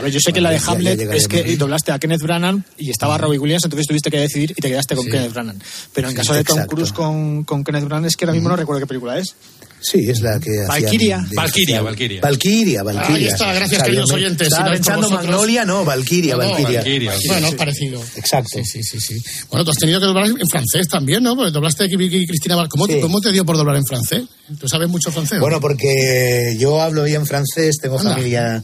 A 0.00 0.02
ver, 0.02 0.12
yo 0.12 0.20
sé 0.20 0.32
que 0.32 0.40
la 0.40 0.50
de 0.50 0.58
Ya- 0.58 0.64
ya 0.64 0.72
Hamlet 0.72 1.00
es 1.12 1.28
que 1.28 1.56
doblaste 1.56 1.92
a 1.92 1.98
Kenneth 1.98 2.22
Branagh 2.22 2.62
y 2.78 2.90
estaba 2.90 3.18
Robbie 3.18 3.38
Williams, 3.38 3.64
entonces 3.64 3.86
tuviste 3.86 4.10
que 4.10 4.18
decidir 4.18 4.52
y 4.52 4.54
te 4.60 4.68
quedaste 4.68 4.96
con 4.96 5.04
Sí. 5.04 5.10
Kenneth 5.10 5.32
Branagh. 5.32 5.56
Pero 5.92 6.08
en 6.08 6.12
Sí, 6.12 6.16
caso 6.16 6.34
de 6.34 6.44
Tom 6.44 6.56
exacto. 6.58 6.74
Cruise 6.76 6.92
con, 6.92 7.44
con 7.44 7.62
Kenneth 7.64 7.84
Branagh 7.84 8.06
es 8.06 8.16
que 8.16 8.24
ahora 8.24 8.32
mismo 8.34 8.48
no 8.48 8.56
recuerdo 8.56 8.80
qué 8.80 8.86
película 8.86 9.18
es. 9.18 9.34
Sí, 9.82 10.10
es 10.10 10.20
la 10.20 10.38
que 10.38 10.50
Valkyria. 10.68 11.24
Valkyria, 11.34 11.80
Valkyria. 11.80 12.20
Valkyria, 12.20 12.82
Valkyria. 12.82 13.16
Ahí 13.16 13.24
está, 13.26 13.46
gracias, 13.54 13.72
O 13.72 13.76
sea, 13.76 13.84
queridos 13.86 14.10
oyentes, 14.12 14.48
Estaba 14.48 14.64
si 14.64 14.68
no 14.68 14.74
pensando. 14.74 15.10
Magnolia, 15.10 15.64
no, 15.64 15.84
Valkyria, 15.86 16.34
No, 16.36 16.38
Valkyria. 16.50 16.80
Valkyria. 16.80 17.12
Bueno, 17.28 17.52
parecido. 17.56 18.02
Exacto. 18.16 18.58
Sí, 18.62 18.64
sí, 18.64 18.82
sí, 18.82 19.00
sí. 19.00 19.14
Bueno, 19.50 19.64
tú 19.64 19.70
has 19.70 19.78
tenido 19.78 19.98
que 19.98 20.04
doblar 20.06 20.26
en 20.26 20.48
francés 20.50 20.86
también, 20.88 21.22
¿no? 21.22 21.34
Porque 21.34 21.50
doblaste 21.50 21.84
aquí 21.84 21.94
y 21.98 22.26
Cristina. 22.26 22.56
¿Cómo, 22.68 22.86
te- 22.86 22.94
Sí. 22.94 23.00
¿Cómo 23.00 23.20
te 23.22 23.32
dio 23.32 23.44
por 23.46 23.56
doblar 23.56 23.76
en 23.76 23.84
francés? 23.86 24.24
¿Tú 24.58 24.68
sabes 24.68 24.88
mucho 24.90 25.10
francés? 25.12 25.40
Bueno, 25.40 25.56
no? 25.56 25.60
porque 25.62 26.56
yo 26.58 26.80
hablo 26.82 27.04
bien 27.04 27.24
francés, 27.26 27.76
tengo 27.80 27.98
Anda. 27.98 28.12
familia 28.12 28.62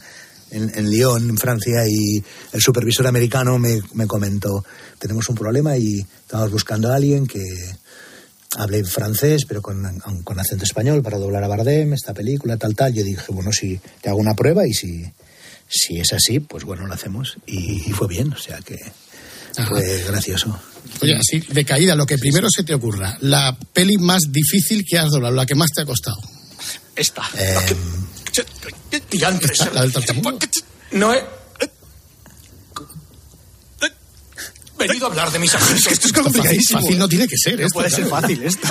en, 0.57 0.73
en 0.75 0.91
Lyon, 0.91 1.31
en 1.31 1.39
Francia, 1.39 1.87
y 1.87 2.23
el 2.53 2.61
supervisor 2.61 3.07
americano 3.07 3.59
me, 3.59 3.81
me 3.95 4.07
comentó, 4.07 4.65
tenemos 4.99 5.29
un 5.29 5.35
problema 5.35 5.77
y 5.77 6.01
estamos 6.01 6.51
buscando 6.51 6.93
a 6.93 6.97
alguien 6.97 7.27
que 7.27 7.43
hable 8.57 8.85
francés, 8.85 9.45
pero 9.47 9.61
con, 9.61 10.01
con 10.25 10.41
acento 10.41 10.65
español 10.65 11.03
para 11.03 11.19
doblar 11.19 11.45
a 11.45 11.49
Bardem, 11.49 11.93
esta 11.93 12.15
película, 12.15 12.57
tal, 12.57 12.75
tal. 12.75 12.95
Yo 12.95 13.05
dije, 13.05 13.25
bueno, 13.29 13.53
si 13.53 13.81
te 14.01 14.09
hago 14.09 14.19
una 14.19 14.35
prueba 14.35 14.67
y 14.67 14.73
si, 14.73 15.05
si 15.69 15.99
es 15.99 16.13
así, 16.13 16.41
pues 16.41 16.65
bueno, 16.65 16.87
lo 16.87 16.95
hacemos. 16.95 17.37
Y, 17.47 17.89
y 17.89 17.93
fue 17.93 18.09
bien, 18.09 18.33
o 18.33 18.39
sea 18.39 18.59
que 18.59 18.79
fue 19.69 20.05
gracioso. 20.05 20.59
Oye, 21.01 21.17
así, 21.17 21.41
de 21.41 21.65
caída, 21.65 21.95
lo 21.95 22.07
que 22.07 22.19
primero 22.19 22.49
se 22.51 22.63
te 22.63 22.75
ocurra. 22.75 23.17
La 23.21 23.57
peli 23.73 23.97
más 23.97 24.23
difícil 24.31 24.85
que 24.85 24.99
has 24.99 25.11
doblado, 25.11 25.35
la 25.35 25.47
que 25.47 25.55
más 25.55 25.71
te 25.75 25.83
ha 25.83 25.85
costado. 25.85 26.19
Esta. 26.95 27.23
Em, 27.35 27.77
Y 29.13 29.25
antes, 29.25 29.59
no 30.93 31.13
he... 31.13 31.25
Venido 34.79 35.07
a 35.07 35.11
hablar 35.11 35.31
de 35.33 35.39
mis 35.39 35.55
asuntos. 35.55 35.87
Esto 35.93 36.07
es 36.07 36.13
complicadísimo. 36.13 36.81
Fácil 36.81 36.99
no 36.99 37.09
tiene 37.09 37.27
que 37.27 37.37
ser. 37.37 37.59
No 37.59 37.67
esto, 37.67 37.75
puede 37.79 37.91
ser 37.91 38.05
claro. 38.07 38.21
fácil 38.23 38.43
esto. 38.43 38.69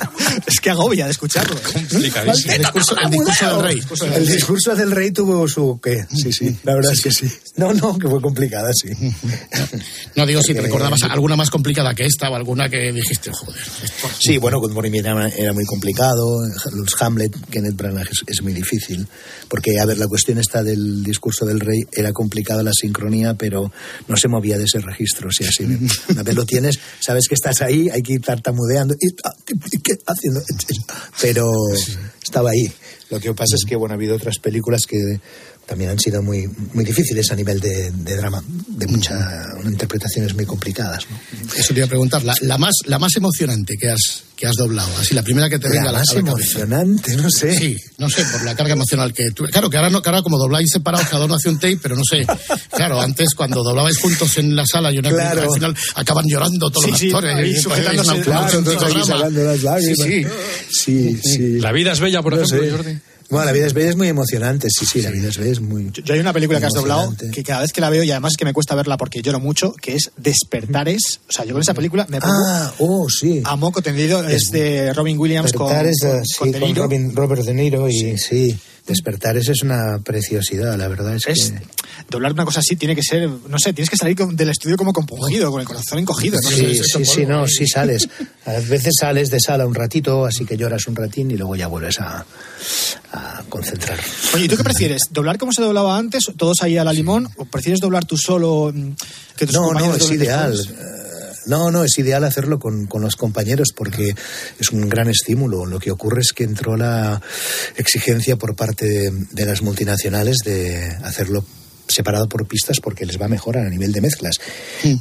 es 0.46 0.60
que 0.60 0.70
agobia 0.70 1.04
de 1.06 1.10
escucharlo. 1.12 1.56
El 1.90 2.02
discurso, 2.02 2.96
el 2.98 3.10
discurso 3.10 3.46
del 3.56 3.62
rey. 3.62 3.80
El 4.14 4.26
discurso 4.26 4.74
del 4.76 4.90
rey 4.90 5.10
tuvo 5.10 5.48
su 5.48 5.80
qué. 5.82 6.04
Sí, 6.14 6.32
sí, 6.32 6.56
la 6.64 6.74
verdad 6.74 6.92
es 6.92 7.00
que 7.00 7.10
sí. 7.10 7.28
No, 7.56 7.72
no, 7.74 7.98
que 7.98 8.08
fue 8.08 8.20
complicada, 8.20 8.70
sí. 8.72 8.90
No 10.16 10.26
digo 10.26 10.40
si 10.40 10.48
te 10.48 10.54
Porque- 10.54 10.66
recordabas 10.68 11.02
alguna 11.04 11.36
más 11.36 11.50
complicada 11.50 11.94
que 11.94 12.04
esta 12.06 12.28
o 12.30 12.34
alguna 12.34 12.68
que 12.68 12.92
dijiste, 12.92 13.30
joder. 13.32 13.60
esto- 13.60 14.08
Sí, 14.20 14.38
bueno, 14.38 14.60
con 14.60 14.72
Morimir 14.72 15.06
era, 15.06 15.28
era 15.28 15.52
muy 15.52 15.64
complicado. 15.64 16.40
Los 16.72 17.00
Hamlet, 17.02 17.34
Kenneth 17.50 17.76
Branagh 17.76 18.08
es, 18.10 18.22
es 18.26 18.42
muy 18.42 18.52
difícil. 18.52 19.06
Porque, 19.48 19.78
a 19.80 19.84
ver, 19.84 19.98
la 19.98 20.06
cuestión 20.06 20.38
está 20.38 20.62
del 20.62 21.02
discurso 21.04 21.44
del 21.46 21.60
rey. 21.60 21.80
Era 21.92 22.12
complicada 22.12 22.62
la 22.62 22.72
sincronía, 22.72 23.34
pero 23.34 23.70
no 24.08 24.16
se 24.16 24.28
movía 24.28 24.58
de 24.58 24.64
ese 24.64 24.80
registro. 24.80 25.28
O 25.28 25.32
sea, 25.32 25.47
una 26.08 26.22
vez 26.22 26.34
lo 26.34 26.44
tienes, 26.44 26.78
sabes 27.00 27.28
que 27.28 27.34
estás 27.34 27.62
ahí, 27.62 27.88
hay 27.90 28.02
que 28.02 28.14
ir 28.14 28.20
tartamudeando. 28.20 28.94
y- 29.00 29.08
ah, 29.24 29.34
¿Qué 29.44 29.54
haciendo? 30.06 30.42
Pero 31.20 31.50
estaba 32.22 32.50
ahí. 32.50 32.72
Lo 33.10 33.20
que 33.20 33.32
pasa 33.32 33.54
es 33.56 33.64
que, 33.66 33.74
bueno, 33.76 33.94
ha 33.94 33.96
habido 33.96 34.16
otras 34.16 34.38
películas 34.38 34.82
que 34.86 34.98
también 35.68 35.90
han 35.90 35.98
sido 35.98 36.22
muy, 36.22 36.48
muy 36.72 36.82
difíciles 36.82 37.30
a 37.30 37.36
nivel 37.36 37.60
de, 37.60 37.90
de 37.90 38.16
drama, 38.16 38.42
de 38.68 38.86
muchas 38.86 39.20
interpretaciones 39.66 40.34
muy 40.34 40.46
complicadas. 40.46 41.04
¿no? 41.10 41.18
Eso 41.58 41.74
te 41.74 41.80
iba 41.80 41.84
a 41.86 41.88
preguntar. 41.90 42.24
La, 42.24 42.34
la 42.40 42.56
más, 42.56 42.72
la 42.86 42.98
más 42.98 43.14
emocionante 43.16 43.74
que 43.78 43.90
has, 43.90 44.22
que 44.34 44.46
has 44.46 44.54
doblado. 44.56 44.88
Así, 44.98 45.14
la 45.14 45.22
primera 45.22 45.50
que 45.50 45.58
te 45.58 45.68
venga 45.68 45.84
La 45.84 45.90
a 45.90 45.92
la, 45.92 45.98
más 45.98 46.08
a 46.10 46.14
la 46.14 46.22
cabeza. 46.22 46.50
emocionante, 46.60 47.16
no 47.16 47.28
sé. 47.30 47.58
Sí, 47.58 47.76
no 47.98 48.08
sé, 48.08 48.24
por 48.32 48.44
la 48.44 48.54
carga 48.54 48.72
emocional 48.72 49.12
que 49.12 49.30
tú. 49.32 49.44
Claro, 49.44 49.68
que 49.68 49.76
ahora, 49.76 49.90
no, 49.90 50.00
que 50.00 50.08
ahora 50.08 50.22
como 50.22 50.38
dobláis 50.38 50.70
separados, 50.72 51.06
cada 51.08 51.26
uno 51.26 51.34
hace 51.34 51.50
un 51.50 51.56
tape, 51.58 51.78
pero 51.82 51.96
no 51.96 52.02
sé. 52.08 52.24
Claro, 52.74 52.98
antes 53.02 53.34
cuando 53.36 53.62
doblabais 53.62 53.98
juntos 53.98 54.38
en 54.38 54.56
la 54.56 54.64
sala 54.64 54.90
y 54.90 54.96
una 54.98 55.10
Claro. 55.10 55.42
al 55.42 55.52
final 55.52 55.76
acaban 55.96 56.24
llorando 56.26 56.70
todos 56.70 56.84
Sí, 56.84 56.90
los 56.92 56.98
sí, 57.00 57.06
actores. 57.08 57.62
sujetándose, 57.62 58.20
claro, 58.22 58.62
lágrimas. 58.62 59.82
Sí, 59.84 59.94
sí. 59.94 60.26
Sí, 60.70 61.20
sí. 61.22 61.60
La 61.60 61.72
vida 61.72 61.92
es 61.92 62.00
bella, 62.00 62.22
por 62.22 62.34
No 62.36 62.42
ejemplo, 62.42 62.64
sé. 62.66 62.70
Jordi. 62.70 62.98
Bueno, 63.30 63.44
la 63.44 63.52
vida 63.52 63.66
es 63.66 63.74
bella 63.74 63.90
es 63.90 63.96
muy 63.96 64.08
emocionante, 64.08 64.68
sí, 64.70 64.86
sí, 64.86 65.02
la 65.02 65.10
vida 65.10 65.28
es 65.28 65.36
bella 65.36 65.52
es 65.52 65.60
muy. 65.60 65.90
Yo 66.02 66.14
hay 66.14 66.20
una 66.20 66.32
película 66.32 66.60
que 66.60 66.66
has 66.66 66.72
doblado 66.72 67.14
que 67.32 67.42
cada 67.42 67.60
vez 67.60 67.72
que 67.74 67.80
la 67.82 67.90
veo 67.90 68.02
y 68.02 68.10
además 68.10 68.32
es 68.32 68.36
que 68.38 68.44
me 68.46 68.54
cuesta 68.54 68.74
verla 68.74 68.96
porque 68.96 69.20
lloro 69.20 69.38
mucho, 69.38 69.74
que 69.74 69.94
es 69.96 70.10
Despertares. 70.16 71.20
O 71.28 71.32
sea, 71.32 71.44
yo 71.44 71.52
con 71.52 71.60
esa 71.60 71.74
película 71.74 72.06
me 72.08 72.20
pongo 72.20 72.32
Ah, 72.46 72.72
oh, 72.78 73.06
sí. 73.10 73.42
a 73.44 73.56
moco 73.56 73.82
tendido. 73.82 74.26
Es 74.26 74.50
de 74.50 74.92
Robin 74.94 75.18
Williams 75.18 75.52
con, 75.52 75.66
Despertares, 75.68 75.98
con, 76.00 76.10
eh, 76.18 76.22
sí, 76.24 76.34
con 76.38 76.50
De 76.52 76.60
Niro. 76.60 76.82
Robin- 76.84 77.14
Robert 77.14 77.42
De 77.44 77.54
Niro 77.54 77.88
y 77.88 78.16
sí. 78.16 78.58
Despertares 78.88 79.48
es 79.48 79.62
una 79.62 79.98
preciosidad, 80.02 80.76
la 80.78 80.88
verdad 80.88 81.14
es, 81.14 81.26
Es- 81.26 81.50
que. 81.52 81.78
Doblar 82.10 82.32
una 82.32 82.44
cosa 82.46 82.60
así 82.60 82.74
tiene 82.76 82.94
que 82.96 83.02
ser, 83.02 83.28
no 83.28 83.58
sé, 83.58 83.72
tienes 83.74 83.90
que 83.90 83.96
salir 83.96 84.16
con- 84.16 84.34
del 84.34 84.48
estudio 84.48 84.76
como 84.78 84.92
compungido, 84.94 85.50
con 85.50 85.60
el 85.60 85.66
corazón 85.66 85.98
encogido. 85.98 86.38
¿no? 86.42 86.48
Sí, 86.48 86.64
es 86.64 86.86
sí, 86.92 87.04
sí, 87.04 87.26
no, 87.26 87.46
sí 87.46 87.66
sales. 87.66 88.08
A 88.46 88.52
veces 88.60 88.94
sales 88.98 89.30
de 89.30 89.38
sala 89.40 89.66
un 89.66 89.74
ratito, 89.74 90.24
así 90.24 90.44
que 90.46 90.56
lloras 90.56 90.86
un 90.86 90.96
ratín 90.96 91.30
y 91.30 91.36
luego 91.36 91.54
ya 91.54 91.66
vuelves 91.66 92.00
a, 92.00 92.24
a 93.12 93.42
concentrar. 93.48 93.98
Oye, 94.34 94.44
¿y 94.46 94.48
tú 94.48 94.56
qué 94.56 94.64
prefieres? 94.64 95.02
¿Doblar 95.10 95.36
como 95.38 95.52
se 95.52 95.60
doblaba 95.62 95.98
antes, 95.98 96.24
todos 96.36 96.56
ahí 96.62 96.78
a 96.78 96.84
la 96.84 96.92
limón? 96.92 97.28
¿O 97.36 97.44
prefieres 97.44 97.80
doblar 97.80 98.04
tú 98.06 98.16
solo 98.16 98.72
mm, 98.74 98.92
que 99.36 99.46
tus 99.46 99.54
No, 99.54 99.72
no, 99.72 99.94
es 99.94 100.10
ideal. 100.10 100.56
después? 100.56 100.78
No, 101.46 101.70
no, 101.70 101.84
es 101.84 101.98
ideal 101.98 102.24
hacerlo 102.24 102.58
con, 102.58 102.86
con 102.86 103.02
los 103.02 103.16
compañeros 103.16 103.68
porque 103.74 104.14
es 104.58 104.70
un 104.70 104.88
gran 104.88 105.08
estímulo. 105.08 105.66
Lo 105.66 105.78
que 105.78 105.90
ocurre 105.90 106.20
es 106.20 106.32
que 106.32 106.44
entró 106.44 106.76
la 106.76 107.20
exigencia 107.76 108.36
por 108.36 108.54
parte 108.56 108.86
de, 108.86 109.10
de 109.32 109.46
las 109.46 109.62
multinacionales 109.62 110.38
de 110.44 110.88
hacerlo 111.02 111.44
separado 111.88 112.28
por 112.28 112.46
pistas 112.46 112.80
porque 112.80 113.06
les 113.06 113.20
va 113.20 113.28
mejor 113.28 113.56
a 113.58 113.68
nivel 113.68 113.92
de 113.92 114.00
mezclas. 114.00 114.36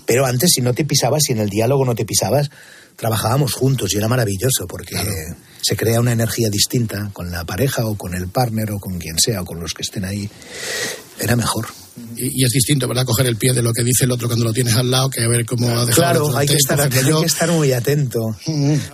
Pero 0.05 0.25
antes, 0.25 0.51
si 0.53 0.61
no 0.61 0.73
te 0.73 0.85
pisabas, 0.85 1.23
si 1.25 1.33
en 1.33 1.39
el 1.39 1.49
diálogo 1.49 1.85
no 1.85 1.95
te 1.95 2.05
pisabas, 2.05 2.49
trabajábamos 2.95 3.53
juntos 3.53 3.93
y 3.93 3.97
era 3.97 4.07
maravilloso 4.07 4.67
porque 4.67 4.95
se 5.61 5.75
crea 5.75 5.99
una 5.99 6.11
energía 6.11 6.49
distinta 6.49 7.09
con 7.13 7.31
la 7.31 7.45
pareja 7.45 7.85
o 7.85 7.95
con 7.95 8.13
el 8.13 8.27
partner 8.29 8.71
o 8.71 8.79
con 8.79 8.97
quien 8.97 9.19
sea 9.19 9.41
o 9.41 9.45
con 9.45 9.59
los 9.59 9.73
que 9.73 9.83
estén 9.83 10.05
ahí. 10.05 10.29
Era 11.19 11.35
mejor. 11.35 11.67
Y, 12.15 12.41
y 12.41 12.45
es 12.45 12.51
distinto, 12.51 12.87
¿verdad? 12.87 13.05
Coger 13.05 13.25
el 13.25 13.37
pie 13.37 13.53
de 13.53 13.61
lo 13.61 13.71
que 13.73 13.83
dice 13.83 14.05
el 14.05 14.11
otro 14.11 14.27
cuando 14.27 14.45
lo 14.45 14.53
tienes 14.53 14.75
al 14.75 14.89
lado 14.91 15.09
que 15.09 15.23
a 15.23 15.27
ver 15.27 15.45
cómo 15.45 15.67
ha 15.67 15.85
dejado 15.85 15.93
Claro, 15.95 16.37
hay 16.37 16.47
que, 16.47 16.55
estar, 16.55 16.79
hay 16.79 16.89
que 16.89 17.25
estar 17.25 17.51
muy 17.51 17.71
atento. 17.71 18.19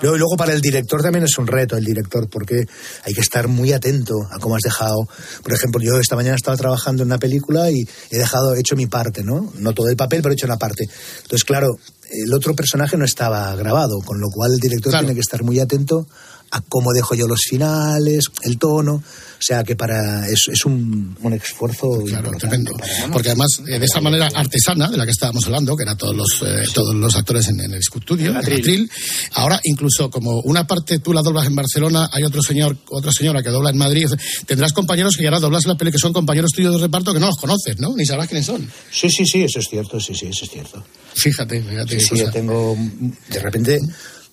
Luego, 0.02 0.18
luego 0.18 0.36
para 0.38 0.54
el 0.54 0.62
director 0.62 1.02
también 1.02 1.26
es 1.26 1.38
un 1.38 1.48
reto, 1.48 1.76
el 1.78 1.84
director, 1.86 2.30
porque 2.30 2.66
hay 3.04 3.14
que 3.14 3.22
estar 3.22 3.48
muy 3.48 3.72
atento 3.74 4.16
a 4.32 4.40
cómo 4.40 4.56
has 4.56 4.62
dejado. 4.62 5.08
Por 5.44 5.54
ejemplo, 5.54 5.82
yo 5.82 6.00
esta 6.00 6.16
mañana 6.16 6.36
estaba 6.36 6.56
trabajando 6.58 7.04
en 7.04 7.08
una 7.10 7.18
película 7.18 7.70
y 7.72 7.86
he 8.10 8.18
dejado, 8.18 8.56
he 8.56 8.60
hecho 8.60 8.76
mi 8.76 8.88
parte, 8.88 9.24
¿no? 9.24 9.52
No 9.58 9.74
todo 9.74 9.90
el 9.90 9.96
papel, 9.96 10.22
pero 10.22 10.32
he 10.34 10.36
hecho 10.36 10.46
una 10.46 10.58
parte. 10.58 10.86
Entonces, 11.24 11.44
claro, 11.44 11.68
el 12.10 12.34
otro 12.34 12.54
personaje 12.56 12.96
no 12.98 13.06
estaba 13.06 13.56
grabado, 13.56 14.00
con 14.06 14.20
lo 14.20 14.30
cual 14.30 14.52
el 14.54 14.60
director 14.60 14.92
Claro. 14.92 15.06
tiene 15.06 15.16
que 15.16 15.22
estar 15.22 15.44
muy 15.44 15.60
atento 15.60 16.08
a 16.54 16.62
cómo 16.62 16.94
dejo 16.94 17.16
yo 17.16 17.28
los 17.28 17.42
finales, 17.42 18.26
el 18.44 18.58
tono. 18.58 18.94
O 19.44 19.46
sea 19.46 19.62
que 19.64 19.76
para 19.76 20.26
es, 20.30 20.48
es 20.50 20.66
un, 20.66 21.18
un 21.22 21.34
esfuerzo 21.34 21.90
Claro, 22.06 22.32
tremendo. 22.40 22.72
Porque 23.12 23.30
además, 23.30 23.60
eh, 23.68 23.78
de 23.78 23.86
esa 23.86 24.00
manera 24.00 24.30
artesana 24.34 24.90
de 24.90 24.96
la 24.96 25.04
que 25.04 25.12
estábamos 25.12 25.46
hablando, 25.46 25.76
que 25.76 25.84
eran 25.84 25.98
todos 25.98 26.16
los, 26.16 26.28
eh, 26.46 26.64
todos 26.74 26.96
los 26.96 27.14
actores 27.16 27.50
en, 27.50 27.60
en 27.60 27.74
el 27.74 27.80
estudio, 27.80 28.32
en 28.32 28.38
atril. 28.38 28.60
atril, 28.60 28.92
ahora 29.34 29.60
incluso 29.64 30.10
como 30.10 30.40
una 30.42 30.66
parte 30.66 31.00
tú 31.00 31.12
la 31.12 31.22
doblas 31.22 31.48
en 31.48 31.56
Barcelona, 31.56 32.08
hay 32.14 32.24
otro 32.24 32.42
señor, 32.42 32.78
otra 32.90 33.12
señora 33.12 33.44
que 33.44 33.50
dobla 33.50 33.72
en 33.72 33.78
Madrid, 33.78 34.08
tendrás 34.46 34.72
compañeros 34.72 35.18
que 35.18 35.24
ya 35.24 35.30
ahora 35.30 35.42
doblas 35.42 35.66
la 35.66 35.76
peli 35.76 35.92
que 35.92 35.98
son 35.98 36.14
compañeros 36.14 36.52
tuyos 36.52 36.76
de 36.76 36.82
reparto 36.82 37.14
que 37.14 37.20
no 37.20 37.28
los 37.28 37.38
conoces, 37.38 37.80
¿no? 37.80 37.94
Ni 37.98 38.06
sabrás 38.06 38.28
quiénes 38.28 38.46
son. 38.46 38.66
Sí, 38.92 39.10
sí, 39.10 39.26
sí, 39.26 39.44
eso 39.44 39.60
es 39.60 39.68
cierto, 39.68 40.00
sí, 40.00 40.14
sí, 40.16 40.28
eso 40.28 40.46
es 40.46 40.52
cierto. 40.52 40.84
Fíjate, 41.16 41.62
fíjate. 41.62 41.90
Sí, 41.90 41.98
qué 41.98 42.04
sí, 42.04 42.10
cosa. 42.12 42.24
yo 42.26 42.32
tengo. 42.32 42.78
De 43.30 43.40
repente 43.40 43.80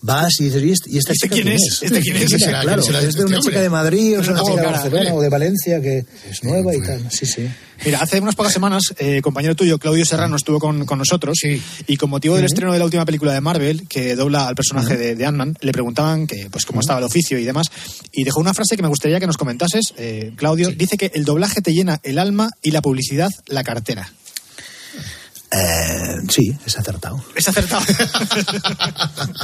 vas 0.02 0.32
y 0.40 0.44
dices, 0.44 0.62
¿y 0.62 0.70
esta- 0.72 0.90
¿y 0.90 0.98
esta 0.98 1.12
¿Este 1.12 1.28
chica 1.28 1.34
quién 1.34 1.48
es? 1.48 1.78
¿Este 1.82 2.00
quién 2.00 2.16
es? 2.16 2.34
Claro, 2.44 2.82
¿Quién 2.82 2.82
será 2.82 2.98
es 2.98 3.04
de 3.04 3.08
este 3.10 3.24
una 3.24 3.36
hombre? 3.36 3.50
chica 3.52 3.60
de 3.60 3.70
Madrid, 3.70 4.18
o 4.18 4.20
es 4.22 4.28
una 4.28 4.42
Oh, 4.42 4.46
chica 4.48 4.60
de 4.62 4.66
Barcelona 4.66 5.10
eh. 5.10 5.12
o 5.12 5.20
de 5.20 5.28
Valencia 5.28 5.80
que 5.80 6.04
es 6.30 6.42
nueva 6.44 6.74
y 6.74 6.80
tal. 6.80 7.10
Sí, 7.10 7.26
sí. 7.26 7.46
Mira, 7.84 7.98
hace 8.02 8.20
unas 8.20 8.34
pocas 8.34 8.52
semanas, 8.52 8.82
eh, 8.98 9.22
compañero 9.22 9.54
tuyo, 9.56 9.78
Claudio 9.78 10.04
Serrano, 10.04 10.36
estuvo 10.36 10.58
con, 10.60 10.84
con 10.84 10.98
nosotros 10.98 11.38
y 11.86 11.96
con 11.96 12.10
motivo 12.10 12.36
del 12.36 12.44
estreno 12.44 12.72
de 12.74 12.78
la 12.78 12.84
última 12.84 13.06
película 13.06 13.32
de 13.32 13.40
Marvel, 13.40 13.88
que 13.88 14.14
dobla 14.16 14.48
al 14.48 14.54
personaje 14.54 14.98
de, 14.98 15.14
de 15.16 15.24
Ant-Man, 15.26 15.56
le 15.62 15.72
preguntaban 15.72 16.26
que, 16.26 16.48
pues, 16.50 16.66
cómo 16.66 16.80
estaba 16.80 16.98
el 16.98 17.06
oficio 17.06 17.38
y 17.38 17.44
demás, 17.44 17.68
y 18.12 18.24
dejó 18.24 18.38
una 18.40 18.52
frase 18.52 18.76
que 18.76 18.82
me 18.82 18.88
gustaría 18.88 19.18
que 19.18 19.26
nos 19.26 19.38
comentases, 19.38 19.94
eh, 19.96 20.32
Claudio. 20.36 20.70
Dice 20.70 20.98
que 20.98 21.10
el 21.14 21.24
doblaje 21.24 21.62
te 21.62 21.72
llena 21.72 22.00
el 22.02 22.18
alma 22.18 22.50
y 22.62 22.70
la 22.72 22.82
publicidad 22.82 23.30
la 23.46 23.64
cartera. 23.64 24.12
Eh, 25.52 26.16
sí, 26.28 26.56
es 26.64 26.78
acertado. 26.78 27.22
Es 27.34 27.48
acertado. 27.48 27.82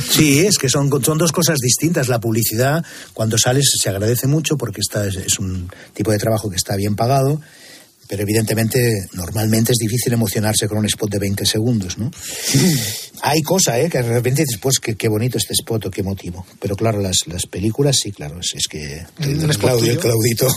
Sí, 0.09 0.47
es 0.47 0.57
que 0.57 0.69
son, 0.69 0.91
son 1.03 1.19
dos 1.19 1.33
cosas 1.33 1.59
distintas. 1.59 2.09
La 2.09 2.21
publicidad, 2.21 2.85
cuando 3.13 3.37
sales, 3.39 3.71
se 3.77 3.89
agradece 3.89 4.27
mucho 4.27 4.57
porque 4.57 4.81
esta 4.81 5.07
es, 5.07 5.17
es 5.17 5.39
un 5.39 5.71
tipo 5.93 6.11
de 6.11 6.19
trabajo 6.19 6.49
que 6.49 6.57
está 6.57 6.77
bien 6.77 6.97
pagado, 6.97 7.41
pero 8.09 8.23
evidentemente, 8.23 9.09
normalmente 9.13 9.73
es 9.73 9.79
difícil 9.79 10.13
emocionarse 10.13 10.69
con 10.69 10.79
un 10.79 10.87
spot 10.87 11.11
de 11.11 11.19
20 11.19 11.47
segundos, 11.47 11.99
¿no? 11.99 12.11
Hay 13.23 13.43
cosa, 13.43 13.79
¿eh? 13.81 13.89
Que 13.89 14.03
de 14.03 14.13
repente 14.13 14.45
después, 14.47 14.79
qué, 14.79 14.95
qué 14.95 15.09
bonito 15.09 15.39
este 15.39 15.55
spot 15.55 15.87
o 15.87 15.91
qué 15.91 16.03
motivo. 16.03 16.47
Pero 16.61 16.77
claro, 16.77 17.01
las, 17.01 17.21
las 17.27 17.47
películas, 17.47 17.97
sí, 18.03 18.13
claro, 18.13 18.41
es, 18.41 18.53
es 18.55 18.69
que... 18.69 19.05
Un 19.19 19.51
spot 19.51 19.71
Claudio, 19.71 19.87
tuyo. 19.87 20.01
Claudito, 20.01 20.49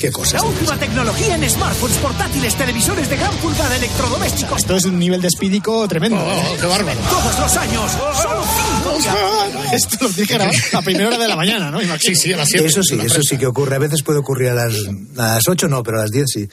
qué 0.00 0.10
cosa. 0.10 0.38
La 0.38 0.44
última 0.44 0.78
tecnología 0.78 1.34
en 1.34 1.48
smartphones, 1.48 1.96
portátiles, 1.98 2.54
televisores 2.54 3.08
de 3.08 3.16
gran 3.16 3.36
pulgada, 3.36 3.76
electrodomésticos. 3.76 4.60
Esto 4.60 4.76
es 4.76 4.84
un 4.86 4.98
nivel 4.98 5.20
de 5.20 5.28
espídico 5.28 5.86
tremendo. 5.88 6.18
Oh, 6.18 6.56
qué 6.60 6.66
bárbaro. 6.66 7.00
Todos 7.00 7.38
los 7.38 7.56
años. 7.56 7.90
Solo. 8.22 8.79
Esto 9.72 9.96
lo 10.08 10.10
grabar 10.26 10.54
a 10.72 10.82
primera 10.82 11.08
hora 11.08 11.18
de 11.18 11.28
la 11.28 11.36
mañana, 11.36 11.70
¿no? 11.70 11.80
Imagino. 11.82 12.14
Sí, 12.14 12.16
sí, 12.16 12.32
a 12.32 12.38
las 12.38 12.48
siete. 12.48 12.66
Eso 12.66 12.82
sí, 12.82 12.98
eso 13.02 13.22
sí 13.22 13.36
que 13.38 13.46
ocurre. 13.46 13.76
A 13.76 13.78
veces 13.78 14.02
puede 14.02 14.18
ocurrir 14.18 14.50
a 14.50 14.54
las, 14.54 14.74
a 15.16 15.34
las 15.34 15.48
8, 15.48 15.68
no, 15.68 15.82
pero 15.82 15.98
a 15.98 16.02
las 16.02 16.10
10 16.10 16.24
sí. 16.28 16.48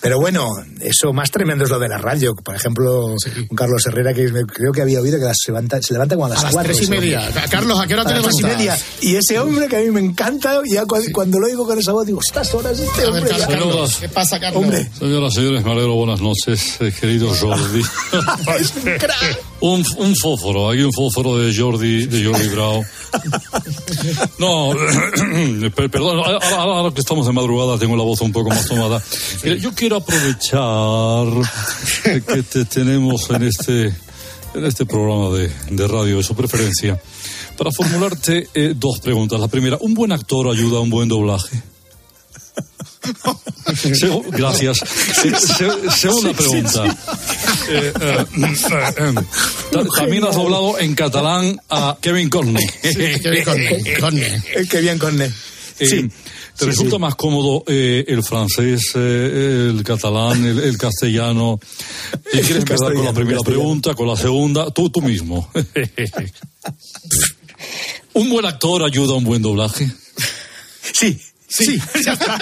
Pero 0.00 0.18
bueno, 0.18 0.48
eso 0.80 1.12
más 1.12 1.30
tremendo 1.30 1.64
es 1.64 1.70
lo 1.70 1.78
de 1.78 1.88
la 1.88 1.98
radio. 1.98 2.34
Por 2.34 2.54
ejemplo, 2.54 3.06
un 3.06 3.56
Carlos 3.56 3.86
Herrera, 3.86 4.12
que 4.14 4.28
me- 4.32 4.44
creo 4.44 4.72
que 4.72 4.82
había 4.82 5.00
oído 5.00 5.18
que 5.18 5.24
las- 5.24 5.36
se 5.44 5.52
levanta, 5.52 5.80
se 5.82 5.92
levanta 5.94 6.14
como 6.14 6.26
a 6.26 6.30
las, 6.30 6.40
A 6.40 6.42
las 6.44 6.52
4. 6.52 6.72
tres 6.72 6.80
y 6.80 6.84
ese 6.84 6.92
hombre. 6.94 7.10
media. 7.16 7.48
Carlos, 7.50 7.80
¿a 7.80 7.86
qué 7.86 7.94
hora 7.94 8.02
A 8.02 8.06
te 8.06 8.14
las 8.14 8.22
tres 8.22 8.34
y 8.38 8.42
levantas? 8.42 8.58
media. 8.58 8.78
Y 9.02 9.16
ese 9.16 9.38
hombre 9.38 9.68
que 9.68 9.76
a 9.76 9.80
mí 9.80 9.90
me 9.90 10.00
encanta, 10.00 10.60
ya 10.70 10.84
cu- 10.86 10.96
cuando 11.12 11.38
lo 11.38 11.46
oigo 11.46 11.66
con 11.66 11.78
esa 11.78 11.92
voz, 11.92 12.06
digo, 12.06 12.20
estas 12.26 12.52
horas 12.54 12.78
este 12.78 13.02
A 13.02 13.10
ver, 13.10 13.22
hombre. 13.22 13.36
ya". 13.38 13.46
Carlos. 13.46 13.96
¿qué 14.00 14.08
pasa, 14.08 14.40
Carlos? 14.40 14.62
Hombre. 14.62 14.88
Señoras 14.98 15.32
y 15.32 15.36
señores, 15.36 15.64
me 15.64 15.72
alegro, 15.72 15.94
buenas 15.94 16.20
noches, 16.20 16.76
eh, 16.80 16.92
querido 16.98 17.34
Jordi. 17.34 17.82
un, 19.60 19.84
un 19.98 20.16
fósforo, 20.16 20.70
hay 20.70 20.82
un 20.82 20.92
fósforo 20.92 21.36
de 21.38 21.54
Jordi, 21.56 21.83
de 22.06 22.24
Jordi 22.24 22.48
Brau. 22.48 22.82
No, 24.38 24.70
per- 25.74 25.90
perdón, 25.90 26.18
ahora, 26.18 26.92
que 26.94 27.00
estamos 27.00 27.26
de 27.26 27.32
madrugada 27.32 27.78
tengo 27.78 27.96
la 27.96 28.02
voz 28.02 28.20
un 28.20 28.32
poco 28.32 28.50
más 28.50 28.66
tomada. 28.66 29.02
Yo 29.60 29.72
quiero 29.74 29.96
aprovechar 29.96 31.26
que 32.26 32.42
te 32.42 32.64
tenemos 32.64 33.30
en 33.30 33.42
este, 33.44 33.86
en 34.54 34.64
este 34.64 34.84
programa 34.86 35.30
de, 35.36 35.50
de 35.70 35.88
radio 35.88 36.16
de 36.16 36.22
su 36.22 36.34
preferencia 36.34 37.00
para 37.56 37.70
formularte 37.70 38.48
eh, 38.54 38.74
dos 38.76 38.98
preguntas. 39.00 39.38
La 39.40 39.48
primera, 39.48 39.78
¿un 39.80 39.94
buen 39.94 40.10
actor 40.12 40.48
ayuda 40.48 40.78
a 40.78 40.80
un 40.80 40.90
buen 40.90 41.08
doblaje? 41.08 41.62
Segu- 43.94 44.24
gracias. 44.30 44.78
Se- 44.78 45.34
se- 45.36 45.90
segunda 45.90 46.32
pregunta. 46.32 46.84
Eh, 47.68 47.92
eh, 48.00 48.24
eh, 48.36 48.54
eh, 48.98 49.14
ta- 49.72 49.84
también 49.96 50.24
has 50.24 50.36
doblado 50.36 50.78
en 50.78 50.94
catalán 50.94 51.58
a 51.70 51.96
Kevin 52.00 52.28
Conley. 52.30 52.66
Kevin. 52.82 53.20
Eh, 53.24 53.98
con 54.00 55.20
él. 55.20 55.32
Eh, 55.78 55.86
Sí. 55.86 56.08
¿Te 56.56 56.66
Sí, 56.66 56.66
resulta 56.70 56.96
sí. 56.96 56.98
más 57.00 57.16
cómodo 57.16 57.64
eh, 57.66 58.04
el 58.06 58.22
francés, 58.22 58.92
eh, 58.94 59.70
el 59.74 59.82
catalán, 59.82 60.44
el, 60.44 60.60
el 60.60 60.78
castellano? 60.78 61.58
¿Y 62.32 62.38
quieres 62.38 62.58
empezar 62.58 62.94
con 62.94 63.04
la 63.04 63.12
primera 63.12 63.40
pregunta, 63.40 63.92
con 63.94 64.06
la 64.06 64.16
segunda? 64.16 64.70
Tú, 64.70 64.88
tú 64.88 65.02
mismo. 65.02 65.50
¿Un 68.12 68.30
buen 68.30 68.46
actor 68.46 68.84
ayuda 68.84 69.14
a 69.14 69.16
un 69.16 69.24
buen 69.24 69.42
doblaje? 69.42 69.90
Sí. 70.92 71.18
Sí, 71.48 71.78
ya 72.04 72.12
está. 72.14 72.38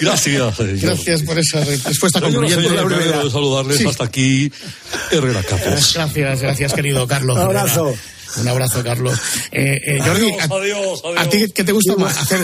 Gracias. 0.00 0.60
eh, 0.60 0.78
Gracias 0.80 1.22
por 1.22 1.38
esa 1.38 1.60
respuesta 1.64 2.20
concluyente. 2.20 2.68
brevedad. 2.68 2.86
alegro 2.86 3.24
de 3.24 3.30
saludarles 3.30 3.78
Sí. 3.78 3.86
hasta 3.86 4.04
aquí 4.04 4.52
Herrera 5.10 5.42
Capos. 5.42 5.92
Gracias, 5.94 6.40
gracias, 6.40 6.72
querido 6.72 7.06
Carlos. 7.06 7.36
Un 7.36 7.42
abrazo. 7.42 7.88
Herrera. 7.88 8.02
Un 8.36 8.48
abrazo, 8.48 8.82
Carlos. 8.82 9.16
Eh, 9.52 9.78
eh, 9.86 9.98
Jordi, 10.00 10.32
Adiós, 10.32 10.50
a, 10.50 10.54
adiós, 10.56 11.02
adiós. 11.04 11.18
¿a 11.18 11.28
ti 11.28 11.44
qué 11.54 11.62
te 11.62 11.70
gusta 11.70 11.94
más? 11.96 12.18
Hacer, 12.18 12.40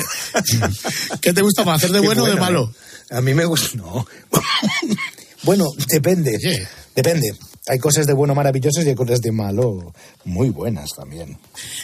¿Qué 1.21 1.33
te 1.33 1.43
gusta 1.43 1.65
más, 1.65 1.79
hacer 1.79 1.91
de 1.91 1.99
bueno 2.01 2.23
o 2.23 2.27
de 2.27 2.35
malo? 2.37 2.73
A 3.11 3.21
mí 3.21 3.35
me 3.35 3.45
gusta. 3.45 3.77
No. 3.77 4.07
bueno, 5.43 5.67
depende. 5.89 6.39
Sí. 6.39 6.57
Depende. 6.95 7.35
Hay 7.67 7.79
cosas 7.79 8.07
de 8.07 8.13
bueno 8.13 8.35
maravillosas 8.35 8.85
y 8.85 8.91
hay 8.91 8.95
cosas 8.95 9.21
de 9.21 9.33
malo 9.33 9.93
muy 10.25 10.51
buenas 10.51 10.91
también. 10.97 11.39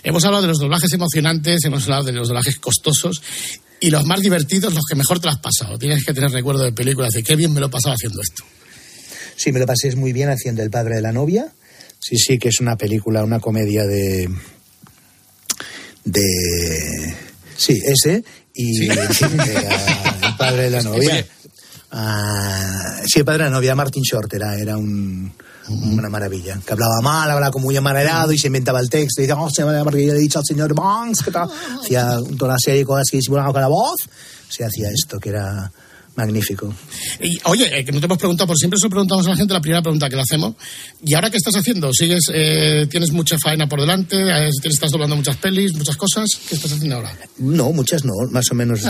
Hemos 0.04 0.24
hablado 0.24 0.42
de 0.42 0.48
los 0.48 0.58
doblajes 0.58 0.92
emocionantes, 0.92 1.64
hemos 1.64 1.82
hablado 1.84 2.04
de 2.04 2.12
los 2.12 2.28
doblajes 2.28 2.58
costosos 2.58 3.20
y 3.80 3.90
los 3.90 4.04
más 4.06 4.20
divertidos, 4.20 4.72
los 4.72 4.84
que 4.88 4.96
mejor 4.96 5.20
te 5.20 5.26
lo 5.26 5.32
has 5.32 5.38
pasado. 5.38 5.78
Tienes 5.78 6.04
que 6.04 6.14
tener 6.14 6.30
recuerdo 6.30 6.62
de 6.62 6.72
películas 6.72 7.12
de 7.12 7.22
qué 7.22 7.36
bien 7.36 7.52
me 7.52 7.60
lo 7.60 7.66
he 7.66 7.70
pasado 7.70 7.94
haciendo 7.94 8.20
esto. 8.20 8.44
Sí, 9.36 9.52
me 9.52 9.60
lo 9.60 9.66
pasé 9.66 9.94
muy 9.96 10.12
bien 10.12 10.30
haciendo 10.30 10.62
El 10.62 10.70
padre 10.70 10.96
de 10.96 11.02
la 11.02 11.12
novia. 11.12 11.52
Sí, 12.00 12.16
sí, 12.16 12.38
que 12.38 12.48
es 12.48 12.60
una 12.60 12.76
película, 12.76 13.24
una 13.24 13.40
comedia 13.40 13.84
de. 13.84 14.28
de. 16.04 17.16
Sí, 17.56 17.80
ese. 17.84 18.24
Y 18.54 18.88
el 18.90 18.98
padre 20.38 20.64
de 20.64 20.70
la 20.70 20.82
novia. 20.82 21.26
Ah, 21.90 23.02
sí, 23.06 23.20
el 23.20 23.24
padre 23.24 23.44
de 23.44 23.50
la 23.50 23.56
novia, 23.56 23.74
Martin 23.74 24.02
Short, 24.02 24.32
era, 24.34 24.58
era 24.58 24.76
un, 24.76 25.32
una 25.68 26.08
maravilla. 26.08 26.58
Que 26.64 26.72
hablaba 26.72 27.00
mal, 27.02 27.30
hablaba 27.30 27.50
como 27.50 27.66
muy 27.66 27.76
amanerado 27.76 28.32
y 28.32 28.38
se 28.38 28.48
inventaba 28.48 28.80
el 28.80 28.88
texto. 28.88 29.20
Y 29.20 29.26
decía, 29.26 29.40
oh, 29.40 29.50
se 29.50 29.64
me 29.64 29.82
porque 29.82 30.06
yo 30.06 30.12
le 30.12 30.18
he 30.18 30.22
dicho 30.22 30.38
al 30.38 30.44
señor 30.44 30.74
Banks 30.74 31.22
que 31.22 31.30
tal. 31.30 31.48
Hacía 31.80 32.18
toda 32.38 32.52
una 32.52 32.58
serie 32.58 32.80
de 32.80 32.86
cosas 32.86 33.04
que 33.10 33.18
disimulaba 33.18 33.52
con 33.52 33.60
la 33.60 33.68
voz. 33.68 33.96
Se 34.48 34.64
hacía 34.64 34.88
esto, 34.90 35.18
que 35.18 35.30
era 35.30 35.70
magnífico. 36.16 36.74
Y, 37.20 37.38
oye, 37.44 37.78
eh, 37.78 37.84
que 37.84 37.92
no 37.92 38.00
te 38.00 38.06
hemos 38.06 38.18
preguntado, 38.18 38.48
por 38.48 38.56
siempre 38.56 38.78
se 38.78 38.86
lo 38.86 38.90
preguntamos 38.90 39.26
a 39.26 39.30
la 39.30 39.36
gente, 39.36 39.52
la 39.52 39.60
primera 39.60 39.82
pregunta 39.82 40.08
que 40.08 40.16
le 40.16 40.22
hacemos. 40.22 40.54
¿Y 41.04 41.14
ahora 41.14 41.30
qué 41.30 41.36
estás 41.36 41.54
haciendo? 41.54 41.92
¿Sigues, 41.92 42.24
eh, 42.32 42.86
tienes 42.90 43.12
mucha 43.12 43.36
faena 43.38 43.68
por 43.68 43.80
delante? 43.80 44.16
¿Estás 44.64 44.90
doblando 44.90 45.14
muchas 45.16 45.36
pelis, 45.36 45.74
muchas 45.74 45.96
cosas? 45.96 46.28
¿Qué 46.48 46.56
estás 46.56 46.72
haciendo 46.72 46.96
ahora? 46.96 47.12
No, 47.38 47.70
muchas 47.72 48.04
no, 48.04 48.14
más 48.30 48.50
o 48.50 48.54
menos 48.54 48.80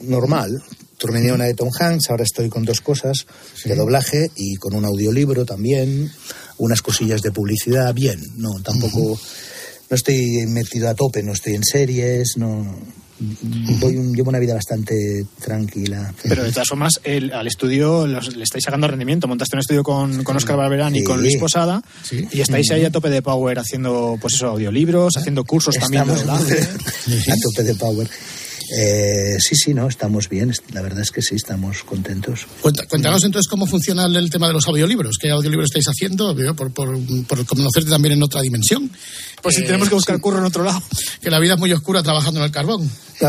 normal. 0.00 0.62
Terminé 1.02 1.32
una 1.32 1.44
de 1.44 1.54
Tom 1.54 1.68
Hanks, 1.78 2.10
ahora 2.10 2.22
estoy 2.24 2.48
con 2.48 2.64
dos 2.64 2.80
cosas 2.80 3.26
de 3.64 3.74
doblaje 3.74 4.30
y 4.36 4.54
con 4.56 4.74
un 4.74 4.84
audiolibro 4.84 5.44
también, 5.44 6.10
unas 6.58 6.80
cosillas 6.82 7.20
de 7.22 7.32
publicidad, 7.32 7.92
bien, 7.92 8.20
no, 8.36 8.50
tampoco, 8.62 9.18
no 9.90 9.96
estoy 9.96 10.46
metido 10.46 10.88
a 10.88 10.94
tope, 10.94 11.22
no 11.22 11.32
estoy 11.32 11.54
en 11.54 11.64
series, 11.64 12.34
no, 12.36 12.64
voy 13.80 13.96
un- 13.96 14.14
llevo 14.14 14.30
una 14.30 14.38
vida 14.38 14.54
bastante 14.54 15.26
tranquila. 15.44 16.12
Pero 16.24 16.44
de 16.44 16.50
todas 16.52 16.68
formas, 16.68 16.92
el- 17.04 17.32
al 17.32 17.46
estudio 17.46 18.06
los- 18.06 18.34
le 18.36 18.42
estáis 18.44 18.64
sacando 18.64 18.88
rendimiento. 18.88 19.28
Montaste 19.28 19.54
un 19.56 19.60
estudio 19.60 19.82
con, 19.84 20.24
con 20.24 20.36
Oscar 20.36 20.56
Barberán 20.56 20.94
y 20.96 21.00
Sí. 21.00 21.04
con 21.04 21.20
Luis 21.20 21.36
Posada 21.36 21.82
Sí. 22.08 22.26
y 22.32 22.40
estáis 22.40 22.70
ahí 22.72 22.84
a 22.84 22.90
tope 22.90 23.10
de 23.10 23.22
power 23.22 23.58
haciendo, 23.58 24.18
pues 24.20 24.34
eso, 24.34 24.48
audiolibros, 24.48 25.16
haciendo 25.16 25.44
cursos 25.44 25.74
también. 25.76 26.02
Estamos 26.02 26.26
doblaje. 26.26 26.60
a 27.32 27.36
tope 27.42 27.62
de 27.64 27.74
power. 27.74 28.08
Eh, 28.78 29.36
sí, 29.38 29.54
sí, 29.56 29.74
no, 29.74 29.88
estamos 29.88 30.28
bien, 30.28 30.52
la 30.72 30.82
verdad 30.82 31.00
es 31.00 31.10
que 31.10 31.20
sí, 31.22 31.34
estamos 31.34 31.82
contentos. 31.84 32.46
Cuenta- 32.60 32.86
cuéntanos 32.86 33.24
entonces 33.24 33.48
cómo 33.48 33.66
funciona 33.66 34.06
el, 34.06 34.30
tema 34.30 34.46
de 34.46 34.52
los 34.54 34.66
audiolibros. 34.66 35.16
¿Qué 35.20 35.30
audiolibros 35.30 35.70
estáis 35.70 35.86
haciendo? 35.88 36.34
Digo, 36.34 36.54
Por, 36.54 36.72
por, 36.72 36.96
por 37.26 37.46
conocerte 37.46 37.90
también 37.90 38.14
en 38.14 38.22
otra 38.22 38.40
dimensión. 38.40 38.90
Pues 39.42 39.56
si 39.56 39.62
tenemos 39.62 39.88
que 39.88 39.94
buscar 39.94 40.20
curro 40.20 40.38
en 40.38 40.44
otro 40.44 40.64
lado. 40.64 40.82
Que 41.20 41.30
la 41.30 41.38
vida 41.38 41.54
es 41.54 41.58
muy 41.60 41.72
oscura 41.72 42.02
trabajando 42.02 42.40
en 42.40 42.46
el 42.46 42.52
carbón. 42.52 42.90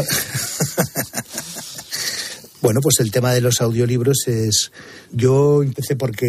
Bueno, 2.62 2.80
pues 2.82 2.96
el 3.02 3.12
tema 3.12 3.34
de 3.34 3.42
los 3.42 3.60
audiolibros 3.60 4.26
es. 4.28 4.72
Yo 5.12 5.62
empecé 5.64 5.98
porque 5.98 6.28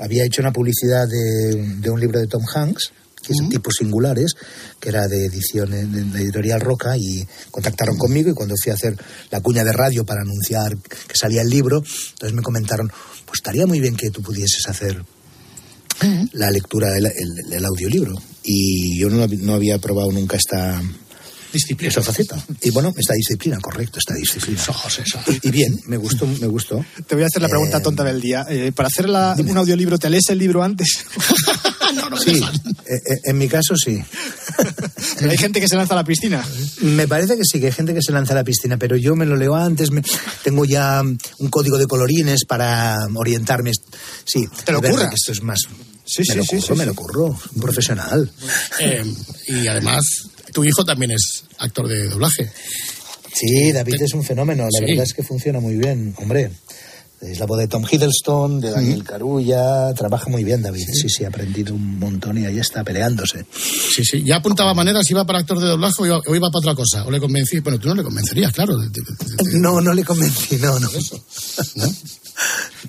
había 0.00 0.24
hecho 0.26 0.42
una 0.42 0.52
publicidad 0.52 1.06
de, 1.08 1.76
de 1.78 1.90
un 1.90 1.98
libro 1.98 2.20
de 2.20 2.26
Tom 2.26 2.42
Hanks, 2.54 2.92
que 3.22 3.32
es 3.32 3.48
Tipos 3.48 3.74
Singulares, 3.78 4.34
que 4.80 4.88
era 4.88 5.06
de 5.06 5.26
edición 5.26 5.72
en, 5.72 6.12
la 6.12 6.20
editorial 6.20 6.60
Roca, 6.60 6.96
y 6.96 7.26
contactaron 7.50 7.96
conmigo. 7.96 8.30
Y 8.30 8.34
cuando 8.34 8.54
fui 8.62 8.70
a 8.70 8.74
hacer 8.74 8.96
la 9.30 9.40
cuña 9.40 9.64
de 9.64 9.72
radio 9.72 10.04
para 10.04 10.22
anunciar 10.22 10.76
que 10.76 11.16
salía 11.16 11.42
el 11.42 11.48
libro, 11.48 11.78
entonces 11.78 12.34
me 12.34 12.42
comentaron: 12.42 12.88
Pues 13.24 13.38
estaría 13.38 13.66
muy 13.66 13.80
bien 13.80 13.96
que 13.96 14.10
tú 14.10 14.22
pudieses 14.22 14.66
hacer 14.68 15.04
la 16.32 16.50
lectura 16.50 16.88
del 16.90 17.06
el, 17.06 17.52
el 17.52 17.64
audiolibro. 17.64 18.20
Y 18.42 18.98
yo 18.98 19.08
no, 19.08 19.26
no 19.26 19.54
había 19.54 19.78
probado 19.78 20.10
nunca 20.10 20.36
esta, 20.36 20.82
disciplina. 21.52 21.90
esa 21.90 22.02
faceta. 22.02 22.42
Y 22.62 22.70
bueno, 22.70 22.92
esta 22.96 23.14
disciplina, 23.14 23.58
correcto, 23.60 23.98
esta 23.98 24.14
disciplina. 24.14 24.62
Y 25.42 25.50
bien, 25.50 25.78
me 25.86 25.96
gustó, 25.96 26.26
me 26.26 26.46
gustó. 26.46 26.84
Te 27.06 27.14
voy 27.14 27.24
a 27.24 27.26
hacer 27.26 27.42
la 27.42 27.48
pregunta 27.48 27.78
Eh, 27.78 27.80
tonta 27.80 28.04
del 28.04 28.20
día. 28.20 28.46
Eh, 28.48 28.72
para 28.74 28.88
hacer 28.88 29.08
la- 29.08 29.36
un 29.38 29.56
audiolibro, 29.56 29.98
¿te 29.98 30.08
lees 30.10 30.28
el 30.30 30.38
libro 30.38 30.62
antes? 30.62 30.88
Sí, 32.24 32.40
eh, 32.86 33.18
en 33.24 33.36
mi 33.38 33.48
caso 33.48 33.76
sí. 33.76 34.02
Pero 35.18 35.30
hay 35.30 35.36
gente 35.36 35.60
que 35.60 35.68
se 35.68 35.76
lanza 35.76 35.92
a 35.94 35.96
la 35.96 36.04
piscina. 36.04 36.42
Me 36.80 37.06
parece 37.06 37.36
que 37.36 37.42
sí, 37.44 37.60
que 37.60 37.66
hay 37.66 37.72
gente 37.72 37.92
que 37.94 38.00
se 38.02 38.12
lanza 38.12 38.32
a 38.32 38.36
la 38.36 38.44
piscina, 38.44 38.76
pero 38.78 38.96
yo 38.96 39.14
me 39.14 39.26
lo 39.26 39.36
leo 39.36 39.54
antes, 39.54 39.90
me- 39.90 40.02
tengo 40.42 40.64
ya 40.64 41.02
un 41.02 41.50
código 41.50 41.76
de 41.78 41.86
colorines 41.86 42.44
para 42.46 42.96
orientarme. 43.14 43.72
Sí, 44.24 44.46
¿Te 44.64 44.72
lo 44.72 44.80
que 44.80 44.88
Esto 44.88 45.32
es 45.32 45.42
más. 45.42 45.60
Sí, 46.04 46.22
me 46.22 46.24
sí, 46.24 46.34
lo 46.34 46.42
sí, 46.44 46.56
curro, 46.56 46.66
sí, 46.66 46.72
me 46.74 46.86
lo 46.86 46.94
curro. 46.94 47.24
Un 47.54 47.60
profesional. 47.60 48.30
Eh, 48.80 49.04
y 49.48 49.66
además, 49.66 50.04
tu 50.52 50.64
hijo 50.64 50.84
también 50.84 51.10
es 51.12 51.44
actor 51.58 51.88
de 51.88 52.08
doblaje. 52.08 52.50
Sí, 53.34 53.72
David 53.72 54.02
es 54.02 54.12
un 54.14 54.22
fenómeno. 54.22 54.64
La 54.64 54.70
Sí. 54.78 54.84
verdad 54.84 55.04
es 55.04 55.14
que 55.14 55.22
funciona 55.22 55.58
muy 55.60 55.76
bien, 55.76 56.14
hombre. 56.18 56.50
Es 57.22 57.38
la 57.38 57.46
voz 57.46 57.56
de 57.60 57.68
Tom 57.68 57.84
Hiddleston, 57.88 58.60
de 58.60 58.72
Daniel 58.72 59.04
Carulla. 59.04 59.94
Trabaja 59.94 60.28
muy 60.28 60.42
bien, 60.42 60.60
David. 60.60 60.84
Sí, 60.92 61.08
sí, 61.08 61.24
ha 61.24 61.28
aprendido 61.28 61.72
un 61.72 62.00
montón 62.00 62.36
y 62.36 62.46
ahí 62.46 62.58
está 62.58 62.82
peleándose. 62.82 63.46
Sí, 63.94 64.04
sí. 64.04 64.24
Ya 64.24 64.36
apuntaba 64.38 64.74
maneras, 64.74 65.08
iba 65.08 65.24
para 65.24 65.38
actor 65.38 65.60
de 65.60 65.66
doblaje 65.68 65.94
o 66.02 66.06
iba, 66.06 66.18
o 66.26 66.34
iba 66.34 66.50
para 66.50 66.58
otra 66.58 66.74
cosa. 66.74 67.06
O 67.06 67.12
le 67.12 67.20
convencí. 67.20 67.60
Bueno, 67.60 67.78
tú 67.78 67.86
no 67.88 67.94
le 67.94 68.02
convencerías, 68.02 68.52
claro. 68.52 68.76
de- 68.76 68.88
de- 68.88 69.02
de- 69.02 69.58
No, 69.60 69.80
no 69.80 69.94
le 69.94 70.02
convencí, 70.04 70.56
no, 70.56 70.80
no. 70.80 70.88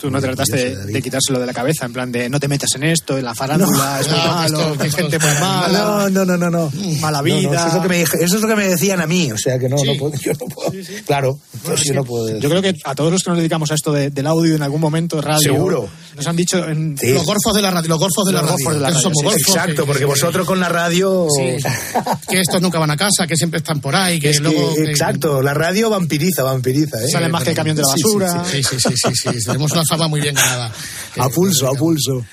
Tú 0.04 0.12
no 0.12 0.20
trataste 0.20 0.76
de, 0.76 0.86
de 0.88 1.02
quitárselo 1.02 1.40
de 1.40 1.46
la 1.46 1.54
cabeza, 1.54 1.86
en 1.86 1.94
plan 1.94 2.12
de 2.12 2.28
no 2.30 2.38
te 2.38 2.50
metas 2.50 2.76
en 2.76 2.84
esto, 2.84 3.18
en 3.18 3.24
la 3.24 3.34
farándula, 3.34 3.72
No, 3.72 4.00
es 4.02 4.10
muy 4.10 4.18
no, 4.20 4.26
malo, 4.26 4.60
esto- 4.60 4.74
que 4.78 4.84
hay 4.84 4.90
esto 4.90 4.98
gente 5.02 5.20
muy 5.20 5.30
mala. 5.40 5.80
No, 5.80 6.10
no, 6.10 6.26
no, 6.26 6.38
no, 6.38 6.50
no. 6.50 6.72
Mala 7.00 7.20
No, 7.22 7.28
no, 7.30 7.40
vida. 7.40 7.56
eso, 7.56 7.68
es 7.70 7.74
lo 7.76 7.82
que 7.84 7.88
me, 7.88 8.02
eso 8.02 8.18
es 8.36 8.42
lo 8.42 8.48
que 8.50 8.56
me 8.58 8.68
decían 8.68 9.00
a 9.00 9.08
mí, 9.08 9.32
o 9.32 9.38
sea 9.38 9.58
que 9.58 9.70
no, 9.70 9.78
no 9.78 9.94
puedo, 9.98 10.14
yo 10.20 10.34
no 10.34 10.46
puedo. 10.48 10.72
Claro, 11.06 11.40
pues 11.64 11.80
Sí. 11.80 11.88
yo 11.88 11.94
no 11.94 12.04
puedo. 12.04 12.38
Yo 12.38 12.50
creo 12.50 12.62
que 12.62 12.76
a 12.84 12.96
todos 12.96 13.14
los 13.14 13.24
que 13.24 13.30
nos 13.30 13.40
dedicamos 13.40 13.72
a 13.72 13.76
esto 13.76 13.94
de- 13.94 14.10
del 14.10 14.28
audio 14.28 14.56
en 14.56 14.62
algún 14.62 14.82
momento, 14.82 15.22
radio, 15.22 15.40
Seguro. 15.54 15.88
nos 16.18 16.28
han 16.28 16.36
dicho 16.36 16.58
en, 16.68 16.98
Sí. 16.98 17.14
Los 17.14 17.24
gorfos 17.26 17.54
de 17.56 17.62
la 17.62 17.72
radio, 17.72 17.88
los 17.88 18.00
gorfos 18.00 18.26
de 18.26 18.34
la 18.34 18.42
Los 18.42 18.50
radio. 18.52 18.66
gorfos 18.66 18.74
de 18.74 18.80
la 18.82 18.88
radio, 18.90 19.02
somos 19.02 19.18
sí, 19.20 19.24
gorfos, 19.24 19.42
Exacto, 19.56 19.76
que- 19.84 19.86
porque 19.88 20.00
que- 20.00 20.06
vosotros 20.06 20.46
con 20.46 20.60
la 20.60 20.68
radio. 20.68 21.28
Sí, 21.34 21.44
que 22.30 22.42
estos 22.42 22.62
nunca 22.62 22.78
van 22.78 22.92
a 22.92 22.98
casa, 22.98 23.26
que 23.26 23.38
siempre 23.38 23.60
están 23.60 23.80
por 23.80 23.96
ahí, 23.96 24.20
que 24.20 24.32
Es 24.32 24.42
luego... 24.42 24.76
que- 24.76 24.84
exacto, 24.92 25.42
la 25.42 25.54
radio 25.54 25.90
vampiriza, 25.90 26.44
vampiriza. 26.44 26.98
¿eh? 27.02 27.08
Sale 27.10 27.30
más 27.30 27.44
que 27.44 27.52
el 27.52 27.56
camión 27.56 27.78
de 27.78 27.84
la 27.84 27.88
Sí, 27.94 27.94
sí, 27.98 28.04
basura. 28.04 28.44
Sí, 28.46 28.64
sí, 28.64 28.76
sí, 28.80 28.90
sí, 28.96 29.10
sí, 29.14 29.46
Tenemos 29.46 29.72
una 29.72 29.84
fama 29.98 30.08
muy 30.10 30.22
bien 30.22 30.36
ganada. 30.36 30.72
A 31.18 31.30
pulso, 31.30 31.68
a 31.68 31.74
pulso. 31.74 32.26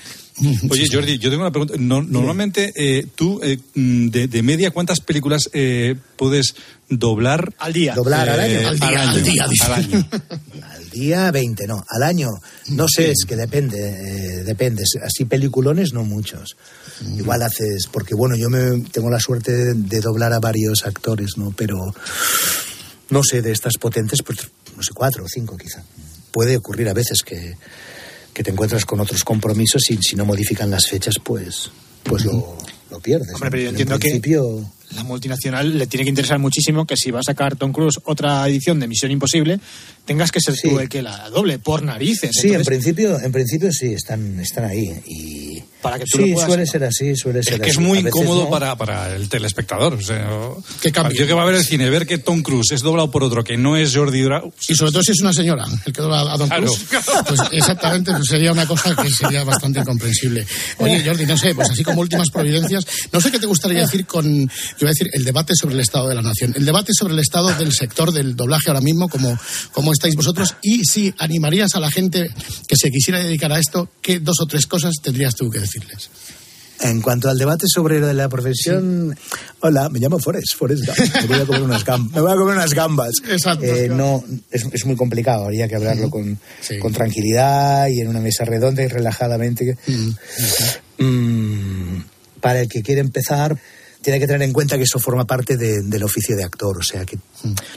Oye, 0.71 0.87
Jordi, 0.91 1.19
yo 1.19 1.29
tengo 1.29 1.43
una 1.43 1.51
pregunta. 1.51 1.75
No- 1.77 2.01
normalmente, 2.01 2.71
eh, 2.75 3.05
tú, 3.13 3.39
eh, 3.43 3.59
mm, 3.75 4.07
de, 4.09 4.27
de 4.27 4.41
media, 4.41 4.71
¿cuántas 4.71 4.99
películas 4.99 5.49
eh, 5.53 5.95
puedes 6.17 6.55
doblar? 6.89 7.53
Al 7.59 7.73
día. 7.73 7.93
Doblar 7.93 8.27
al 8.27 8.39
año. 8.39 8.59
Eh, 8.59 8.65
Al 8.65 8.79
día, 8.79 9.01
al 9.11 9.23
día, 9.23 9.43
al 9.65 9.73
año. 9.73 10.07
Al 10.71 10.89
día 10.89 11.29
20, 11.31 11.67
no. 11.67 11.83
Al 11.87 12.01
año, 12.01 12.29
no 12.69 12.87
sé, 12.87 13.11
es 13.11 13.23
que 13.27 13.35
depende, 13.35 13.77
eh, 14.39 14.43
depende. 14.43 14.83
Así 15.05 15.25
peliculones, 15.25 15.93
no 15.93 16.03
muchos. 16.03 16.55
Igual 17.17 17.43
haces, 17.43 17.85
porque 17.91 18.15
bueno, 18.15 18.35
yo 18.35 18.49
me 18.49 18.81
tengo 18.91 19.11
la 19.11 19.19
suerte 19.19 19.51
de, 19.51 19.73
de 19.75 20.01
doblar 20.01 20.33
a 20.33 20.39
varios 20.39 20.85
actores, 20.87 21.37
¿no? 21.37 21.51
Pero 21.55 21.77
no 23.11 23.21
sé, 23.23 23.43
de 23.43 23.51
estas 23.51 23.73
potentes, 23.77 24.23
pues 24.25 24.39
no 24.75 24.81
sé, 24.81 24.91
cuatro 24.95 25.23
o 25.25 25.27
cinco 25.27 25.55
quizá. 25.57 25.83
Puede 26.31 26.57
ocurrir 26.57 26.87
a 26.89 26.93
veces 26.93 27.21
que, 27.23 27.55
que 28.33 28.43
te 28.43 28.51
encuentras 28.51 28.85
con 28.85 28.99
otros 28.99 29.23
compromisos 29.23 29.89
y 29.91 29.97
si 29.97 30.15
no 30.15 30.25
modifican 30.25 30.69
las 30.71 30.87
fechas, 30.87 31.15
pues, 31.23 31.69
pues 32.03 32.25
lo, 32.25 32.57
lo 32.89 32.99
pierdes. 32.99 33.33
Hombre, 33.35 33.51
pero 33.51 33.63
yo 33.63 33.69
En 33.69 33.75
entiendo 33.75 33.95
que- 33.99 34.09
principio, 34.09 34.71
La 34.95 35.03
multinacional 35.03 35.77
le 35.77 35.87
tiene 35.87 36.03
que 36.03 36.09
interesar 36.09 36.37
muchísimo 36.39 36.85
que 36.85 36.97
si 36.97 37.11
va 37.11 37.19
a 37.21 37.23
sacar 37.23 37.55
Tom 37.55 37.71
Cruise 37.71 37.99
otra 38.03 38.45
edición 38.47 38.79
de 38.79 38.87
Misión 38.87 39.11
Imposible, 39.11 39.59
tengas 40.05 40.31
que 40.31 40.39
ser 40.41 40.55
Sí. 40.55 40.69
tú 40.69 40.79
el 40.79 40.89
que 40.89 41.01
la 41.01 41.29
doble 41.29 41.59
por 41.59 41.81
narices. 41.83 42.31
Sí, 42.33 42.53
en 42.53 42.63
principio, 42.63 43.19
en 43.19 43.31
principio 43.31 43.71
sí, 43.71 43.93
están, 43.93 44.39
están 44.39 44.65
ahí. 44.65 44.91
Y 45.07 45.50
Para 45.81 45.97
que 45.99 46.05
tú 46.05 46.17
sí, 46.19 46.27
lo 46.29 46.33
puedas- 46.35 46.49
suele 46.49 46.65
ser 46.67 46.83
así, 46.83 47.15
suele 47.15 47.43
ser 47.43 47.53
Es 47.55 47.61
que 47.61 47.69
es 47.69 47.77
muy 47.79 47.97
A 47.97 48.01
incómodo 48.01 48.43
no. 48.43 48.49
para, 48.49 48.75
para 48.77 49.15
el 49.15 49.27
telespectador. 49.29 49.93
O 49.95 50.01
sea, 50.01 50.29
Que 50.81 50.91
cambie. 50.91 51.17
yo 51.17 51.25
que 51.27 51.33
va 51.33 51.41
a 51.43 51.45
ver 51.45 51.55
el 51.55 51.63
cine, 51.63 51.89
ver 51.89 52.05
que 52.07 52.17
Tom 52.17 52.41
Cruise 52.41 52.71
es 52.71 52.81
doblado 52.81 53.09
por 53.11 53.23
otro 53.23 53.43
que 53.43 53.57
no 53.57 53.75
es 53.77 53.95
Jordi 53.95 54.21
Durao. 54.21 54.53
Y 54.67 54.75
sobre 54.75 54.91
todo 54.91 55.03
si 55.03 55.11
es 55.11 55.21
una 55.21 55.33
señora, 55.33 55.65
el 55.85 55.93
que 55.93 56.01
dobla 56.01 56.21
a 56.33 56.37
Don 56.37 56.47
Claro. 56.47 56.65
Cruz. 56.67 56.85
Pues 57.27 57.41
exactamente, 57.51 58.11
pues 58.11 58.27
sería 58.27 58.51
una 58.51 58.65
cosa 58.67 58.95
que 58.95 59.09
sería 59.09 59.43
bastante 59.43 59.79
incomprensible. 59.79 60.45
Oye, 60.77 61.03
Jordi, 61.05 61.25
no 61.25 61.37
sé, 61.37 61.55
pues 61.55 61.69
así 61.71 61.83
como 61.83 62.01
últimas 62.01 62.29
providencias, 62.29 62.85
no 63.11 63.19
sé 63.21 63.31
qué 63.31 63.39
te 63.39 63.47
gustaría 63.47 63.81
decir 63.81 64.05
con, 64.05 64.25
yo 64.47 64.77
iba 64.81 64.89
a 64.89 64.93
decir, 64.93 65.09
el 65.13 65.23
debate 65.23 65.53
sobre 65.55 65.75
el 65.75 65.81
estado 65.81 66.07
de 66.09 66.15
la 66.15 66.21
nación, 66.21 66.53
el 66.55 66.65
debate 66.65 66.91
sobre 66.93 67.13
el 67.13 67.19
estado 67.19 67.53
del 67.55 67.71
sector 67.73 68.11
del 68.11 68.35
doblaje 68.35 68.69
ahora 68.69 68.81
mismo, 68.81 69.09
como, 69.09 69.37
como 69.71 69.91
estáis 69.93 70.15
vosotros, 70.15 70.55
y 70.61 70.83
si 70.85 71.13
animarías 71.17 71.75
a 71.75 71.79
la 71.79 71.89
gente 71.91 72.29
que 72.67 72.75
se 72.75 72.89
quisiera 72.89 73.19
dedicar 73.19 73.51
a 73.51 73.59
esto, 73.59 73.89
¿qué 74.01 74.19
dos 74.19 74.37
o 74.41 74.45
tres 74.45 74.67
cosas 74.67 74.95
tendrías 75.01 75.35
tú 75.35 75.49
que 75.49 75.59
decirles? 75.73 76.09
En 76.83 76.99
cuanto 76.99 77.29
al 77.29 77.37
debate 77.37 77.67
sobre 77.71 77.99
lo 77.99 78.07
de 78.07 78.15
la 78.15 78.27
profesión, 78.27 79.15
hola, 79.59 79.87
me 79.89 79.99
llamo 79.99 80.17
Forrest, 80.17 80.55
Forrest 80.57 80.83
Gump. 80.87 80.97
Me 81.21 81.27
voy 81.27 81.39
a 81.41 81.45
comer 81.45 81.61
unas, 81.61 81.85
gam- 81.85 82.09
me 82.11 82.21
voy 82.21 82.31
a 82.31 82.35
comer 82.35 82.55
unas 82.55 82.73
gambas. 82.73 83.11
Exacto. 83.29 83.63
Eh, 83.65 83.87
no, 83.87 84.23
es, 84.49 84.65
es 84.73 84.85
muy 84.87 84.95
complicado, 84.95 85.43
habría 85.45 85.67
que 85.67 85.75
hablarlo 85.75 86.09
con, 86.09 86.39
Sí. 86.59 86.79
con 86.79 86.91
tranquilidad 86.91 87.87
y 87.87 88.01
en 88.01 88.07
una 88.07 88.19
mesa 88.19 88.45
redonda 88.45 88.81
y 88.81 88.87
relajadamente. 88.87 89.77
Mm, 90.97 91.99
para 92.41 92.61
el 92.61 92.67
que 92.69 92.81
quiere 92.81 93.01
empezar, 93.01 93.57
tiene 94.01 94.19
que 94.19 94.25
tener 94.25 94.41
en 94.41 94.53
cuenta 94.53 94.77
que 94.77 94.83
eso 94.83 94.97
forma 94.99 95.25
parte 95.25 95.57
de- 95.57 95.83
del 95.83 96.03
oficio 96.03 96.35
de 96.35 96.43
actor, 96.43 96.77
o 96.77 96.83
sea 96.83 97.05
que 97.05 97.19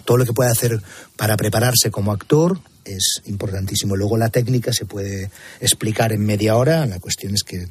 todo 0.07 0.17
lo 0.17 0.25
que 0.25 0.33
puede 0.33 0.51
hacer 0.51 0.81
para 1.17 1.37
prepararse 1.37 1.91
como 1.91 2.13
actor 2.13 2.59
es 2.85 3.21
importantísimo. 3.27 3.97
Luego 3.97 4.17
la 4.17 4.31
técnica 4.31 4.73
se 4.73 4.87
puede 4.87 5.31
explicar 5.61 6.13
en 6.13 6.25
media 6.25 6.57
hora, 6.57 6.87
la 6.87 6.99
cuestión 7.01 7.35
es 7.35 7.43
que 7.43 7.69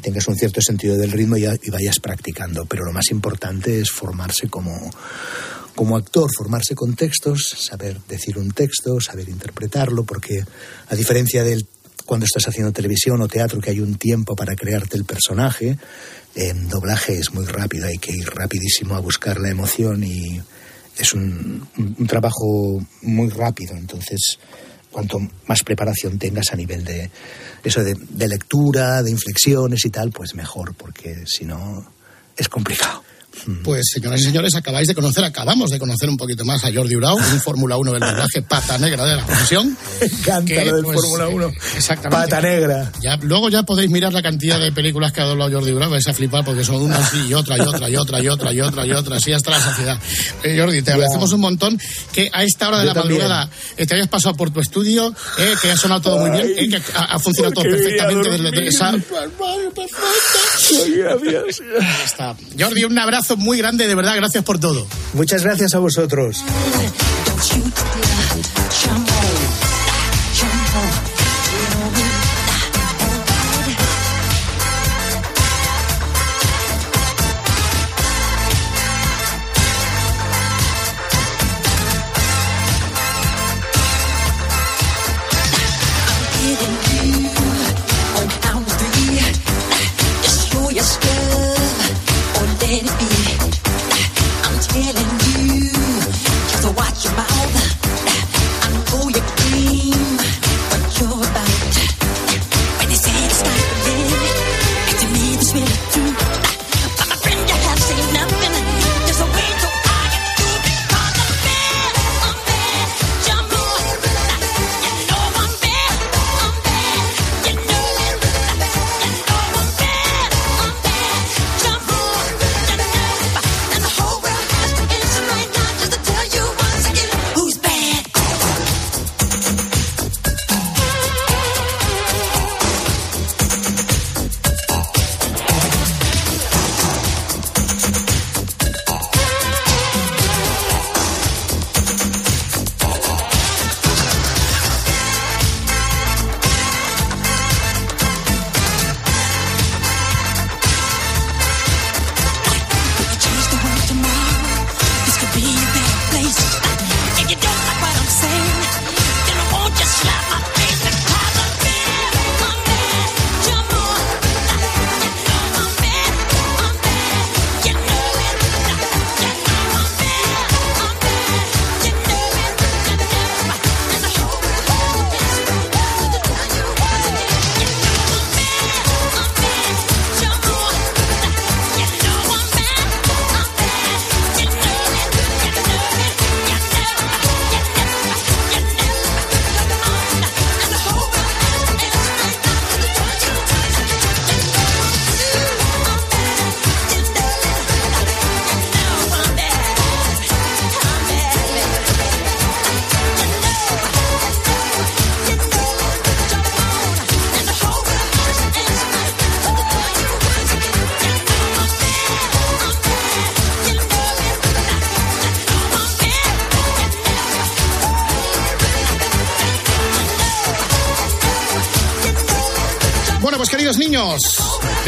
tengas 0.00 0.26
un 0.28 0.36
cierto 0.36 0.60
sentido 0.60 0.96
del 0.96 1.12
ritmo 1.12 1.36
y, 1.36 1.44
vayas 1.70 2.00
practicando, 2.00 2.64
pero 2.66 2.84
lo 2.84 2.92
más 2.92 3.10
importante 3.10 3.80
es 3.80 3.90
formarse 3.90 4.48
como, 4.48 4.90
como 5.74 5.96
actor 5.96 6.30
formarse 6.36 6.74
con 6.74 6.94
textos, 6.94 7.56
saber 7.58 8.00
decir 8.08 8.38
un 8.38 8.50
texto, 8.52 9.00
saber 9.00 9.28
interpretarlo, 9.28 10.04
porque 10.04 10.44
a 10.88 10.94
diferencia 10.94 11.44
del 11.44 11.66
cuando 12.06 12.26
estás 12.26 12.48
haciendo 12.48 12.72
televisión 12.72 13.22
o 13.22 13.28
teatro 13.28 13.60
que 13.60 13.70
hay 13.70 13.78
un 13.78 13.94
tiempo 13.94 14.34
para 14.34 14.56
crearte 14.56 14.96
el 14.96 15.04
personaje, 15.04 15.78
en 16.34 16.68
doblaje 16.68 17.16
es 17.16 17.32
muy 17.32 17.44
rápido, 17.44 17.86
hay 17.86 17.98
que 17.98 18.10
ir 18.12 18.28
rapidísimo 18.28 18.96
a 18.96 19.00
buscar 19.00 19.38
la 19.38 19.50
emoción 19.50 20.02
y 20.02 20.40
es 20.98 21.14
un 21.14 21.68
trabajo 22.08 22.84
muy 23.02 23.28
rápido, 23.28 23.76
entonces 23.76 24.38
cuanto 24.90 25.20
más 25.46 25.62
preparación 25.62 26.18
tengas 26.18 26.52
a 26.52 26.56
nivel 26.56 26.84
de 26.84 27.10
eso 27.62 27.82
de, 27.82 28.28
lectura, 28.28 29.02
de 29.02 29.10
inflexiones 29.10 29.84
y 29.84 29.90
tal, 29.90 30.10
pues 30.10 30.34
mejor, 30.34 30.74
porque 30.74 31.24
si 31.26 31.44
no 31.44 31.92
es 32.36 32.48
complicado. 32.48 33.02
Pues, 33.64 33.82
señoras 33.92 34.20
y 34.20 34.24
señores, 34.24 34.54
acabáis 34.54 34.88
de 34.88 34.94
conocer, 34.94 35.24
acabamos 35.24 35.70
de 35.70 35.78
conocer 35.78 36.08
un 36.08 36.16
poquito 36.16 36.44
más 36.44 36.64
a 36.64 36.72
Jordi 36.72 36.96
Urao, 36.96 37.14
un 37.16 37.40
Fórmula 37.44 37.76
1 37.76 37.92
del 37.92 38.00
doblaje 38.00 38.42
pata 38.42 38.76
negra 38.78 39.04
de 39.06 39.16
la 39.16 39.24
profesión. 39.24 39.76
Encanta 40.00 40.64
lo 40.64 40.76
del 40.76 40.84
pues, 40.84 41.00
Fórmula 41.00 41.28
1. 41.28 41.46
eh, 41.48 41.52
Exactamente. 41.76 42.24
Pata 42.24 42.40
negra. 42.40 42.92
Ya, 43.00 43.16
luego 43.22 43.48
ya 43.48 43.62
podéis 43.62 43.88
mirar 43.90 44.12
la 44.12 44.20
cantidad 44.22 44.58
de 44.60 44.72
películas 44.72 45.12
que 45.12 45.20
ha 45.20 45.24
doblado 45.24 45.50
Jordi 45.52 45.72
Urao, 45.72 45.90
vais 45.90 46.06
a 46.08 46.12
flipar 46.12 46.44
porque 46.44 46.64
son 46.64 46.82
una 46.82 46.96
así 46.98 47.28
y 47.28 47.34
otra 47.34 47.56
y 47.56 47.60
otra 47.60 47.88
y 47.88 47.96
otra 47.96 48.20
y 48.22 48.28
otra 48.28 48.52
y 48.52 48.60
otra 48.60 48.86
y 48.86 48.92
otra, 48.92 49.16
así 49.16 49.32
hasta 49.32 49.50
la 49.52 49.60
saciedad. 49.60 49.98
Eh, 50.42 50.58
Jordi, 50.58 50.82
te 50.82 50.90
agradecemos 50.92 51.32
un 51.32 51.40
montón 51.40 51.80
que 52.12 52.28
a 52.32 52.42
esta 52.42 52.68
hora 52.68 52.80
de 52.80 52.86
Yo 52.86 52.88
la 52.88 53.00
también. 53.00 53.20
madrugada 53.20 53.50
eh, 53.76 53.86
te 53.86 53.94
hayas 53.94 54.08
pasado 54.08 54.34
por 54.36 54.50
tu 54.50 54.60
estudio, 54.60 55.14
eh, 55.38 55.54
que 55.62 55.70
ha 55.70 55.76
sonado 55.76 56.00
todo 56.00 56.18
muy 56.18 56.30
bien, 56.30 56.46
eh, 56.58 56.68
que 56.68 56.76
ha, 56.94 57.04
ha 57.04 57.18
funcionado 57.20 57.54
todo 57.54 57.64
perfectamente 57.64 58.28
desde 58.30 58.66
esa... 58.66 58.92
Gracias. 60.96 61.62
Ya 61.80 62.04
está. 62.04 62.36
Jordi, 62.58 62.84
un 62.84 62.98
abrazo 62.98 63.19
muy 63.36 63.58
grande, 63.58 63.86
de 63.86 63.94
verdad, 63.94 64.16
gracias 64.16 64.44
por 64.44 64.58
todo. 64.58 64.86
Muchas 65.14 65.42
gracias 65.42 65.74
a 65.74 65.78
vosotros. 65.78 66.44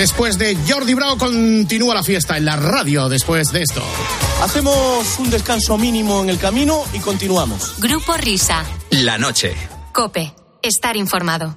Después 0.03 0.37
de 0.37 0.59
Jordi 0.69 0.95
Bravo 0.95 1.17
continúa 1.17 1.95
la 1.95 2.03
fiesta 2.03 2.37
en 2.37 2.45
la 2.45 2.57
radio 2.57 3.09
después 3.09 3.53
de 3.53 3.63
esto. 3.63 3.81
Hacemos 4.43 5.21
un 5.21 5.31
descanso 5.31 5.79
mínimo 5.79 6.21
en 6.23 6.29
el 6.29 6.39
camino 6.39 6.83
y 6.93 6.99
continuamos. 6.99 7.75
Grupo 7.79 8.17
Risa. 8.17 8.65
La 8.91 9.17
noche. 9.17 9.55
Cope. 9.93 10.35
Estar 10.61 10.97
informado. 10.97 11.57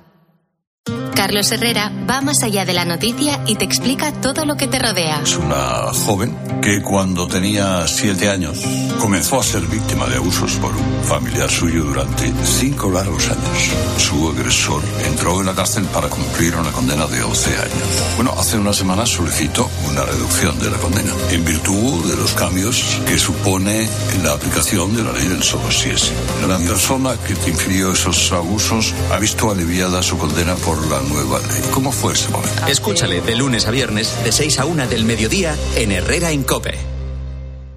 Carlos 1.26 1.52
Herrera 1.52 1.92
va 2.08 2.22
más 2.22 2.44
allá 2.44 2.66
de 2.66 2.74
la 2.74 2.86
noticia 2.86 3.42
y 3.48 3.56
te 3.56 3.66
explica 3.66 4.12
todo 4.12 4.46
lo 4.46 4.58
que 4.58 4.68
te 4.68 4.78
rodea. 4.78 5.22
Es 5.24 5.36
una 5.38 5.92
joven 5.92 6.38
que 6.62 6.84
cuando 6.84 7.28
tenía 7.28 7.88
siete 7.88 8.30
años 8.30 8.60
comenzó 9.00 9.40
a 9.40 9.44
ser 9.44 9.62
víctima 9.62 10.06
de 10.06 10.18
abusos 10.18 10.54
por 10.58 10.76
un 10.76 11.04
familiar 11.04 11.50
suyo 11.50 11.84
durante 11.84 12.32
cinco 12.44 12.92
largos 12.92 13.28
años. 13.28 13.72
Su 13.98 14.30
agresor 14.30 14.84
entró 15.04 15.40
en 15.40 15.48
la 15.48 15.56
cárcel 15.56 15.86
para 15.86 16.10
cumplir 16.10 16.56
una 16.56 16.72
condena 16.72 17.08
de 17.08 17.24
11 17.24 17.50
años. 17.50 18.16
Bueno, 18.18 18.36
hace 18.38 18.60
unas 18.60 18.76
semanas 18.76 19.10
solicitó 19.10 19.68
una 19.90 20.04
reducción 20.04 20.60
de 20.60 20.70
la 20.70 20.78
condena 20.78 21.12
en 21.32 21.44
virtud 21.44 22.06
de 22.08 22.18
los 22.18 22.34
cambios 22.34 23.00
que 23.08 23.18
supone 23.18 23.90
la 24.24 24.34
aplicación 24.34 24.96
de 24.96 25.04
la 25.04 25.12
ley 25.12 25.28
del 25.28 25.42
solo 25.42 25.72
si 25.72 25.90
es. 25.90 26.12
La 26.48 26.60
persona 26.60 27.16
que 27.28 27.34
te 27.34 27.50
infirió 27.50 27.94
esos 27.94 28.32
abusos 28.32 28.94
ha 29.12 29.18
visto 29.18 29.50
aliviada 29.50 30.04
su 30.04 30.20
condena 30.20 30.54
por 30.56 30.86
la 30.88 31.00
nueva 31.16 31.40
ley. 31.40 31.62
¿Cómo 31.72 31.92
fue 31.92 32.14
ese 32.14 32.30
momento? 32.30 32.68
Escúchale 32.68 33.22
de 33.22 33.36
lunes 33.36 33.68
a 33.68 33.72
viernes, 33.72 34.24
de 34.24 34.32
6 34.32 34.60
a 34.60 34.66
1 34.66 34.88
del 34.88 35.06
mediodía, 35.06 35.56
en 35.76 35.92
Herrera 35.92 36.32
en 36.32 36.44
Cope. 36.44 36.78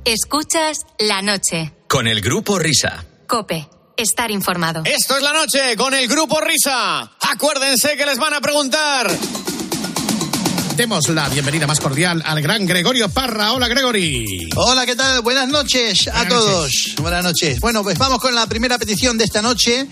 Escuchas 0.05 0.79
la 0.99 1.23
noche. 1.23 1.73
Con 1.87 2.09
el 2.09 2.21
grupo 2.21 2.59
Risa. 2.59 3.05
Cope. 3.29 3.69
Estar 3.97 4.31
informado. 4.31 4.83
Esto 4.85 5.17
es 5.17 5.23
la 5.23 5.33
noche 5.33 5.77
con 5.77 5.95
el 5.95 6.09
grupo 6.09 6.41
Risa. 6.41 7.13
Acuérdense 7.31 7.97
que 7.97 8.07
les 8.07 8.19
van 8.19 8.35
a 8.35 8.41
preguntar. 8.41 9.09
Demos 10.77 11.09
la 11.09 11.29
bienvenida 11.29 11.67
más 11.67 11.81
cordial 11.81 12.23
al 12.25 12.41
gran 12.41 12.65
Gregorio 12.65 13.09
Parra. 13.09 13.53
Hola, 13.53 13.67
Gregory. 13.69 14.49
Hola, 14.57 14.87
¿qué 14.87 14.95
tal? 14.95 15.23
Buenas 15.23 15.49
noches 15.49 16.09
a 16.09 16.27
todos. 16.27 16.63
noches. 16.65 16.95
Buenas 16.97 17.25
noches. 17.25 17.61
Bueno, 17.61 17.83
pues 17.83 17.99
vamos 17.99 18.21
con 18.21 18.35
la 18.35 18.47
primera 18.47 18.79
petición 18.79 19.19
de 19.19 19.25
esta 19.25 19.43
noche 19.43 19.89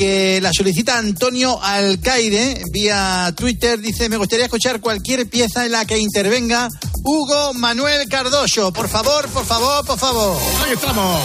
que 0.00 0.40
la 0.40 0.50
solicita 0.50 0.96
Antonio 0.96 1.62
Alcaide 1.62 2.62
vía 2.72 3.34
Twitter. 3.36 3.78
Dice, 3.78 4.08
me 4.08 4.16
gustaría 4.16 4.46
escuchar 4.46 4.80
cualquier 4.80 5.28
pieza 5.28 5.66
en 5.66 5.72
la 5.72 5.84
que 5.84 5.98
intervenga 5.98 6.70
Hugo 7.04 7.52
Manuel 7.52 8.08
Cardoso. 8.08 8.72
Por 8.72 8.88
favor, 8.88 9.28
por 9.28 9.44
favor, 9.44 9.84
por 9.84 9.98
favor. 9.98 10.38
Ahí 10.64 10.72
estamos. 10.72 11.20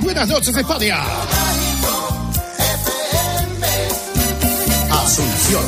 Buenas 0.00 0.28
noches, 0.28 0.54
España. 0.54 0.98
Asunción. 4.90 5.64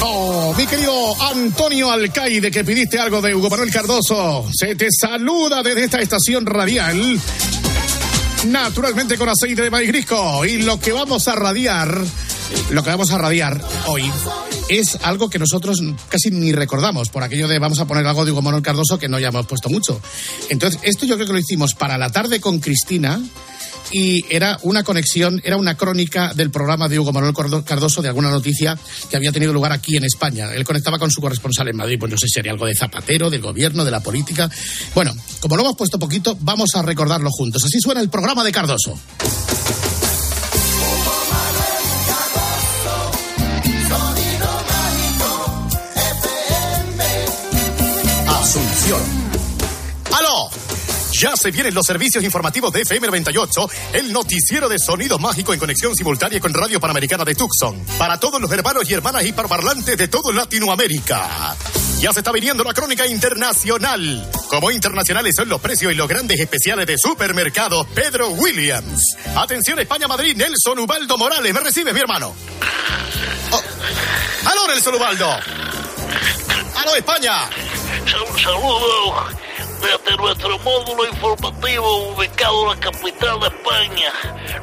Oh, 0.00 0.54
mi 0.56 0.66
querido 0.66 1.22
Antonio 1.22 1.90
Alcaide, 1.90 2.50
que 2.50 2.64
pidiste 2.64 2.98
algo 2.98 3.20
de 3.20 3.34
Hugo 3.34 3.50
Manuel 3.50 3.70
Cardoso. 3.70 4.48
Se 4.54 4.74
te 4.74 4.88
saluda 4.90 5.62
desde 5.62 5.84
esta 5.84 6.00
estación 6.00 6.46
radial. 6.46 7.20
Naturalmente 8.44 9.16
con 9.16 9.28
aceite 9.28 9.62
de 9.62 9.70
maíz 9.70 9.88
grisco. 9.88 10.44
Y 10.44 10.62
lo 10.62 10.78
que 10.78 10.92
vamos 10.92 11.26
a 11.28 11.34
radiar, 11.34 12.00
lo 12.70 12.82
que 12.84 12.90
vamos 12.90 13.10
a 13.10 13.18
radiar 13.18 13.60
hoy 13.86 14.10
es 14.68 14.98
algo 15.02 15.30
que 15.30 15.38
nosotros 15.38 15.82
casi 16.08 16.30
ni 16.30 16.52
recordamos, 16.52 17.08
por 17.08 17.22
aquello 17.22 17.48
de 17.48 17.58
vamos 17.58 17.78
a 17.80 17.86
poner 17.86 18.06
algo 18.06 18.24
de 18.24 18.32
Hugo 18.32 18.42
Manuel 18.42 18.62
Cardoso 18.62 18.98
que 18.98 19.08
no 19.08 19.18
ya 19.18 19.28
hemos 19.28 19.46
puesto 19.46 19.68
mucho. 19.68 20.00
Entonces, 20.48 20.80
esto 20.82 21.06
yo 21.06 21.14
creo 21.14 21.26
que 21.26 21.32
lo 21.32 21.38
hicimos 21.38 21.74
para 21.74 21.98
la 21.98 22.10
tarde 22.10 22.40
con 22.40 22.58
Cristina 22.58 23.20
y 23.90 24.24
era 24.34 24.58
una 24.62 24.82
conexión, 24.82 25.40
era 25.44 25.56
una 25.56 25.76
crónica 25.76 26.32
del 26.34 26.50
programa 26.50 26.88
de 26.88 26.98
Hugo 26.98 27.12
Manuel 27.12 27.34
Cardo- 27.34 27.64
Cardoso 27.64 28.02
de 28.02 28.08
alguna 28.08 28.30
noticia 28.30 28.78
que 29.10 29.16
había 29.16 29.32
tenido 29.32 29.52
lugar 29.52 29.72
aquí 29.72 29.96
en 29.96 30.04
España. 30.04 30.52
Él 30.54 30.64
conectaba 30.64 30.98
con 30.98 31.10
su 31.10 31.20
corresponsal 31.20 31.68
en 31.68 31.76
Madrid, 31.76 31.96
pues 31.98 32.10
no 32.12 32.18
sé 32.18 32.26
si 32.26 32.34
sería 32.34 32.52
algo 32.52 32.66
de 32.66 32.74
Zapatero, 32.74 33.30
del 33.30 33.40
gobierno, 33.42 33.84
de 33.84 33.90
la 33.90 34.00
política. 34.00 34.50
Bueno, 34.94 35.14
como 35.40 35.56
lo 35.56 35.62
hemos 35.62 35.76
puesto 35.76 35.98
poquito, 35.98 36.36
vamos 36.40 36.70
a 36.74 36.82
recordarlo 36.82 37.30
juntos. 37.30 37.64
Así 37.64 37.80
suena 37.80 38.00
el 38.00 38.08
programa 38.08 38.42
de 38.44 38.52
Cardoso. 38.52 38.98
Ya 51.18 51.34
se 51.36 51.50
vienen 51.50 51.72
los 51.74 51.86
servicios 51.86 52.22
informativos 52.24 52.72
de 52.72 52.82
FM 52.82 53.06
98, 53.06 53.70
el 53.94 54.12
noticiero 54.12 54.68
de 54.68 54.78
sonido 54.78 55.18
mágico 55.18 55.52
en 55.54 55.58
conexión 55.58 55.94
simultánea 55.96 56.40
con 56.40 56.52
Radio 56.52 56.78
Panamericana 56.78 57.24
de 57.24 57.34
Tucson, 57.34 57.80
para 57.96 58.20
todos 58.20 58.40
los 58.40 58.50
hermanos 58.52 58.88
y 58.90 58.92
hermanas 58.94 59.24
hiperparlantes 59.24 59.96
de 59.96 60.08
todo 60.08 60.30
Latinoamérica. 60.32 61.56
Ya 62.00 62.12
se 62.12 62.20
está 62.20 62.32
viniendo 62.32 62.62
la 62.64 62.74
crónica 62.74 63.06
internacional. 63.06 64.30
Como 64.48 64.70
internacionales 64.70 65.34
son 65.36 65.48
los 65.48 65.60
precios 65.60 65.90
y 65.92 65.94
los 65.94 66.06
grandes 66.08 66.38
especiales 66.38 66.86
de 66.86 66.98
supermercados 66.98 67.86
Pedro 67.94 68.28
Williams. 68.30 69.00
Atención 69.36 69.78
España-Madrid, 69.78 70.36
Nelson 70.36 70.80
Ubaldo 70.80 71.16
Morales. 71.16 71.54
¿Me 71.54 71.60
recibes, 71.60 71.94
mi 71.94 72.00
hermano? 72.00 72.34
Oh. 73.52 73.62
¡Aló, 74.50 74.66
Nelson 74.68 74.94
Ubaldo! 74.96 75.30
¡Aló, 76.76 76.94
España! 76.96 77.48
Sal- 78.04 78.42
Saludos 78.42 79.14
desde 79.80 80.16
nuestro 80.16 80.58
módulo 80.60 81.06
informativo 81.06 82.08
ubicado 82.14 82.62
en 82.72 82.80
la 82.80 82.90
capital 82.90 83.40
de 83.40 83.46
España, 83.48 84.12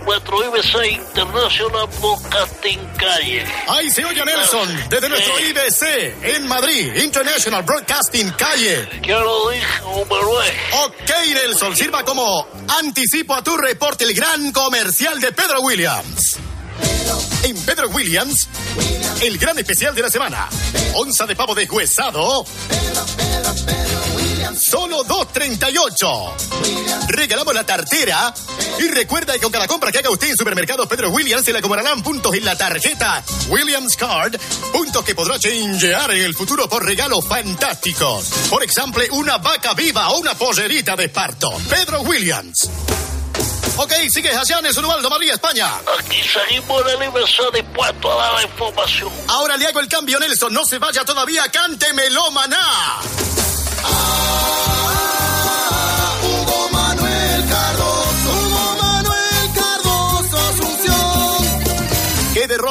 nuestro 0.05 0.43
IBC 0.45 0.91
International 0.91 1.87
Broadcasting 1.99 2.79
Calle. 2.97 3.45
¡Ahí 3.67 3.89
se 3.91 4.05
oye 4.05 4.23
Nelson! 4.25 4.89
Desde 4.89 5.09
nuestro 5.09 5.37
Eh. 5.39 5.49
IBC 5.49 6.35
en 6.35 6.47
Madrid, 6.47 6.95
International 6.95 7.63
Broadcasting 7.63 8.29
Calle. 8.31 8.89
Ya 9.05 9.19
lo 9.19 9.49
dijo 9.49 10.05
Manuel. 10.09 10.51
Ok, 10.85 11.11
Nelson, 11.33 11.75
sirva 11.75 12.03
como 12.03 12.47
anticipo 12.79 13.35
a 13.35 13.43
tu 13.43 13.55
reporte 13.57 14.03
el 14.05 14.13
gran 14.13 14.51
comercial 14.51 15.19
de 15.19 15.31
Pedro 15.31 15.61
Williams. 15.61 16.37
En 17.43 17.61
Pedro 17.63 17.89
Williams, 17.89 18.47
el 19.21 19.37
gran 19.37 19.57
especial 19.59 19.93
de 19.93 20.01
la 20.01 20.09
semana. 20.09 20.49
Onza 20.95 21.25
de 21.25 21.35
pavo 21.35 21.55
deshuesado. 21.55 22.45
Solo 24.59 25.03
2.38. 25.03 27.07
Regalamos 27.09 27.53
la 27.53 27.65
tartera. 27.65 28.33
Y 28.79 28.87
recuerda 28.87 29.33
que 29.33 29.39
con 29.39 29.51
cada 29.51 29.67
compra 29.67 29.91
que 29.91 29.99
haga 29.99 30.09
usted 30.09 30.29
en 30.29 30.37
supermercados 30.37 30.87
Pedro 30.87 31.09
Williams 31.09 31.45
se 31.45 31.51
le 31.51 31.59
acumularán 31.59 32.01
puntos 32.01 32.33
en 32.33 32.45
la 32.45 32.57
tarjeta 32.57 33.23
Williams 33.49 33.97
Card. 33.97 34.37
Puntos 34.71 35.03
que 35.03 35.15
podrá 35.15 35.37
changear 35.39 36.11
en 36.11 36.23
el 36.23 36.33
futuro 36.33 36.69
por 36.69 36.85
regalos 36.85 37.25
fantásticos. 37.27 38.25
Por 38.49 38.63
ejemplo, 38.63 39.03
una 39.11 39.37
vaca 39.37 39.73
viva 39.73 40.09
o 40.09 40.19
una 40.19 40.35
pollerita 40.35 40.95
de 40.95 41.05
esparto. 41.05 41.51
Pedro 41.69 42.01
Williams. 42.01 42.69
Ok, 43.75 43.91
sigues 44.09 44.35
allá 44.37 44.59
en 44.59 44.85
Ubaldo, 44.85 45.09
Madrid, 45.09 45.31
España. 45.31 45.67
Aquí 45.99 46.21
seguimos 46.21 46.81
en 46.81 47.01
el 47.01 47.07
IBC 47.07 47.53
dispuesto 47.53 48.11
a 48.11 48.23
dar 48.23 48.33
la 48.35 48.43
información. 48.43 49.11
Ahora 49.27 49.57
le 49.57 49.65
hago 49.65 49.79
el 49.79 49.87
cambio, 49.87 50.19
Nelson. 50.19 50.53
No 50.53 50.63
se 50.63 50.77
vaya 50.77 51.03
todavía. 51.03 51.43
Cántemelo, 51.51 52.29
maná. 52.31 53.01
Hugo 53.83 55.02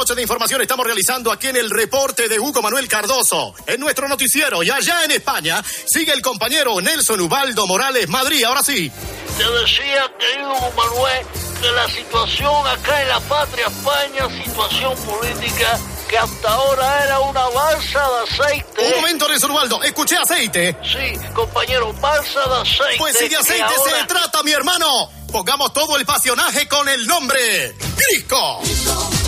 Asunción. 0.03 0.15
¿Qué 0.15 0.15
derroche 0.15 0.15
de 0.15 0.21
información 0.21 0.61
estamos 0.61 0.85
realizando 0.85 1.31
aquí 1.31 1.47
en 1.47 1.55
el 1.55 1.69
reporte 1.69 2.27
de 2.27 2.39
Hugo 2.39 2.61
Manuel 2.61 2.87
Cardoso? 2.87 3.55
En 3.65 3.79
nuestro 3.79 4.07
noticiero 4.07 4.61
y 4.61 4.69
allá 4.69 5.05
en 5.05 5.11
España 5.11 5.63
sigue 5.85 6.11
el 6.11 6.21
compañero 6.21 6.79
Nelson 6.81 7.21
Ubaldo 7.21 7.65
Morales 7.67 8.09
Madrid. 8.09 8.43
Ahora 8.43 8.61
sí. 8.63 8.91
Te 9.37 9.43
decía, 9.43 10.11
querido 10.19 10.53
Manuel, 10.75 11.25
que 11.61 11.71
la 11.71 11.87
situación 11.89 12.67
acá 12.67 13.01
en 13.01 13.07
la 13.07 13.19
patria 13.21 13.67
España, 13.67 14.43
situación 14.43 14.95
política, 15.05 15.79
que 16.07 16.17
hasta 16.17 16.49
ahora 16.53 17.03
era 17.05 17.19
una 17.19 17.47
balsa 17.49 17.99
de 17.99 18.43
aceite. 18.43 18.87
Un 18.87 19.01
momento, 19.01 19.27
Nelson 19.27 19.51
Ubaldo. 19.51 19.83
Escuché 19.83 20.15
aceite. 20.17 20.77
Sí, 20.83 21.19
compañero, 21.33 21.93
balsa 21.93 22.39
de 22.47 22.61
aceite. 22.61 22.97
Pues 22.97 23.17
si 23.17 23.29
de 23.29 23.37
aceite 23.37 23.63
ahora- 23.63 23.99
se 24.01 24.05
trata, 24.07 24.43
mi 24.43 24.51
hermano. 24.51 25.09
Pongamos 25.31 25.73
todo 25.73 25.97
el 25.97 26.05
pasionaje 26.05 26.67
con 26.67 26.87
el 26.87 27.07
nombre. 27.07 27.75
Grisco. 27.97 28.59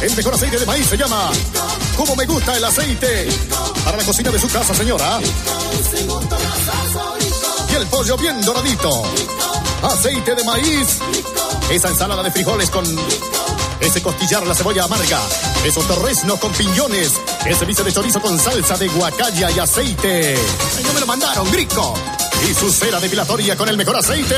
El 0.02 0.16
mejor 0.16 0.36
aceite 0.36 0.60
de 0.60 0.66
maíz 0.68 0.88
se 0.88 0.98
llama 0.98 1.32
Como 1.98 2.16
me 2.16 2.26
gusta 2.26 2.56
el 2.56 2.64
aceite. 2.64 3.28
Para 3.84 3.98
la 3.98 4.04
cocina 4.04 4.30
de 4.30 4.40
su 4.40 4.48
casa, 4.50 4.76
señora. 4.76 5.20
Y 7.72 7.76
el 7.76 7.88
pollo 7.88 8.18
bien 8.18 8.40
doradito. 8.42 9.04
Aceite 9.82 10.36
de 10.36 10.44
maíz. 10.44 11.00
Esa 11.72 11.88
ensalada 11.88 12.22
de 12.22 12.32
frijoles 12.32 12.70
con 12.70 12.86
ese 13.80 14.02
costillar, 14.02 14.46
la 14.48 14.56
cebolla 14.56 14.84
amarga. 14.84 15.20
Esos 15.66 15.88
torresnos 15.88 16.40
con 16.40 16.52
piñones. 16.54 17.14
Ese 17.46 17.66
bice 17.66 17.84
de 17.84 17.92
chorizo 17.92 18.22
con 18.22 18.38
salsa 18.40 18.78
de 18.78 18.88
guacaya 18.88 19.52
y 19.52 19.60
aceite. 19.60 20.36
Ay, 20.78 20.84
no 20.84 20.94
me 20.94 21.00
lo 21.00 21.06
mandaron, 21.06 21.52
Grisco. 21.52 21.94
Y 22.50 22.54
su 22.54 22.72
cera 22.72 23.00
depilatoria 23.00 23.56
con 23.56 23.70
el 23.70 23.78
mejor 23.78 23.98
aceite. 23.98 24.36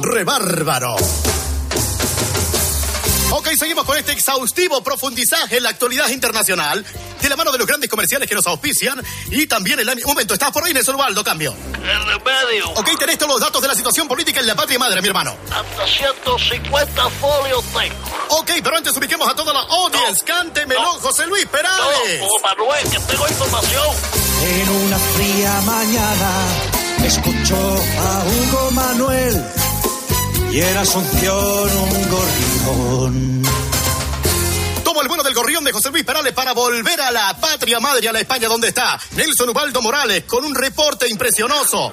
Rebárbaro. 0.00 0.96
Ok, 3.30 3.48
seguimos 3.58 3.84
con 3.84 3.98
este 3.98 4.12
exhaustivo 4.12 4.82
profundizaje 4.82 5.56
en 5.56 5.64
la 5.64 5.70
actualidad 5.70 6.08
internacional, 6.10 6.84
de 7.20 7.28
la 7.28 7.36
mano 7.36 7.50
de 7.50 7.58
los 7.58 7.66
grandes 7.66 7.90
comerciales 7.90 8.28
que 8.28 8.34
nos 8.34 8.46
auspician 8.46 9.02
y 9.30 9.46
también 9.46 9.80
el... 9.80 9.88
Un 9.88 10.02
momento, 10.06 10.34
¿estás 10.34 10.52
por 10.52 10.64
ahí, 10.64 10.72
Nelson 10.72 10.94
Ubaldo? 10.94 11.24
Cambio. 11.24 11.54
El 11.74 12.04
remedio. 12.06 12.70
Ok, 12.76 12.96
tenés 12.98 13.18
todos 13.18 13.32
los 13.32 13.40
datos 13.40 13.60
de 13.60 13.68
la 13.68 13.74
situación 13.74 14.06
política 14.06 14.40
en 14.40 14.46
la 14.46 14.54
patria 14.54 14.78
madre, 14.78 15.02
mi 15.02 15.08
hermano. 15.08 15.36
Hasta 15.50 15.86
150 15.86 17.10
folios 17.10 17.64
tengo. 17.64 18.38
Ok, 18.38 18.50
pero 18.62 18.76
antes 18.76 18.96
ubiquemos 18.96 19.28
a 19.28 19.34
toda 19.34 19.52
la 19.52 19.60
audience. 19.60 20.24
Cántemelo, 20.24 20.92
José 21.00 21.26
Luis 21.26 21.46
Perales. 21.46 22.20
No, 22.20 22.28
Manuel, 22.42 22.90
que 22.90 22.98
tengo 23.00 23.28
información. 23.28 23.86
En 24.42 24.68
una 24.68 24.98
fría 24.98 25.60
mañana 25.62 26.30
escuchó 27.04 27.56
a 27.56 28.24
Hugo 28.24 28.70
Manuel 28.72 29.44
y 30.52 30.60
era 30.60 30.82
Asunción 30.82 31.76
un 31.76 32.10
gorrión. 32.66 33.42
Tomo 34.84 35.02
el 35.02 35.08
vuelo 35.08 35.22
del 35.22 35.34
gorrión 35.34 35.64
de 35.64 35.72
José 35.72 35.90
Luis 35.90 36.04
Perales 36.04 36.32
para 36.32 36.52
volver 36.52 37.00
a 37.00 37.10
la 37.10 37.36
patria 37.38 37.80
madre, 37.80 38.08
a 38.08 38.12
la 38.12 38.20
España 38.20 38.48
donde 38.48 38.68
está 38.68 38.98
Nelson 39.12 39.50
Ubaldo 39.50 39.82
Morales 39.82 40.24
con 40.24 40.44
un 40.44 40.54
reporte 40.54 41.08
impresionoso. 41.08 41.92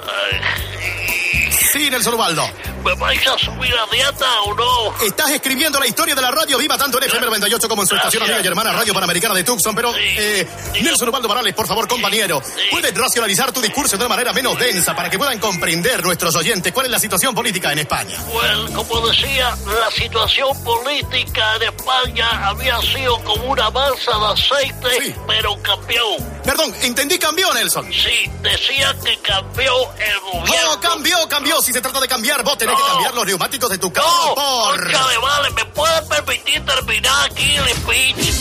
Sí, 1.71 1.89
Nelson 1.89 2.13
Ubaldo. 2.13 2.47
¿Me 2.83 2.93
vais 2.95 3.27
a 3.27 3.37
subir 3.37 3.73
a 3.73 3.85
dieta 3.89 4.41
o 4.45 4.53
no? 4.53 5.05
Estás 5.05 5.29
escribiendo 5.29 5.79
la 5.79 5.87
historia 5.87 6.15
de 6.15 6.21
la 6.21 6.31
radio 6.31 6.57
viva 6.57 6.77
tanto 6.77 6.97
en 6.97 7.05
FM 7.05 7.27
98 7.27 7.69
como 7.69 7.81
en 7.83 7.87
su 7.87 7.95
estación 7.95 8.23
amiga 8.23 8.41
y 8.43 8.47
hermana 8.47 8.73
Radio 8.73 8.93
Panamericana 8.93 9.33
de 9.33 9.43
Tucson, 9.45 9.73
pero 9.73 9.93
eh, 9.95 10.45
Nelson 10.81 11.07
Ubaldo 11.07 11.29
Morales, 11.29 11.53
por 11.53 11.65
favor, 11.65 11.87
compañero, 11.87 12.41
¿puedes 12.71 12.93
racionalizar 12.93 13.53
tu 13.53 13.61
discurso 13.61 13.95
de 13.95 14.03
una 14.03 14.09
manera 14.09 14.33
menos 14.33 14.59
densa 14.59 14.93
para 14.95 15.09
que 15.09 15.17
puedan 15.17 15.39
comprender 15.39 16.03
nuestros 16.03 16.35
oyentes 16.35 16.73
cuál 16.73 16.87
es 16.87 16.91
la 16.91 16.99
situación 16.99 17.33
política 17.33 17.71
en 17.71 17.79
España? 17.79 18.21
Well, 18.33 18.73
como 18.73 19.07
decía, 19.07 19.55
la 19.65 19.89
situación 19.91 20.61
política 20.63 21.59
de 21.59 21.67
España 21.67 22.47
había 22.47 22.81
sido 22.81 23.17
como 23.23 23.45
una 23.45 23.69
balsa 23.69 24.11
de 24.11 24.25
aceite, 24.33 25.15
pero 25.25 25.55
cambió. 25.61 26.03
Perdón, 26.43 26.75
entendí 26.81 27.17
cambió, 27.17 27.53
Nelson. 27.53 27.85
Sí, 27.93 28.29
decía 28.41 28.93
que 29.03 29.17
cambió 29.19 29.73
el 29.93 30.19
gobierno. 30.19 30.73
No, 30.73 30.79
cambió, 30.81 31.27
cambió. 31.29 31.61
Si 31.61 31.71
se 31.71 31.79
trata 31.79 32.01
de 32.01 32.07
cambiar, 32.07 32.43
vos 32.43 32.57
tenés 32.75 32.83
que 32.83 32.91
cambiar 32.91 33.13
los 33.13 33.25
neumáticos 33.25 33.69
de 33.69 33.77
tu 33.77 33.91
carro 33.93 34.07
No, 34.07 34.35
por... 34.35 34.87
de 34.87 35.17
vale, 35.17 35.49
¿me 35.51 35.65
puedes 35.65 36.01
permitir 36.01 36.65
terminar 36.65 37.29
aquí 37.31 37.55
el 37.55 37.69
speech? 37.69 38.33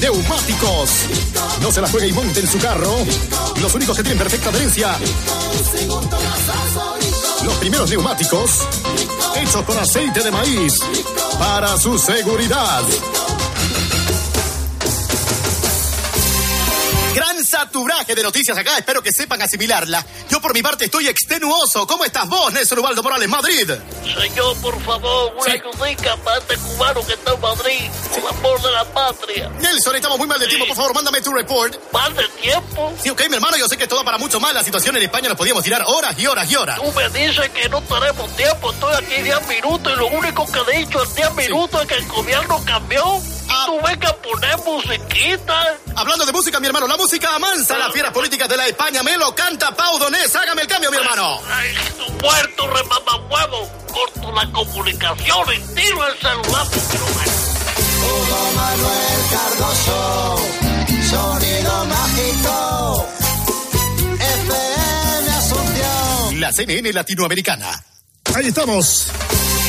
Neumáticos. 0.00 0.90
No 1.60 1.72
se 1.72 1.80
la 1.80 1.88
juegue 1.88 2.08
y 2.08 2.12
monte 2.12 2.40
en 2.40 2.48
su 2.48 2.58
carro. 2.58 2.94
Los 3.60 3.74
únicos 3.74 3.96
que 3.96 4.02
tienen 4.02 4.18
perfecta 4.18 4.50
adherencia. 4.50 4.96
Los 7.42 7.54
primeros 7.54 7.90
neumáticos 7.90 8.50
hechos 9.36 9.64
con 9.64 9.78
aceite 9.78 10.22
de 10.22 10.30
maíz 10.30 10.74
para 11.38 11.76
su 11.78 11.98
seguridad. 11.98 12.82
Saturaje 17.68 18.14
de 18.14 18.22
noticias 18.22 18.56
acá, 18.56 18.78
espero 18.78 19.02
que 19.02 19.12
sepan 19.12 19.42
asimilarla. 19.42 20.04
Yo 20.30 20.40
por 20.40 20.54
mi 20.54 20.62
parte 20.62 20.86
estoy 20.86 21.06
extenuoso. 21.06 21.86
¿Cómo 21.86 22.04
estás 22.04 22.26
vos, 22.26 22.50
Nelson 22.52 22.78
Ubaldo 22.78 23.02
Morales, 23.02 23.28
Madrid? 23.28 23.70
Señor, 24.02 24.56
por 24.62 24.82
favor, 24.82 25.34
una 25.34 25.52
ayudica 25.52 26.16
para 26.24 26.38
este 26.38 26.56
cubano 26.56 27.06
que 27.06 27.12
está 27.12 27.34
en 27.34 27.40
Madrid, 27.40 27.90
por 28.10 28.30
amor 28.30 28.62
de 28.62 28.72
la 28.72 28.84
patria. 28.86 29.50
Nelson, 29.60 29.96
estamos 29.96 30.16
muy 30.16 30.26
mal 30.26 30.40
de 30.40 30.46
tiempo, 30.46 30.66
por 30.66 30.76
favor, 30.76 30.94
mándame 30.94 31.20
tu 31.20 31.30
report. 31.30 31.76
¿Mal 31.92 32.14
de 32.16 32.26
tiempo? 32.40 32.92
Sí, 33.02 33.10
ok, 33.10 33.28
mi 33.28 33.34
hermano, 33.34 33.58
yo 33.58 33.68
sé 33.68 33.76
que 33.76 33.86
todo 33.86 34.02
para 34.02 34.16
mucho 34.16 34.40
más. 34.40 34.54
La 34.54 34.64
situación 34.64 34.96
en 34.96 35.02
España 35.02 35.28
nos 35.28 35.36
podíamos 35.36 35.62
tirar 35.62 35.84
horas 35.86 36.18
y 36.18 36.26
horas 36.26 36.50
y 36.50 36.56
horas. 36.56 36.80
Tú 36.80 36.90
me 36.92 37.08
dices 37.10 37.50
que 37.50 37.68
no 37.68 37.82
tenemos 37.82 38.34
tiempo, 38.34 38.72
estoy 38.72 38.94
aquí 38.94 39.22
10 39.22 39.46
minutos 39.46 39.92
y 39.92 39.96
lo 39.96 40.06
único 40.06 40.46
que 40.50 40.58
he 40.72 40.78
dicho 40.78 41.04
en 41.04 41.14
10 41.14 41.34
minutos 41.34 41.82
es 41.82 41.86
que 41.86 41.94
el 41.96 42.06
gobierno 42.08 42.62
cambió. 42.64 43.04
Y 43.18 43.66
tú 43.66 43.80
ves 43.86 43.98
que 43.98 44.12
poner 44.28 44.56
musiquita. 44.58 45.76
Hablando 45.98 46.24
de 46.24 46.32
música, 46.32 46.60
mi 46.60 46.68
hermano, 46.68 46.86
la 46.86 46.96
música 46.96 47.34
amansa 47.34 47.76
las 47.76 47.92
fieras 47.92 48.12
políticas 48.12 48.48
de 48.48 48.56
la 48.56 48.68
España. 48.68 49.02
Me 49.02 49.16
lo 49.16 49.34
canta 49.34 49.74
Pau 49.74 49.98
Donés. 49.98 50.32
Hágame 50.36 50.62
el 50.62 50.68
cambio, 50.68 50.92
mi 50.92 50.96
hermano. 50.96 51.40
Ay, 51.50 51.74
tu 51.98 52.12
muerto 52.24 52.68
remamahuevo. 52.68 53.68
Corto 53.92 54.32
la 54.32 54.48
comunicación 54.52 55.46
y 55.54 55.74
tiro 55.74 56.06
el 56.06 56.14
celular. 56.18 56.66
Hugo 58.00 58.52
Manuel 58.54 59.20
Cardoso, 59.32 60.38
sonido 61.10 61.84
mágico, 61.86 63.08
FM 64.20 65.30
Asunción. 65.36 66.40
La 66.40 66.52
CNN 66.52 66.92
latinoamericana. 66.92 67.84
Ahí 68.36 68.46
estamos. 68.46 69.08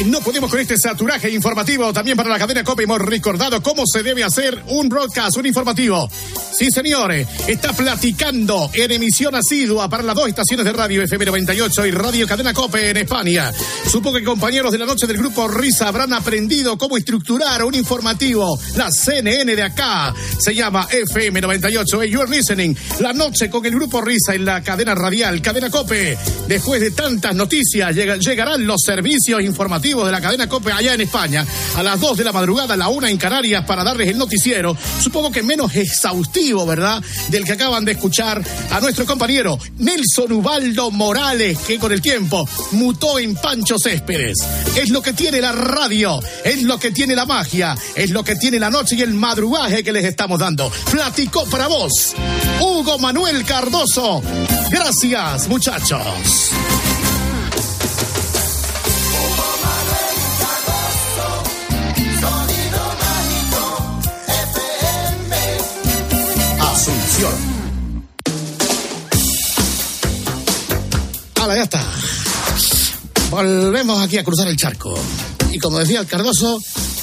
No 0.06 0.22
podemos 0.22 0.50
con 0.50 0.60
este 0.60 0.78
saturaje 0.78 1.30
informativo 1.30 1.92
también 1.92 2.16
para 2.16 2.30
la 2.30 2.40
cadena 2.40 2.64
COPE. 2.64 2.84
Hemos 2.84 3.00
recordado 3.02 3.62
cómo 3.62 3.84
se 3.86 4.02
debe 4.02 4.24
hacer 4.24 4.64
un 4.68 4.88
broadcast, 4.88 5.36
un 5.38 5.46
informativo. 5.46 6.10
Sí, 6.58 6.70
señores, 6.72 7.28
está 7.48 7.74
platicando 7.74 8.70
en 8.74 8.92
emisión 8.92 9.36
asidua 9.36 9.90
para 9.90 10.02
las 10.04 10.16
dos 10.16 10.28
estaciones 10.30 10.66
de 10.66 10.72
radio 10.74 11.04
FM 11.04 11.26
98 11.26 11.86
y 11.86 11.92
Radio 11.92 12.28
Cadena 12.28 12.54
COPE 12.54 12.90
en 12.92 12.98
España. 12.98 13.52
Supongo 13.92 14.18
que 14.18 14.24
compañeros 14.24 14.72
de 14.72 14.78
la 14.78 14.86
noche 14.86 15.06
del 15.06 15.18
grupo 15.18 15.48
Risa 15.50 15.90
habrán 15.90 16.14
aprendido 16.14 16.78
cómo 16.78 16.98
estructurar 16.98 17.64
un 17.66 17.76
informativo. 17.76 18.58
La 18.78 18.90
CNN 18.92 19.54
de 19.56 19.64
acá 19.64 20.14
se 20.40 20.56
llama 20.56 20.88
FM 20.90 21.42
98. 21.42 22.02
Hey, 22.02 22.10
you're 22.10 22.30
listening. 22.36 22.76
La 23.02 23.12
noche 23.14 23.50
con 23.50 23.66
el 23.66 23.76
grupo 23.76 24.02
Risa 24.02 24.34
en 24.34 24.46
la 24.46 24.64
cadena 24.64 24.96
radial, 24.96 25.42
Cadena 25.42 25.70
COPE. 25.70 26.18
Después 26.48 26.80
de 26.82 26.92
tantas 26.92 27.36
noticias, 27.36 27.94
llega- 27.94 28.16
llegarán 28.18 28.66
los 28.66 28.82
servicios 28.82 29.42
informativos 29.42 29.89
de 29.90 30.12
la 30.12 30.22
cadena 30.22 30.48
COPE 30.48 30.72
allá 30.72 30.94
en 30.94 31.02
España 31.02 31.46
a 31.76 31.82
las 31.82 32.00
2 32.00 32.18
de 32.18 32.24
la 32.24 32.32
madrugada, 32.32 32.76
a 32.76 32.78
la 32.78 32.90
1 32.90 33.08
en 33.08 33.18
Canarias 33.18 33.66
para 33.66 33.84
darles 33.84 34.10
el 34.10 34.18
noticiero. 34.18 34.78
Supongo 35.02 35.32
que 35.32 35.42
menos 35.42 35.76
exhaustivo, 35.76 36.66
¿verdad? 36.66 37.02
Del 37.30 37.44
que 37.44 37.54
acaban 37.54 37.86
de 37.86 37.94
escuchar 37.94 38.44
a 38.72 38.80
nuestro 38.80 39.06
compañero 39.06 39.58
Nelson 39.80 40.32
Ubaldo 40.32 40.92
Morales, 40.92 41.58
que 41.60 41.80
con 41.80 41.92
el 41.92 42.02
tiempo 42.02 42.48
mutó 42.72 43.18
en 43.18 43.36
Pancho 43.36 43.80
Céspedes. 43.80 44.38
Es 44.76 44.90
lo 44.92 45.02
que 45.02 45.14
tiene 45.14 45.42
la 45.42 45.52
radio, 45.52 46.20
es 46.44 46.62
lo 46.62 46.80
que 46.80 46.92
tiene 46.92 47.16
la 47.16 47.26
magia, 47.26 47.76
es 47.96 48.12
lo 48.12 48.24
que 48.24 48.36
tiene 48.36 48.60
la 48.60 48.70
noche 48.70 48.96
y 48.96 49.02
el 49.02 49.14
madrugaje 49.14 49.84
que 49.84 49.92
les 49.92 50.06
estamos 50.06 50.40
dando. 50.40 50.72
Platicó 50.92 51.46
para 51.46 51.68
vos, 51.68 52.16
Hugo 52.62 53.00
Manuel 53.00 53.44
Cardoso. 53.44 54.22
Gracias, 54.70 55.48
muchachos. 55.48 56.52
Ya 71.56 71.64
está. 71.64 71.84
Volvemos 73.32 74.00
aquí 74.02 74.18
a 74.18 74.24
cruzar 74.24 74.48
el 74.48 74.56
charco. 74.56 74.98
Y 75.52 75.58
como 75.58 75.80
decía 75.80 76.00
el 76.02 76.06
Cardoso, 76.06 76.60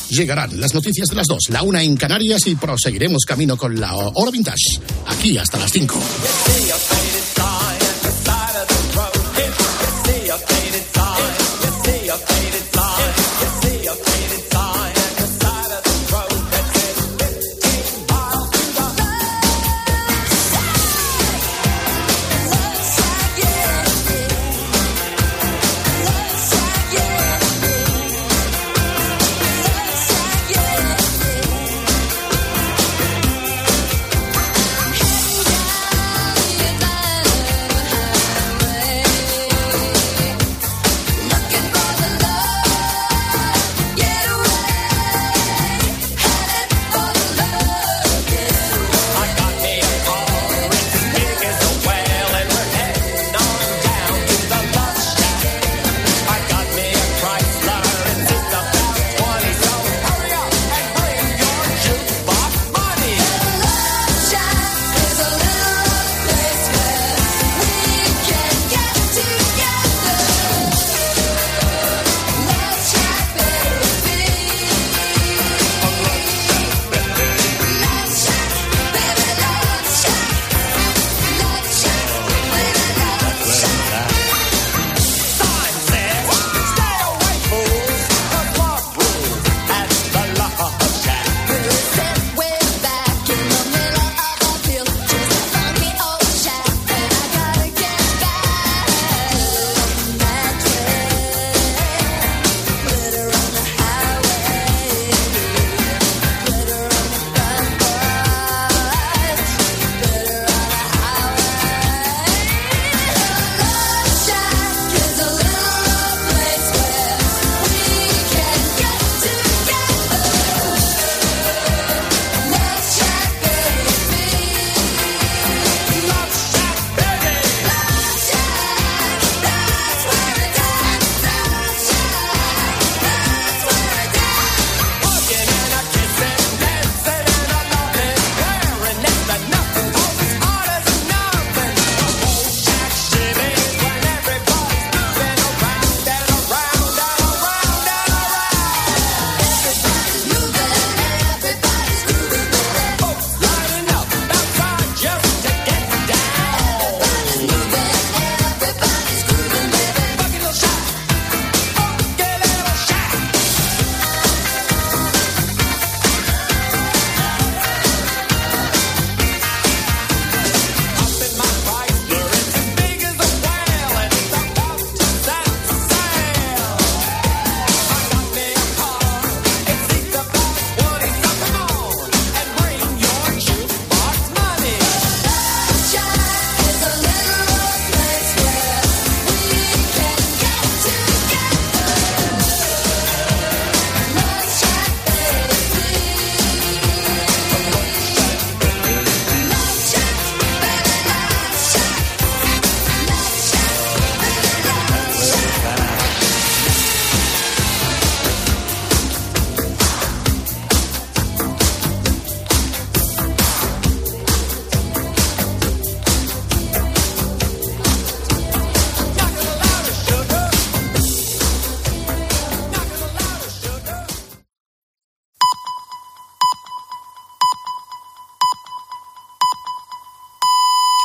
llegarán 0.08 0.60
las 0.60 0.72
noticias 0.72 1.08
de 1.08 1.16
las 1.16 1.26
dos, 1.26 1.48
la 1.48 1.62
una 1.62 1.82
en 1.82 1.96
Canarias 1.96 2.46
y 2.46 2.54
proseguiremos 2.54 3.24
camino 3.24 3.56
con 3.56 3.78
la 3.78 3.94
oro 3.94 4.30
vintage, 4.30 4.80
aquí 5.06 5.36
hasta 5.36 5.58
las 5.58 5.72
5. 5.72 5.98